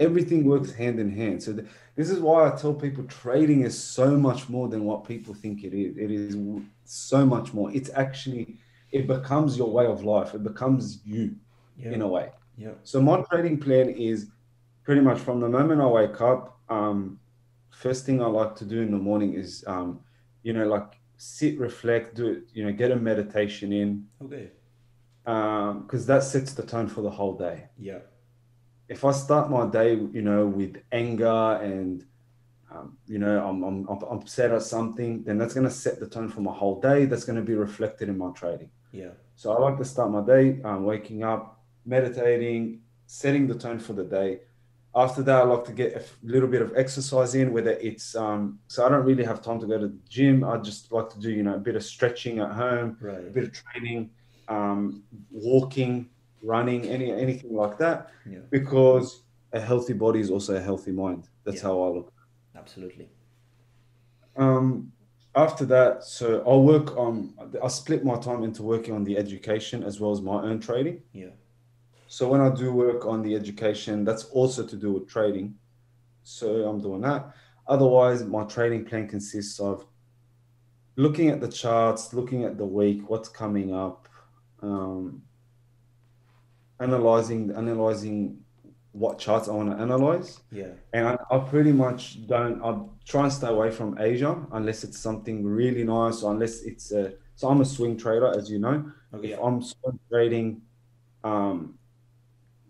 Everything 0.00 0.44
works 0.44 0.72
hand 0.72 0.98
in 0.98 1.08
hand. 1.08 1.40
So 1.40 1.52
th- 1.52 1.68
this 1.94 2.10
is 2.10 2.18
why 2.18 2.48
I 2.50 2.56
tell 2.56 2.74
people 2.74 3.04
trading 3.04 3.62
is 3.62 3.80
so 3.80 4.16
much 4.16 4.48
more 4.48 4.68
than 4.68 4.84
what 4.84 5.06
people 5.06 5.34
think 5.34 5.62
it 5.62 5.72
is. 5.72 5.96
It 5.96 6.10
is 6.10 6.36
so 6.84 7.24
much 7.24 7.54
more. 7.54 7.70
It's 7.72 7.90
actually 7.94 8.56
it 8.90 9.06
becomes 9.06 9.56
your 9.56 9.70
way 9.70 9.86
of 9.86 10.02
life. 10.02 10.34
It 10.34 10.42
becomes 10.42 11.00
you 11.04 11.36
Yeah. 11.76 11.92
in 11.92 12.02
a 12.02 12.08
way. 12.08 12.30
Yeah. 12.58 12.72
So 12.82 13.00
my 13.00 13.22
trading 13.30 13.58
plan 13.58 13.88
is 13.88 14.26
pretty 14.82 15.00
much 15.00 15.18
from 15.20 15.40
the 15.40 15.48
moment 15.48 15.80
I 15.80 15.86
wake 15.86 16.20
up. 16.20 16.58
Um, 16.68 17.20
first 17.70 18.04
thing 18.04 18.20
I 18.20 18.26
like 18.26 18.56
to 18.56 18.64
do 18.64 18.80
in 18.82 18.90
the 18.90 18.98
morning 18.98 19.34
is, 19.34 19.64
um, 19.66 20.00
you 20.42 20.52
know, 20.52 20.66
like 20.66 20.98
sit, 21.16 21.58
reflect, 21.58 22.16
do 22.16 22.26
it, 22.26 22.42
you 22.52 22.64
know, 22.64 22.72
get 22.72 22.90
a 22.90 22.96
meditation 22.96 23.72
in, 23.72 24.06
Okay. 24.24 24.50
because 25.24 26.04
that 26.06 26.22
sets 26.24 26.52
the 26.52 26.62
tone 26.62 26.88
for 26.88 27.02
the 27.02 27.10
whole 27.10 27.36
day. 27.36 27.68
Yeah. 27.78 28.00
If 28.88 29.04
I 29.04 29.12
start 29.12 29.50
my 29.50 29.66
day, 29.66 29.94
you 29.94 30.22
know, 30.22 30.46
with 30.46 30.76
anger 30.90 31.60
and 31.62 32.04
um, 32.70 32.98
you 33.06 33.18
know, 33.18 33.46
I'm, 33.46 33.62
I'm, 33.62 33.88
I'm 33.88 34.18
upset 34.18 34.50
at 34.50 34.62
something, 34.62 35.22
then 35.24 35.38
that's 35.38 35.54
going 35.54 35.66
to 35.66 35.72
set 35.72 36.00
the 36.00 36.06
tone 36.06 36.28
for 36.28 36.42
my 36.42 36.52
whole 36.52 36.80
day. 36.80 37.06
That's 37.06 37.24
going 37.24 37.36
to 37.36 37.42
be 37.42 37.54
reflected 37.54 38.08
in 38.10 38.18
my 38.18 38.30
trading. 38.32 38.70
Yeah. 38.92 39.12
So 39.36 39.52
I 39.52 39.58
like 39.58 39.78
to 39.78 39.84
start 39.84 40.10
my 40.10 40.20
day 40.22 40.60
um, 40.64 40.84
waking 40.84 41.22
up, 41.22 41.57
meditating, 41.88 42.80
setting 43.06 43.46
the 43.46 43.54
tone 43.54 43.78
for 43.78 43.94
the 43.94 44.04
day. 44.04 44.40
After 44.94 45.22
that, 45.22 45.42
I 45.42 45.44
like 45.44 45.64
to 45.64 45.72
get 45.72 45.94
a 45.96 46.02
little 46.22 46.48
bit 46.48 46.62
of 46.62 46.72
exercise 46.76 47.34
in, 47.34 47.52
whether 47.52 47.72
it's 47.72 48.14
um, 48.14 48.58
so 48.68 48.84
I 48.84 48.88
don't 48.88 49.04
really 49.04 49.24
have 49.24 49.40
time 49.42 49.60
to 49.60 49.66
go 49.66 49.78
to 49.78 49.88
the 49.88 49.98
gym. 50.08 50.44
I 50.44 50.56
just 50.58 50.92
like 50.92 51.08
to 51.10 51.18
do 51.20 51.30
you 51.30 51.42
know 51.42 51.54
a 51.54 51.58
bit 51.58 51.76
of 51.76 51.84
stretching 51.84 52.38
at 52.40 52.52
home, 52.52 52.96
a 53.02 53.30
bit 53.30 53.44
of 53.44 53.52
training, 53.52 54.10
um, 54.48 55.02
walking, 55.30 56.08
running, 56.42 56.84
any 56.86 57.12
anything 57.12 57.54
like 57.54 57.78
that, 57.78 58.10
Yeah. 58.28 58.40
because 58.50 59.22
a 59.52 59.60
healthy 59.60 59.92
body 59.94 60.20
is 60.20 60.30
also 60.30 60.56
a 60.56 60.60
healthy 60.60 60.92
mind. 60.92 61.28
That's 61.44 61.62
Yeah. 61.62 61.68
how 61.68 61.82
I 61.82 61.88
look. 61.88 62.12
Absolutely. 62.54 63.08
Um, 64.36 64.92
after 65.34 65.64
that, 65.66 66.02
so 66.04 66.42
I'll 66.46 66.64
work 66.64 66.96
on. 66.96 67.34
I 67.62 67.68
split 67.68 68.04
my 68.04 68.16
time 68.18 68.42
into 68.42 68.62
working 68.62 68.94
on 68.94 69.04
the 69.04 69.16
education 69.16 69.84
as 69.84 70.00
well 70.00 70.10
as 70.12 70.20
my 70.20 70.42
own 70.42 70.60
trading. 70.60 71.02
Yeah. 71.12 71.30
So 72.08 72.26
when 72.28 72.40
I 72.40 72.48
do 72.50 72.72
work 72.72 73.06
on 73.06 73.22
the 73.22 73.34
education, 73.34 74.04
that's 74.04 74.24
also 74.24 74.66
to 74.66 74.76
do 74.76 74.92
with 74.92 75.08
trading. 75.08 75.54
So 76.22 76.68
I'm 76.68 76.80
doing 76.80 77.02
that. 77.02 77.34
Otherwise, 77.66 78.24
my 78.24 78.44
trading 78.44 78.84
plan 78.84 79.06
consists 79.06 79.60
of 79.60 79.86
looking 80.96 81.28
at 81.28 81.40
the 81.40 81.48
charts, 81.48 82.12
looking 82.12 82.44
at 82.44 82.56
the 82.56 82.64
week, 82.64 83.08
what's 83.08 83.28
coming 83.28 83.74
up, 83.74 84.08
um, 84.62 85.22
analyzing 86.80 87.52
analyzing 87.54 88.38
what 88.92 89.18
charts 89.18 89.48
I 89.48 89.52
want 89.52 89.70
to 89.70 89.76
analyze. 89.76 90.40
Yeah. 90.50 90.72
And 90.92 91.06
I, 91.08 91.18
I 91.30 91.38
pretty 91.38 91.72
much 91.72 92.26
don't. 92.26 92.62
I 92.62 92.80
try 93.06 93.24
and 93.24 93.32
stay 93.32 93.48
away 93.48 93.70
from 93.70 93.98
Asia 93.98 94.46
unless 94.52 94.82
it's 94.82 94.98
something 94.98 95.44
really 95.44 95.84
nice, 95.84 96.22
or 96.22 96.32
unless 96.32 96.62
it's 96.62 96.90
a. 96.92 97.12
So 97.36 97.48
I'm 97.48 97.60
a 97.60 97.64
swing 97.64 97.96
trader, 97.96 98.28
as 98.36 98.50
you 98.50 98.58
know. 98.58 98.90
Okay. 99.14 99.32
If 99.32 99.38
I'm 99.40 99.62
swing 99.62 99.98
trading, 100.10 100.62
um, 101.22 101.77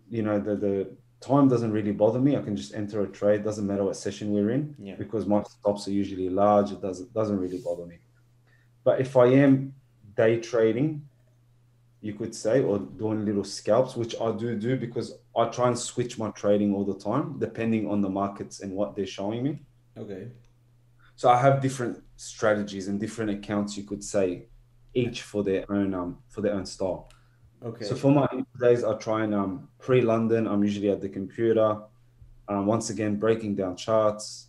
you 0.09 0.23
know 0.23 0.39
the 0.39 0.55
the 0.55 0.95
time 1.21 1.47
doesn't 1.49 1.71
really 1.71 1.91
bother 1.91 2.19
me. 2.19 2.37
I 2.37 2.41
can 2.41 2.55
just 2.55 2.73
enter 2.73 3.01
a 3.01 3.07
trade. 3.07 3.43
Doesn't 3.43 3.67
matter 3.67 3.83
what 3.83 3.97
session 3.97 4.31
we're 4.31 4.51
in 4.51 4.75
Yeah. 4.79 4.95
because 4.95 5.25
my 5.25 5.43
stops 5.43 5.87
are 5.87 5.91
usually 5.91 6.29
large. 6.29 6.71
It 6.71 6.81
doesn't 6.81 7.13
doesn't 7.13 7.39
really 7.39 7.59
bother 7.59 7.85
me. 7.85 7.97
But 8.83 9.01
if 9.01 9.17
I 9.17 9.27
am 9.45 9.73
day 10.15 10.39
trading, 10.39 10.89
you 12.01 12.13
could 12.13 12.33
say, 12.33 12.63
or 12.63 12.79
doing 12.79 13.25
little 13.25 13.43
scalps, 13.43 13.95
which 13.97 14.15
I 14.19 14.31
do 14.31 14.55
do 14.55 14.77
because 14.77 15.07
I 15.35 15.45
try 15.49 15.67
and 15.67 15.77
switch 15.77 16.17
my 16.17 16.29
trading 16.31 16.73
all 16.73 16.85
the 16.85 16.97
time, 16.97 17.37
depending 17.39 17.89
on 17.89 18.01
the 18.01 18.09
markets 18.09 18.61
and 18.61 18.71
what 18.73 18.95
they're 18.95 19.05
showing 19.05 19.43
me. 19.43 19.59
Okay. 19.97 20.29
So 21.17 21.27
I 21.29 21.37
have 21.41 21.61
different 21.61 22.01
strategies 22.15 22.87
and 22.87 22.97
different 22.99 23.31
accounts, 23.31 23.75
you 23.77 23.83
could 23.83 24.03
say, 24.03 24.45
each 24.93 25.21
for 25.23 25.43
their 25.43 25.65
own 25.69 25.93
um 25.93 26.17
for 26.29 26.39
their 26.41 26.53
own 26.53 26.65
style. 26.65 27.09
Okay. 27.63 27.85
So 27.85 27.95
for 27.95 28.11
my 28.11 28.27
days, 28.59 28.83
I 28.83 28.95
try 28.95 29.23
and 29.23 29.35
um 29.35 29.67
pre 29.79 30.01
London. 30.01 30.47
I'm 30.47 30.63
usually 30.63 30.89
at 30.89 31.01
the 31.01 31.09
computer. 31.09 31.77
Um, 32.47 32.65
once 32.65 32.89
again, 32.89 33.17
breaking 33.17 33.55
down 33.55 33.75
charts. 33.75 34.47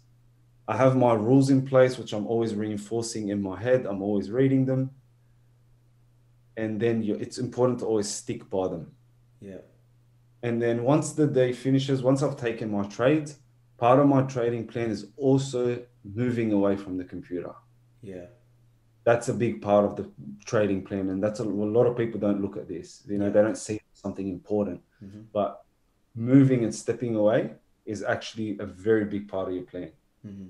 I 0.67 0.77
have 0.77 0.97
my 0.97 1.15
rules 1.15 1.51
in 1.51 1.67
place, 1.67 1.99
which 1.99 2.13
I'm 2.13 2.27
always 2.27 2.55
reinforcing 2.55 3.29
in 3.29 3.43
my 3.43 3.61
head. 3.61 3.87
I'm 3.87 4.03
always 4.03 4.31
reading 4.31 4.65
them 4.65 4.91
and 6.61 6.79
then 6.79 7.03
you, 7.03 7.15
it's 7.15 7.39
important 7.39 7.79
to 7.81 7.87
always 7.87 8.09
stick 8.09 8.49
by 8.51 8.69
them. 8.69 8.93
Yeah. 9.41 9.63
And 10.43 10.61
then 10.61 10.83
once 10.83 11.13
the 11.13 11.27
day 11.27 11.53
finishes, 11.53 12.03
once 12.03 12.23
I've 12.23 12.37
taken 12.37 12.71
my 12.71 12.85
trades, 12.87 13.39
part 13.79 13.99
of 13.99 14.07
my 14.07 14.23
trading 14.23 14.67
plan 14.67 14.91
is 14.91 15.07
also 15.17 15.83
moving 16.05 16.53
away 16.53 16.77
from 16.77 16.99
the 16.99 17.05
computer. 17.05 17.55
Yeah. 18.03 18.27
That's 19.05 19.29
a 19.29 19.35
big 19.35 19.63
part 19.63 19.85
of 19.85 19.97
the 19.97 20.11
trading 20.45 20.85
plan, 20.85 21.09
and 21.11 21.23
that's 21.23 21.41
a, 21.41 21.45
a 21.45 21.73
lot 21.79 21.87
of 21.87 21.97
people 21.97 22.21
don't 22.21 22.43
look 22.43 22.57
at 22.57 22.69
this. 22.69 23.03
You 23.09 23.19
know, 23.19 23.27
Yeah. 23.27 23.31
they 23.33 23.43
don't 23.43 23.57
see 23.57 23.81
something 23.95 24.29
important, 24.29 24.81
Mhm. 25.03 25.27
but 25.33 25.65
moving 26.15 26.65
and 26.65 26.75
stepping 26.75 27.15
away 27.17 27.55
is 27.87 28.03
actually 28.03 28.59
a 28.59 28.67
very 28.67 29.05
big 29.05 29.29
part 29.29 29.49
of 29.49 29.55
your 29.55 29.65
plan. 29.65 29.93
hmm 30.23 30.49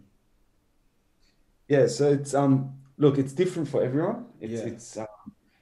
Yeah, 1.69 1.87
so 1.87 2.11
it's 2.11 2.35
um 2.35 2.75
look, 2.99 3.19
it's 3.19 3.33
different 3.33 3.69
for 3.69 3.83
everyone. 3.83 4.27
It's 4.41 4.53
Yeah. 4.53 4.67
it's 4.73 4.97
um, 4.97 5.07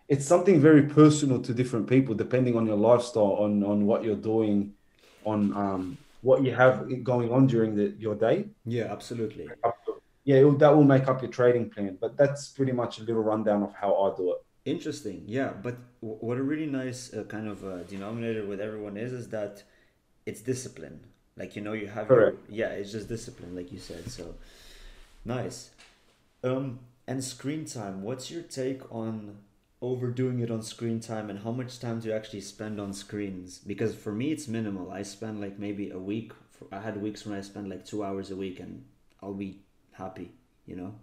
it's 0.09 0.24
something 0.24 0.59
very 0.61 0.83
personal 0.83 1.42
to 1.42 1.53
different 1.53 1.87
people, 1.87 2.14
depending 2.14 2.57
on 2.57 2.66
your 2.66 2.77
lifestyle, 2.77 3.35
on 3.44 3.62
on 3.62 3.85
what 3.87 4.03
you're 4.05 4.22
doing, 4.35 4.72
on 5.24 5.53
um 5.53 5.98
what 6.22 6.42
you 6.44 6.53
have 6.55 6.74
going 7.05 7.31
on 7.31 7.46
during 7.46 7.74
the, 7.77 7.94
your 7.98 8.14
day. 8.14 8.48
Yeah, 8.64 8.87
absolutely. 8.92 9.46
Yeah, 10.29 10.43
will, 10.43 10.59
that 10.59 10.77
will 10.77 10.85
make 10.85 11.09
up 11.09 11.23
your 11.23 11.31
trading 11.31 11.71
plan. 11.71 11.97
But 11.99 12.19
that's 12.19 12.49
pretty 12.49 12.73
much 12.73 12.99
a 12.99 13.03
little 13.03 13.23
rundown 13.23 13.62
of 13.62 13.73
how 13.73 13.95
I 13.95 14.14
do 14.14 14.33
it. 14.33 14.45
Interesting. 14.67 15.23
Yeah, 15.27 15.55
but 15.62 15.77
w- 16.03 16.19
what 16.21 16.37
a 16.37 16.43
really 16.43 16.67
nice 16.67 17.14
uh, 17.14 17.25
kind 17.25 17.49
of 17.49 17.64
uh, 17.64 17.85
denominator 17.85 18.45
with 18.45 18.61
everyone 18.61 18.99
is 18.99 19.14
is 19.14 19.31
that 19.31 19.62
it's 20.27 20.43
discipline. 20.43 21.01
Like 21.38 21.57
you 21.57 21.62
know, 21.62 21.73
you 21.73 21.87
have 21.87 22.11
your, 22.11 22.35
yeah, 22.51 22.69
it's 22.69 22.93
just 22.93 23.09
discipline, 23.09 23.57
like 23.57 23.73
you 23.73 23.79
said. 23.79 24.11
So 24.11 24.35
nice. 25.25 25.71
Um, 26.45 26.81
and 27.07 27.25
screen 27.25 27.64
time. 27.64 28.03
What's 28.03 28.31
your 28.31 28.43
take 28.43 28.83
on 28.93 29.38
overdoing 29.81 30.41
it 30.41 30.51
on 30.51 30.61
screen 30.61 31.01
time, 31.01 31.31
and 31.31 31.38
how 31.38 31.53
much 31.53 31.81
time 31.81 32.01
do 32.01 32.09
you 32.09 32.14
actually 32.14 32.43
spend 32.43 32.79
on 32.79 32.93
screens? 32.93 33.61
Because 33.61 33.95
for 33.95 34.12
me, 34.12 34.31
it's 34.33 34.47
minimal. 34.47 34.91
I 34.91 35.05
spend 35.05 35.41
like 35.41 35.59
maybe 35.59 35.88
a 35.88 35.99
week. 35.99 36.33
For, 36.51 36.67
I 36.71 36.83
had 36.83 37.01
weeks 37.01 37.25
when 37.25 37.35
I 37.38 37.41
spent 37.41 37.71
like 37.71 37.87
two 37.87 38.05
hours 38.05 38.31
a 38.31 38.37
week, 38.37 38.61
and 38.61 38.85
I'll 39.23 39.33
be 39.33 39.61
happy. 39.99 40.33
You 40.67 40.77
know. 40.77 40.95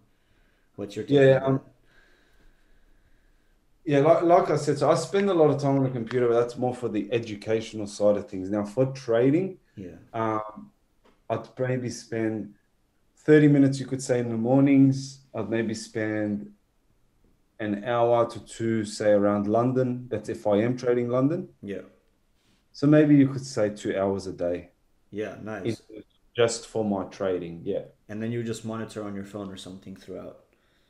What's 0.75 0.95
your 0.95 1.05
Yeah, 1.07 1.41
um, 1.43 1.61
Yeah, 3.85 3.99
like, 3.99 4.23
like 4.23 4.49
I 4.49 4.55
said, 4.55 4.79
so 4.79 4.89
I 4.89 4.95
spend 4.95 5.29
a 5.29 5.33
lot 5.33 5.51
of 5.51 5.61
time 5.61 5.77
on 5.77 5.83
the 5.83 5.89
computer, 5.91 6.27
but 6.27 6.39
that's 6.39 6.57
more 6.57 6.73
for 6.73 6.89
the 6.89 7.07
educational 7.11 7.87
side 7.87 8.17
of 8.17 8.27
things. 8.27 8.49
Now, 8.49 8.65
for 8.65 8.87
trading. 8.87 9.59
Yeah. 9.75 9.97
Um, 10.13 10.71
I'd 11.29 11.47
maybe 11.59 11.89
spend 11.89 12.55
30 13.17 13.47
minutes, 13.47 13.79
you 13.79 13.85
could 13.85 14.01
say, 14.01 14.19
in 14.19 14.29
the 14.29 14.37
mornings. 14.37 15.19
I'd 15.35 15.49
maybe 15.49 15.73
spend 15.75 16.51
an 17.59 17.83
hour 17.83 18.29
to 18.29 18.39
two, 18.45 18.85
say, 18.85 19.11
around 19.11 19.47
London. 19.47 20.07
That's 20.09 20.29
if 20.29 20.45
I 20.47 20.57
am 20.57 20.75
trading 20.77 21.09
London. 21.09 21.49
Yeah. 21.61 21.81
So 22.71 22.87
maybe 22.87 23.15
you 23.15 23.29
could 23.29 23.45
say 23.45 23.69
two 23.69 23.97
hours 23.97 24.27
a 24.27 24.33
day 24.33 24.71
Yeah. 25.11 25.35
Nice. 25.41 25.81
just 26.35 26.67
for 26.67 26.83
my 26.83 27.05
trading. 27.05 27.61
Yeah. 27.63 27.85
And 28.09 28.21
then 28.21 28.31
you 28.31 28.43
just 28.43 28.65
monitor 28.65 29.03
on 29.03 29.15
your 29.15 29.23
phone 29.25 29.49
or 29.51 29.57
something 29.57 29.95
throughout. 29.95 30.41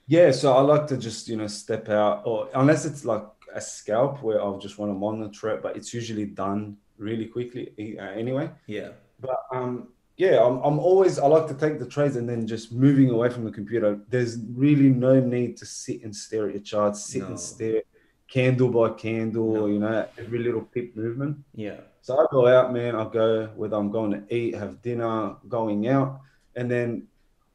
Yeah. 0.08 0.32
So 0.32 0.54
I 0.54 0.62
like 0.62 0.88
to 0.88 0.98
just, 0.98 1.28
you 1.28 1.38
know, 1.38 1.48
step 1.48 1.90
out, 1.90 2.24
or 2.26 2.50
unless 2.54 2.86
it's 2.86 3.06
like 3.06 3.24
a 3.54 3.62
scalp 3.62 4.22
where 4.22 4.42
I'll 4.42 4.60
just 4.60 4.78
want 4.78 4.92
to 4.92 4.94
monitor 4.96 5.50
it, 5.50 5.62
but 5.64 5.76
it's 5.78 5.94
usually 5.94 6.26
done 6.26 6.78
really 6.98 7.26
quickly 7.26 7.98
uh, 8.00 8.04
anyway. 8.04 8.50
Yeah. 8.68 8.90
But 9.22 9.40
um, 9.52 9.88
yeah, 10.18 10.44
I'm, 10.44 10.58
I'm 10.60 10.80
always 10.80 11.20
I 11.20 11.26
like 11.28 11.48
to 11.48 11.54
take 11.54 11.80
the 11.80 11.86
trades 11.86 12.16
and 12.18 12.28
then 12.28 12.46
just 12.48 12.72
moving 12.72 13.10
away 13.10 13.30
from 13.30 13.46
the 13.46 13.52
computer. 13.52 14.00
There's 14.10 14.38
really 14.54 14.90
no 14.90 15.20
need 15.20 15.58
to 15.58 15.66
sit 15.66 16.04
and 16.04 16.16
stare 16.16 16.48
at 16.48 16.54
your 16.54 16.64
charts, 16.64 17.06
sit 17.06 17.22
No. 17.22 17.28
and 17.30 17.40
stare 17.40 17.82
candle 18.28 18.70
by 18.70 18.90
candle, 18.90 19.54
No. 19.54 19.66
you 19.68 19.80
know, 19.80 20.08
every 20.18 20.40
little 20.40 20.62
pip 20.62 20.96
movement. 20.96 21.38
Yeah. 21.54 21.80
So 22.02 22.18
I 22.20 22.26
go 22.32 22.48
out, 22.48 22.72
man. 22.74 22.96
I 22.96 23.08
go 23.10 23.48
whether 23.56 23.76
I'm 23.78 23.90
going 23.92 24.12
to 24.12 24.36
eat, 24.36 24.56
have 24.56 24.82
dinner, 24.82 25.36
going 25.48 25.88
out, 25.88 26.22
and 26.56 26.70
then 26.70 27.08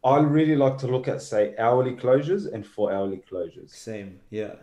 I 0.04 0.18
really 0.18 0.56
like 0.56 0.78
to 0.78 0.86
look 0.86 1.08
at 1.08 1.20
say 1.22 1.54
hourly 1.58 1.94
closures 1.94 2.52
and 2.52 2.66
four 2.66 2.92
hourly 2.92 3.22
closures. 3.30 3.70
Same. 3.70 4.20
Yeah. 4.30 4.54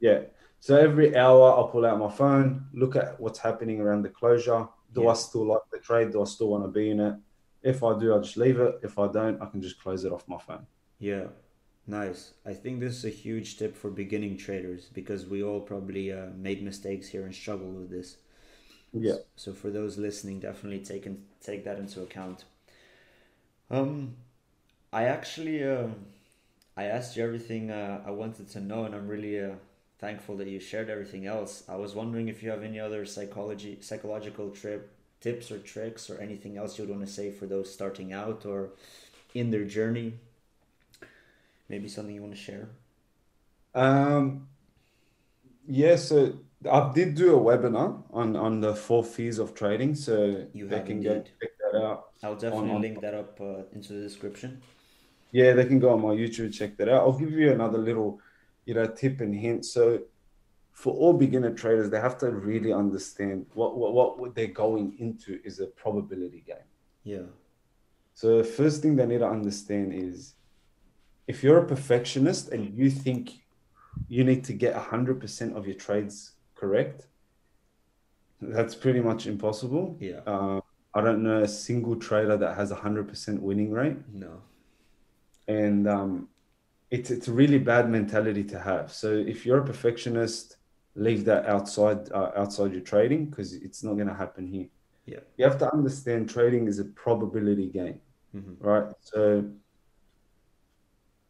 Yeah. 0.00 0.22
So 0.60 0.76
every 0.76 1.16
hour 1.16 1.52
I'll 1.52 1.68
pull 1.68 1.84
out 1.86 1.98
my 1.98 2.10
phone, 2.10 2.66
look 2.72 2.96
at 2.96 3.20
what's 3.20 3.38
happening 3.38 3.80
around 3.80 4.02
the 4.02 4.08
closure. 4.08 4.66
Do 4.92 5.02
Yeah. 5.02 5.10
I 5.10 5.14
still 5.14 5.46
like 5.46 5.62
the 5.70 5.78
trade? 5.78 6.12
Do 6.12 6.22
I 6.22 6.24
still 6.24 6.48
want 6.48 6.64
to 6.64 6.68
be 6.68 6.90
in 6.90 7.00
it? 7.00 7.14
If 7.62 7.82
I 7.82 7.98
do, 7.98 8.12
I'll 8.12 8.20
just 8.20 8.36
leave 8.36 8.60
it. 8.60 8.80
If 8.82 8.98
I 8.98 9.06
don't, 9.08 9.40
I 9.40 9.46
can 9.46 9.62
just 9.62 9.80
close 9.80 10.04
it 10.04 10.12
off 10.12 10.28
my 10.28 10.38
phone. 10.38 10.66
Yeah. 10.98 11.26
Nice. 11.86 12.32
I 12.46 12.54
think 12.54 12.80
this 12.80 12.96
is 12.96 13.04
a 13.04 13.10
huge 13.10 13.58
tip 13.58 13.76
for 13.76 13.90
beginning 13.90 14.36
traders 14.38 14.88
because 14.92 15.26
we 15.26 15.42
all 15.42 15.60
probably 15.60 16.12
uh, 16.12 16.26
made 16.36 16.62
mistakes 16.62 17.08
here 17.08 17.24
and 17.24 17.34
struggle 17.34 17.70
with 17.70 17.90
this. 17.90 18.16
Yeah. 18.92 19.16
So 19.36 19.52
for 19.52 19.70
those 19.70 19.98
listening, 19.98 20.40
definitely 20.40 20.80
take 20.80 21.04
in, 21.06 21.24
take 21.40 21.64
that 21.64 21.78
into 21.78 22.02
account. 22.02 22.44
Um, 23.70 24.16
I 24.92 25.04
actually 25.04 25.64
um, 25.64 26.06
I 26.76 26.84
asked 26.84 27.16
you 27.16 27.24
everything 27.24 27.70
uh, 27.70 28.02
I 28.06 28.10
wanted 28.12 28.48
to 28.50 28.60
know, 28.60 28.84
and 28.84 28.94
I'm 28.94 29.08
really 29.08 29.40
uh, 29.40 29.54
thankful 29.98 30.36
that 30.38 30.48
you 30.48 30.60
shared 30.60 30.90
everything 30.90 31.26
else. 31.26 31.64
I 31.68 31.76
was 31.76 31.94
wondering 31.94 32.28
if 32.28 32.42
you 32.42 32.50
have 32.50 32.62
any 32.64 32.80
other 32.80 33.06
psychology 33.06 33.78
psychological 33.82 34.50
trip 34.50 34.90
tips 35.20 35.50
or 35.50 35.58
tricks 35.60 36.10
or 36.10 36.18
anything 36.20 36.56
else 36.58 36.78
you'd 36.78 36.90
want 36.90 37.02
to 37.06 37.12
say 37.12 37.30
for 37.32 37.46
those 37.46 37.72
starting 37.72 38.12
out 38.12 38.46
or 38.46 38.70
in 39.34 39.50
their 39.50 39.64
journey. 39.64 40.14
Maybe 41.68 41.88
something 41.88 42.14
you 42.14 42.22
want 42.22 42.34
to 42.34 42.40
share. 42.40 42.68
Um, 43.74 44.48
yeah. 45.66 45.96
So 45.96 46.38
I 46.70 46.92
did 46.94 47.14
do 47.14 47.36
a 47.36 47.40
webinar 47.40 48.02
on 48.10 48.36
on 48.36 48.60
the 48.60 48.74
four 48.74 49.04
fees 49.04 49.38
of 49.38 49.54
trading, 49.54 49.94
so 49.94 50.46
You 50.54 50.68
they 50.68 50.80
can 50.80 51.02
go 51.02 51.14
indeed. 51.14 51.30
check 51.40 51.50
I'll 52.22 52.34
definitely 52.34 52.70
on- 52.70 52.80
link 52.82 53.00
that 53.00 53.14
up 53.14 53.40
uh, 53.40 53.62
into 53.72 53.92
the 53.94 54.02
description. 54.02 54.62
Yeah, 55.32 55.52
they 55.52 55.64
can 55.64 55.80
go 55.80 55.90
on 55.90 56.00
my 56.00 56.14
YouTube, 56.14 56.54
check 56.54 56.76
that 56.76 56.88
out. 56.88 57.00
I'll 57.02 57.18
give 57.18 57.32
you 57.32 57.50
another 57.50 57.78
little, 57.78 58.20
you 58.66 58.74
know, 58.74 58.86
tip 58.86 59.20
and 59.20 59.34
hint. 59.34 59.64
So 59.64 60.02
for 60.72 60.92
all 60.92 61.12
beginner 61.12 61.52
traders, 61.52 61.90
they 61.90 62.00
have 62.00 62.18
to 62.18 62.30
really 62.30 62.72
understand 62.72 63.46
what 63.54 63.76
what, 63.76 64.18
what 64.18 64.34
they're 64.34 64.46
going 64.46 64.94
into 64.98 65.40
is 65.44 65.60
a 65.60 65.66
probability 65.66 66.44
game. 66.46 66.68
Yeah. 67.02 67.26
So 68.14 68.38
the 68.38 68.44
first 68.44 68.80
thing 68.80 68.94
they 68.94 69.06
need 69.06 69.18
to 69.18 69.28
understand 69.28 69.92
is 69.92 70.34
if 71.26 71.42
you're 71.42 71.58
a 71.58 71.66
perfectionist 71.66 72.50
and 72.50 72.76
you 72.76 72.90
think 72.90 73.44
you 74.08 74.24
need 74.24 74.44
to 74.44 74.52
get 74.52 74.74
100% 74.74 75.56
of 75.56 75.66
your 75.66 75.76
trades 75.76 76.32
correct, 76.54 77.06
that's 78.40 78.74
pretty 78.74 79.00
much 79.00 79.26
impossible. 79.26 79.96
Yeah. 80.00 80.20
Uh, 80.26 80.60
I 80.94 81.00
don't 81.00 81.22
know 81.22 81.42
a 81.42 81.48
single 81.48 81.96
trader 81.96 82.36
that 82.36 82.56
has 82.56 82.70
a 82.70 82.76
100% 82.76 83.40
winning 83.40 83.72
rate 83.72 83.96
No. 84.12 84.42
and 85.48 85.88
um, 85.88 86.28
it's 86.90 87.10
it's 87.10 87.28
a 87.28 87.32
really 87.32 87.58
bad 87.58 87.90
mentality 87.90 88.44
to 88.44 88.58
have. 88.58 88.92
So 88.92 89.08
if 89.12 89.44
you're 89.44 89.58
a 89.58 89.64
perfectionist, 89.64 90.56
leave 90.94 91.24
that 91.24 91.46
outside 91.46 92.10
uh, 92.12 92.30
outside 92.36 92.72
your 92.72 92.82
trading 92.82 93.26
because 93.30 93.54
it's 93.54 93.82
not 93.82 93.94
going 93.94 94.08
to 94.08 94.14
happen 94.14 94.46
here. 94.46 94.68
Yeah. 95.06 95.20
You 95.36 95.44
have 95.44 95.58
to 95.58 95.72
understand 95.72 96.30
trading 96.30 96.68
is 96.68 96.78
a 96.78 96.84
probability 96.84 97.68
game, 97.68 98.00
hmm 98.32 98.54
right? 98.60 98.92
So 99.00 99.44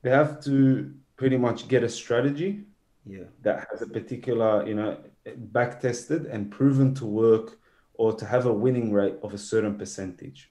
you 0.02 0.10
have 0.10 0.42
to 0.44 0.92
pretty 1.16 1.38
much 1.38 1.68
get 1.68 1.82
a 1.82 1.88
strategy 1.88 2.64
Yeah. 3.06 3.28
that 3.42 3.66
has 3.70 3.82
a 3.82 3.86
particular, 3.86 4.66
you 4.66 4.74
know, 4.74 4.98
back 5.36 5.80
tested 5.80 6.26
and 6.26 6.50
proven 6.50 6.94
to 6.96 7.06
work 7.06 7.58
or 7.94 8.12
to 8.14 8.26
have 8.26 8.46
a 8.46 8.52
winning 8.52 8.92
rate 8.92 9.16
of 9.22 9.34
a 9.34 9.38
certain 9.38 9.76
percentage 9.78 10.50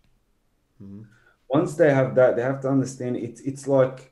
hmm 0.80 1.04
once 1.50 1.76
they 1.76 1.94
have 1.94 2.16
that, 2.16 2.36
they 2.36 2.42
have 2.42 2.62
to 2.62 2.70
understand 2.70 3.16
it's 3.16 3.42
it's 3.42 3.68
like 3.68 4.12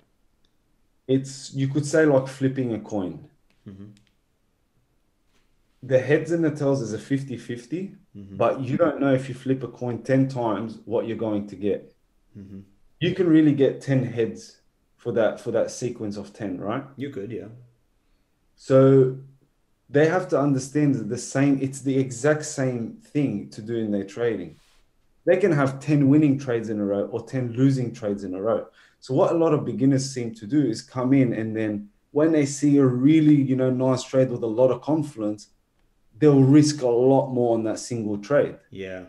it's 1.07 1.53
you 1.53 1.67
could 1.67 1.85
say 1.85 2.05
like 2.05 2.27
flipping 2.27 2.73
a 2.73 2.79
coin. 2.79 3.29
hmm 3.65 3.91
The 5.83 5.99
heads 5.99 6.31
and 6.31 6.43
the 6.43 6.51
tails 6.51 6.81
is 6.81 6.93
a 6.93 6.99
50-50, 6.99 7.95
hmm 8.13 8.37
but 8.37 8.61
you 8.61 8.77
don't 8.77 8.99
know 8.99 9.13
if 9.13 9.27
you 9.27 9.35
flip 9.35 9.63
a 9.63 9.67
coin 9.67 10.03
10 10.03 10.27
times 10.27 10.79
what 10.85 11.07
you're 11.07 11.17
going 11.17 11.47
to 11.47 11.55
get. 11.55 11.93
hmm 12.33 12.59
You 12.99 13.15
can 13.15 13.27
really 13.27 13.53
get 13.53 13.81
10 13.81 14.05
heads 14.05 14.61
for 14.97 15.11
that 15.13 15.39
for 15.39 15.51
that 15.51 15.71
sequence 15.71 16.17
of 16.17 16.33
10, 16.33 16.59
right? 16.61 16.83
You 16.97 17.09
could, 17.09 17.31
yeah. 17.31 17.49
So 18.55 19.17
they 19.91 20.07
have 20.07 20.27
to 20.29 20.39
understand 20.39 20.95
that 20.95 21.09
the 21.09 21.17
same 21.17 21.59
it's 21.61 21.81
the 21.81 21.97
exact 21.97 22.45
same 22.45 22.93
thing 23.03 23.49
to 23.49 23.61
do 23.61 23.75
in 23.75 23.91
their 23.91 24.05
trading. 24.05 24.55
They 25.25 25.37
can 25.37 25.51
have 25.51 25.79
10 25.79 26.09
winning 26.09 26.39
trades 26.39 26.69
in 26.69 26.79
a 26.79 26.85
row 26.85 27.05
or 27.07 27.23
10 27.23 27.53
losing 27.53 27.93
trades 27.93 28.23
in 28.23 28.33
a 28.33 28.41
row. 28.41 28.67
So 28.99 29.13
what 29.13 29.31
a 29.31 29.37
lot 29.37 29.53
of 29.53 29.65
beginners 29.65 30.09
seem 30.09 30.33
to 30.35 30.47
do 30.47 30.65
is 30.65 30.81
come 30.81 31.13
in 31.13 31.33
and 31.33 31.55
then 31.55 31.89
when 32.11 32.31
they 32.31 32.45
see 32.45 32.77
a 32.77 32.85
really 32.85 33.35
you 33.35 33.55
know 33.55 33.69
nice 33.69 34.03
trade 34.03 34.31
with 34.31 34.43
a 34.43 34.47
lot 34.47 34.71
of 34.71 34.81
confluence 34.81 35.49
they'll 36.17 36.43
risk 36.43 36.81
a 36.83 36.87
lot 36.87 37.31
more 37.31 37.55
on 37.55 37.63
that 37.63 37.79
single 37.79 38.17
trade. 38.17 38.55
Yeah. 38.69 39.05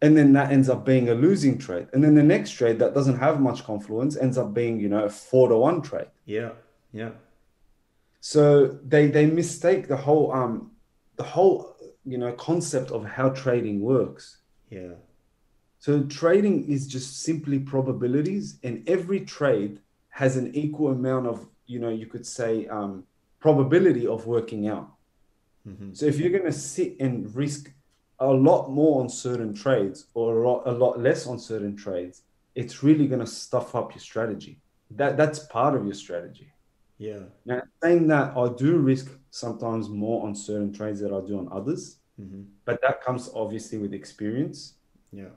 And 0.00 0.16
then 0.16 0.32
that 0.32 0.52
ends 0.52 0.68
up 0.68 0.84
being 0.84 1.08
a 1.08 1.14
losing 1.14 1.58
trade. 1.58 1.88
And 1.92 2.02
then 2.02 2.14
the 2.14 2.22
next 2.22 2.52
trade 2.52 2.78
that 2.78 2.94
doesn't 2.94 3.18
have 3.18 3.40
much 3.40 3.64
confluence 3.64 4.16
ends 4.16 4.38
up 4.38 4.52
being 4.52 4.80
you 4.80 4.88
know 4.88 5.04
a 5.04 5.10
four 5.10 5.48
to 5.48 5.56
one 5.56 5.82
trade. 5.82 6.08
Yeah. 6.24 6.52
Yeah 6.92 7.10
so 8.26 8.68
they 8.82 9.08
they 9.08 9.26
mistake 9.26 9.86
the 9.86 9.98
whole 9.98 10.32
um 10.32 10.70
the 11.16 11.22
whole 11.22 11.76
you 12.06 12.16
know 12.16 12.32
concept 12.32 12.90
of 12.90 13.04
how 13.04 13.28
trading 13.28 13.80
works. 13.80 14.38
Yeah. 14.70 14.94
So 15.78 16.04
trading 16.04 16.66
is 16.66 16.86
just 16.86 17.20
simply 17.20 17.58
probabilities 17.58 18.58
and 18.62 18.82
every 18.88 19.20
trade 19.20 19.80
has 20.08 20.38
an 20.38 20.54
equal 20.54 20.88
amount 20.92 21.26
of 21.26 21.46
you 21.66 21.78
know 21.78 21.90
you 21.90 22.06
could 22.06 22.26
say 22.26 22.66
um, 22.68 23.04
probability 23.40 24.06
of 24.06 24.26
working 24.26 24.68
out. 24.68 24.88
Mm-hmm. 25.68 25.92
so 25.92 26.06
if 26.06 26.18
you're 26.18 26.36
going 26.38 26.52
to 26.54 26.60
sit 26.76 26.96
and 27.00 27.34
risk 27.34 27.70
a 28.20 28.32
lot 28.48 28.70
more 28.70 29.02
on 29.02 29.08
certain 29.08 29.54
trades 29.54 30.06
or 30.14 30.26
a 30.38 30.48
lot, 30.48 30.62
a 30.66 30.72
lot 30.72 30.98
less 30.98 31.26
on 31.26 31.38
certain 31.38 31.76
trades 31.76 32.22
it's 32.54 32.82
really 32.82 33.06
going 33.06 33.20
to 33.20 33.26
stuff 33.26 33.74
up 33.74 33.92
your 33.94 34.00
strategy. 34.00 34.60
That 34.90 35.18
that's 35.18 35.40
part 35.40 35.74
of 35.74 35.84
your 35.84 35.98
strategy 36.06 36.53
yeah. 37.04 37.24
Now 37.44 37.62
saying 37.82 38.06
that 38.08 38.36
i 38.36 38.48
do 38.64 38.78
risk 38.78 39.06
sometimes 39.30 39.88
more 39.88 40.26
on 40.26 40.34
certain 40.34 40.72
trades 40.72 41.00
that 41.00 41.12
i 41.12 41.20
do 41.28 41.38
on 41.38 41.48
others 41.58 41.98
mm-hmm. 42.20 42.42
but 42.64 42.80
that 42.82 43.02
comes 43.02 43.30
obviously 43.34 43.78
with 43.78 43.92
experience. 43.92 44.74
Yeah. 45.12 45.34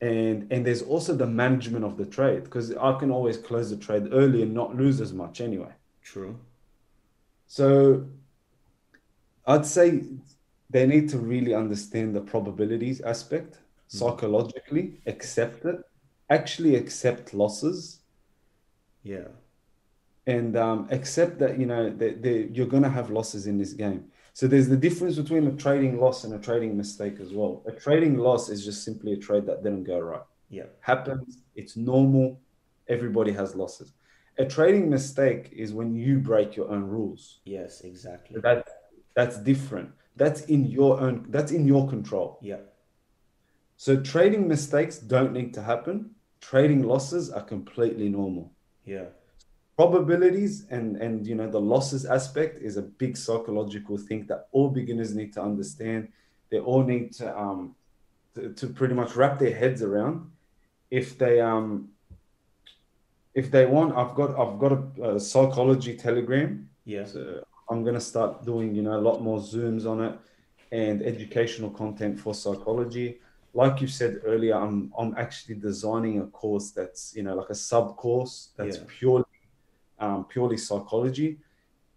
And 0.00 0.50
and 0.52 0.66
there's 0.66 0.82
also 0.82 1.14
the 1.14 1.30
management 1.44 1.84
of 1.84 1.96
the 1.96 2.06
trade 2.16 2.42
because 2.44 2.66
i 2.88 2.92
can 3.00 3.10
always 3.10 3.36
close 3.48 3.70
the 3.70 3.80
trade 3.86 4.08
early 4.12 4.42
and 4.42 4.52
not 4.52 4.76
lose 4.82 5.00
as 5.00 5.12
much 5.12 5.40
anyway. 5.40 5.72
True. 6.02 6.34
So 7.46 8.06
i'd 9.52 9.66
say 9.66 9.86
they 10.74 10.86
need 10.86 11.08
to 11.14 11.18
really 11.18 11.54
understand 11.54 12.14
the 12.16 12.24
probabilities 12.34 13.00
aspect 13.14 13.58
Mm-hmm. 13.92 14.06
psychologically 14.06 14.84
accept 15.06 15.66
it 15.66 15.78
actually 16.30 16.76
accept 16.76 17.34
losses. 17.34 18.00
Yeah 19.02 19.28
and 20.26 20.56
um, 20.56 20.86
accept 20.90 21.38
that 21.38 21.58
you 21.58 21.66
know 21.66 21.90
that 21.90 22.22
that 22.22 22.50
you're 22.54 22.66
going 22.74 22.82
to 22.82 22.88
have 22.88 23.10
losses 23.10 23.46
in 23.46 23.58
this 23.58 23.72
game 23.72 24.04
so 24.34 24.46
there's 24.46 24.68
the 24.68 24.76
difference 24.76 25.16
between 25.16 25.46
a 25.46 25.52
trading 25.52 25.98
loss 26.00 26.24
and 26.24 26.32
a 26.34 26.38
trading 26.38 26.76
mistake 26.76 27.16
as 27.20 27.32
well 27.32 27.62
a 27.66 27.72
trading 27.72 28.16
loss 28.16 28.48
is 28.48 28.64
just 28.64 28.84
simply 28.84 29.12
a 29.12 29.16
trade 29.16 29.44
that 29.46 29.62
didn't 29.64 29.84
go 29.84 29.98
right 29.98 30.22
yeah 30.48 30.64
happens. 30.80 31.38
It's 31.54 31.76
normal. 31.76 32.40
Everybody 32.88 33.32
has 33.32 33.54
losses. 33.54 33.92
A 34.38 34.44
trading 34.44 34.88
mistake 34.90 35.50
is 35.52 35.72
when 35.72 35.94
you 35.94 36.18
break 36.18 36.56
your 36.56 36.68
own 36.70 36.84
rules. 36.84 37.40
yes 37.44 37.80
exactly 37.82 38.40
That 38.40 38.68
that's 39.16 39.38
different. 39.38 39.90
That's 40.16 40.42
in 40.54 40.64
your 40.66 41.00
own. 41.00 41.26
That's 41.34 41.52
in 41.52 41.66
your 41.66 41.88
control. 41.88 42.38
yeah 42.42 42.62
So 43.76 43.96
trading 44.00 44.46
mistakes 44.48 44.98
don't 44.98 45.32
need 45.32 45.54
to 45.54 45.62
happen. 45.62 45.96
Trading 46.40 46.82
losses 46.82 47.30
are 47.30 47.42
completely 47.54 48.08
normal. 48.08 48.52
yeah 48.84 49.08
Probabilities 49.82 50.66
and 50.70 50.96
and 51.04 51.26
you 51.26 51.34
know 51.34 51.48
the 51.50 51.60
losses 51.74 52.04
aspect 52.18 52.54
is 52.68 52.76
a 52.76 52.82
big 53.02 53.16
psychological 53.16 53.96
thing 53.98 54.20
that 54.30 54.40
all 54.52 54.68
beginners 54.80 55.10
need 55.20 55.32
to 55.36 55.42
understand. 55.42 56.08
They 56.50 56.60
all 56.60 56.82
need 56.84 57.12
to 57.20 57.26
um 57.44 57.74
to, 58.34 58.40
to 58.58 58.66
pretty 58.68 58.94
much 58.94 59.16
wrap 59.16 59.38
their 59.38 59.54
heads 59.62 59.80
around. 59.82 60.30
If 60.90 61.06
they 61.18 61.40
um 61.40 61.88
if 63.34 63.50
they 63.50 63.66
want, 63.66 63.96
I've 63.96 64.14
got 64.14 64.30
I've 64.38 64.58
got 64.58 64.72
a, 64.72 65.14
a 65.16 65.20
psychology 65.20 65.96
telegram. 65.96 66.68
yeah 66.84 67.04
So 67.04 67.20
I'm 67.70 67.80
gonna 67.84 68.06
start 68.12 68.44
doing 68.44 68.74
you 68.76 68.82
know 68.82 68.96
a 69.00 69.04
lot 69.08 69.20
more 69.28 69.40
zooms 69.40 69.84
on 69.92 69.98
it 70.08 70.14
and 70.70 71.02
educational 71.02 71.70
content 71.70 72.20
for 72.20 72.34
psychology. 72.34 73.08
Like 73.54 73.80
you 73.82 73.88
said 73.88 74.12
earlier, 74.24 74.54
I'm 74.64 74.92
I'm 74.98 75.12
actually 75.24 75.56
designing 75.56 76.20
a 76.20 76.26
course 76.26 76.70
that's 76.70 77.02
you 77.16 77.22
know 77.22 77.34
like 77.40 77.50
a 77.50 77.54
sub 77.70 77.96
course 77.96 78.34
that's 78.56 78.78
Yeah. 78.78 78.84
purely 78.98 79.24
um, 80.02 80.24
purely 80.26 80.58
psychology. 80.58 81.38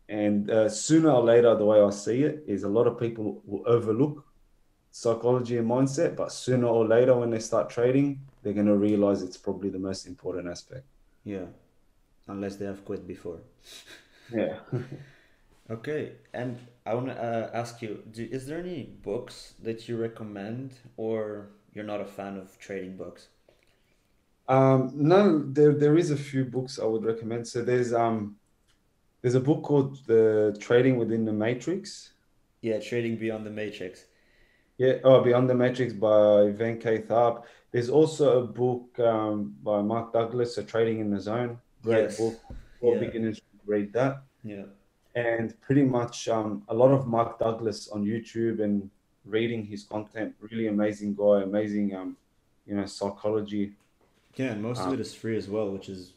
And 0.09 0.49
uh, 0.51 0.69
sooner 0.69 1.09
or 1.11 1.23
later, 1.23 1.55
the 1.55 1.65
way 1.65 1.81
I 1.81 1.89
see 1.89 2.23
it 2.23 2.43
is 2.47 2.63
a 2.63 2.69
lot 2.69 2.87
of 2.87 2.99
people 2.99 3.41
will 3.45 3.63
overlook 3.67 4.25
psychology 4.91 5.57
and 5.57 5.69
mindset, 5.69 6.15
but 6.15 6.31
sooner 6.31 6.67
or 6.67 6.85
later, 6.87 7.15
when 7.17 7.29
they 7.31 7.39
start 7.39 7.69
trading, 7.69 8.21
they're 8.43 8.53
going 8.53 8.67
to 8.67 8.77
realize 8.77 9.23
it's 9.23 9.37
probably 9.37 9.69
the 9.69 9.79
most 9.79 10.07
important 10.07 10.47
aspect. 10.47 10.85
yeah 11.23 11.47
unless 12.27 12.55
they 12.57 12.65
have 12.65 12.83
quit 12.85 13.07
before 13.07 13.39
Yeah. 14.33 14.59
Okay, 15.69 16.13
and 16.33 16.59
I 16.85 16.93
want 16.93 17.07
to 17.07 17.17
uh, 17.21 17.49
ask 17.53 17.81
you: 17.81 18.03
do, 18.11 18.27
Is 18.31 18.45
there 18.45 18.59
any 18.59 18.83
books 18.83 19.55
that 19.63 19.89
you 19.89 19.97
recommend, 19.97 20.75
or 20.95 21.49
you're 21.73 21.83
not 21.93 22.01
a 22.01 22.05
fan 22.05 22.37
of 22.37 22.59
trading 22.59 22.97
books? 22.97 23.29
Um, 24.47 24.91
no, 24.95 25.43
there 25.51 25.73
there 25.73 25.97
is 25.97 26.11
a 26.11 26.17
few 26.17 26.45
books 26.45 26.79
I 26.79 26.85
would 26.85 27.03
recommend. 27.03 27.47
So 27.47 27.63
there's 27.63 27.93
um 27.93 28.35
there's 29.21 29.35
a 29.35 29.39
book 29.39 29.63
called 29.63 30.05
The 30.05 30.55
Trading 30.59 30.97
Within 30.97 31.25
the 31.25 31.33
Matrix. 31.33 32.13
Yeah, 32.61 32.79
Trading 32.79 33.17
Beyond 33.17 33.45
the 33.45 33.49
Matrix. 33.51 34.05
Yeah, 34.77 34.97
oh, 35.03 35.21
Beyond 35.23 35.49
the 35.49 35.55
Matrix 35.55 35.93
by 35.93 36.51
Van 36.51 36.77
K. 36.79 36.99
Tharp. 36.99 37.43
There's 37.71 37.89
also 37.89 38.43
a 38.43 38.45
book 38.45 38.99
um, 38.99 39.55
by 39.63 39.81
Mark 39.81 40.13
Douglas, 40.13 40.55
So 40.55 40.63
Trading 40.63 40.99
in 40.99 41.09
the 41.09 41.19
Zone. 41.19 41.57
Great 41.81 42.03
Yes. 42.03 42.17
book. 42.19 42.35
For 42.79 42.93
Yeah. 42.93 42.99
beginners, 42.99 43.41
read 43.65 43.93
that. 43.93 44.21
Yeah, 44.43 44.65
And 45.15 45.59
pretty 45.61 45.83
much 45.83 46.27
um, 46.27 46.63
a 46.67 46.73
lot 46.73 46.91
of 46.91 47.07
Mark 47.07 47.39
Douglas 47.39 47.87
on 47.89 48.03
YouTube 48.05 48.59
and 48.61 48.89
reading 49.25 49.65
his 49.65 49.83
content. 49.83 50.35
Really 50.39 50.67
amazing 50.67 51.15
guy, 51.15 51.41
amazing 51.41 51.95
um, 51.95 52.17
you 52.67 52.75
know, 52.75 52.85
psychology. 52.85 53.73
Yeah, 54.35 54.51
and 54.51 54.61
most 54.61 54.81
of 54.81 54.87
Um, 54.87 54.93
it 54.95 54.99
is 54.99 55.13
free 55.13 55.37
as 55.37 55.47
well, 55.49 55.71
which 55.71 55.89
is 55.89 56.13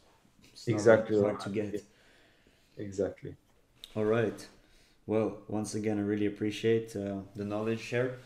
Exactly 0.67 1.15
hard 1.19 1.33
right. 1.35 1.39
to 1.41 1.49
get. 1.49 1.83
Exactly. 2.77 3.35
All 3.95 4.05
right. 4.05 4.47
Well, 5.07 5.37
once 5.47 5.73
again, 5.75 5.97
I 5.97 6.01
really 6.03 6.27
appreciate 6.27 6.95
uh, 6.95 7.19
the 7.35 7.45
knowledge 7.45 7.79
shared. 7.79 8.19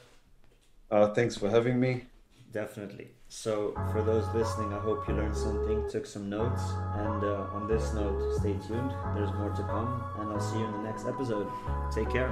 Uh, 0.92 1.14
thanks 1.14 1.38
for 1.38 1.50
having 1.50 1.80
me. 1.80 2.06
Definitely. 2.52 3.08
So, 3.30 3.74
for 3.92 4.04
those 4.04 4.28
listening, 4.36 4.74
I 4.74 4.80
hope 4.80 5.08
you 5.08 5.16
learned 5.16 5.36
something, 5.36 5.90
took 5.90 6.06
some 6.06 6.30
notes, 6.30 6.62
and 6.96 7.24
uh, 7.24 7.48
on 7.58 7.68
this 7.68 7.94
note, 7.94 8.36
stay 8.40 8.54
tuned. 8.68 8.92
There's 9.16 9.34
more 9.34 9.50
to 9.50 9.64
come, 9.64 10.04
and 10.20 10.32
I'll 10.32 10.40
see 10.40 10.60
you 10.60 10.66
in 10.66 10.72
the 10.72 10.84
next 10.84 11.08
episode. 11.08 11.50
Take 11.92 12.12
care. 12.12 12.32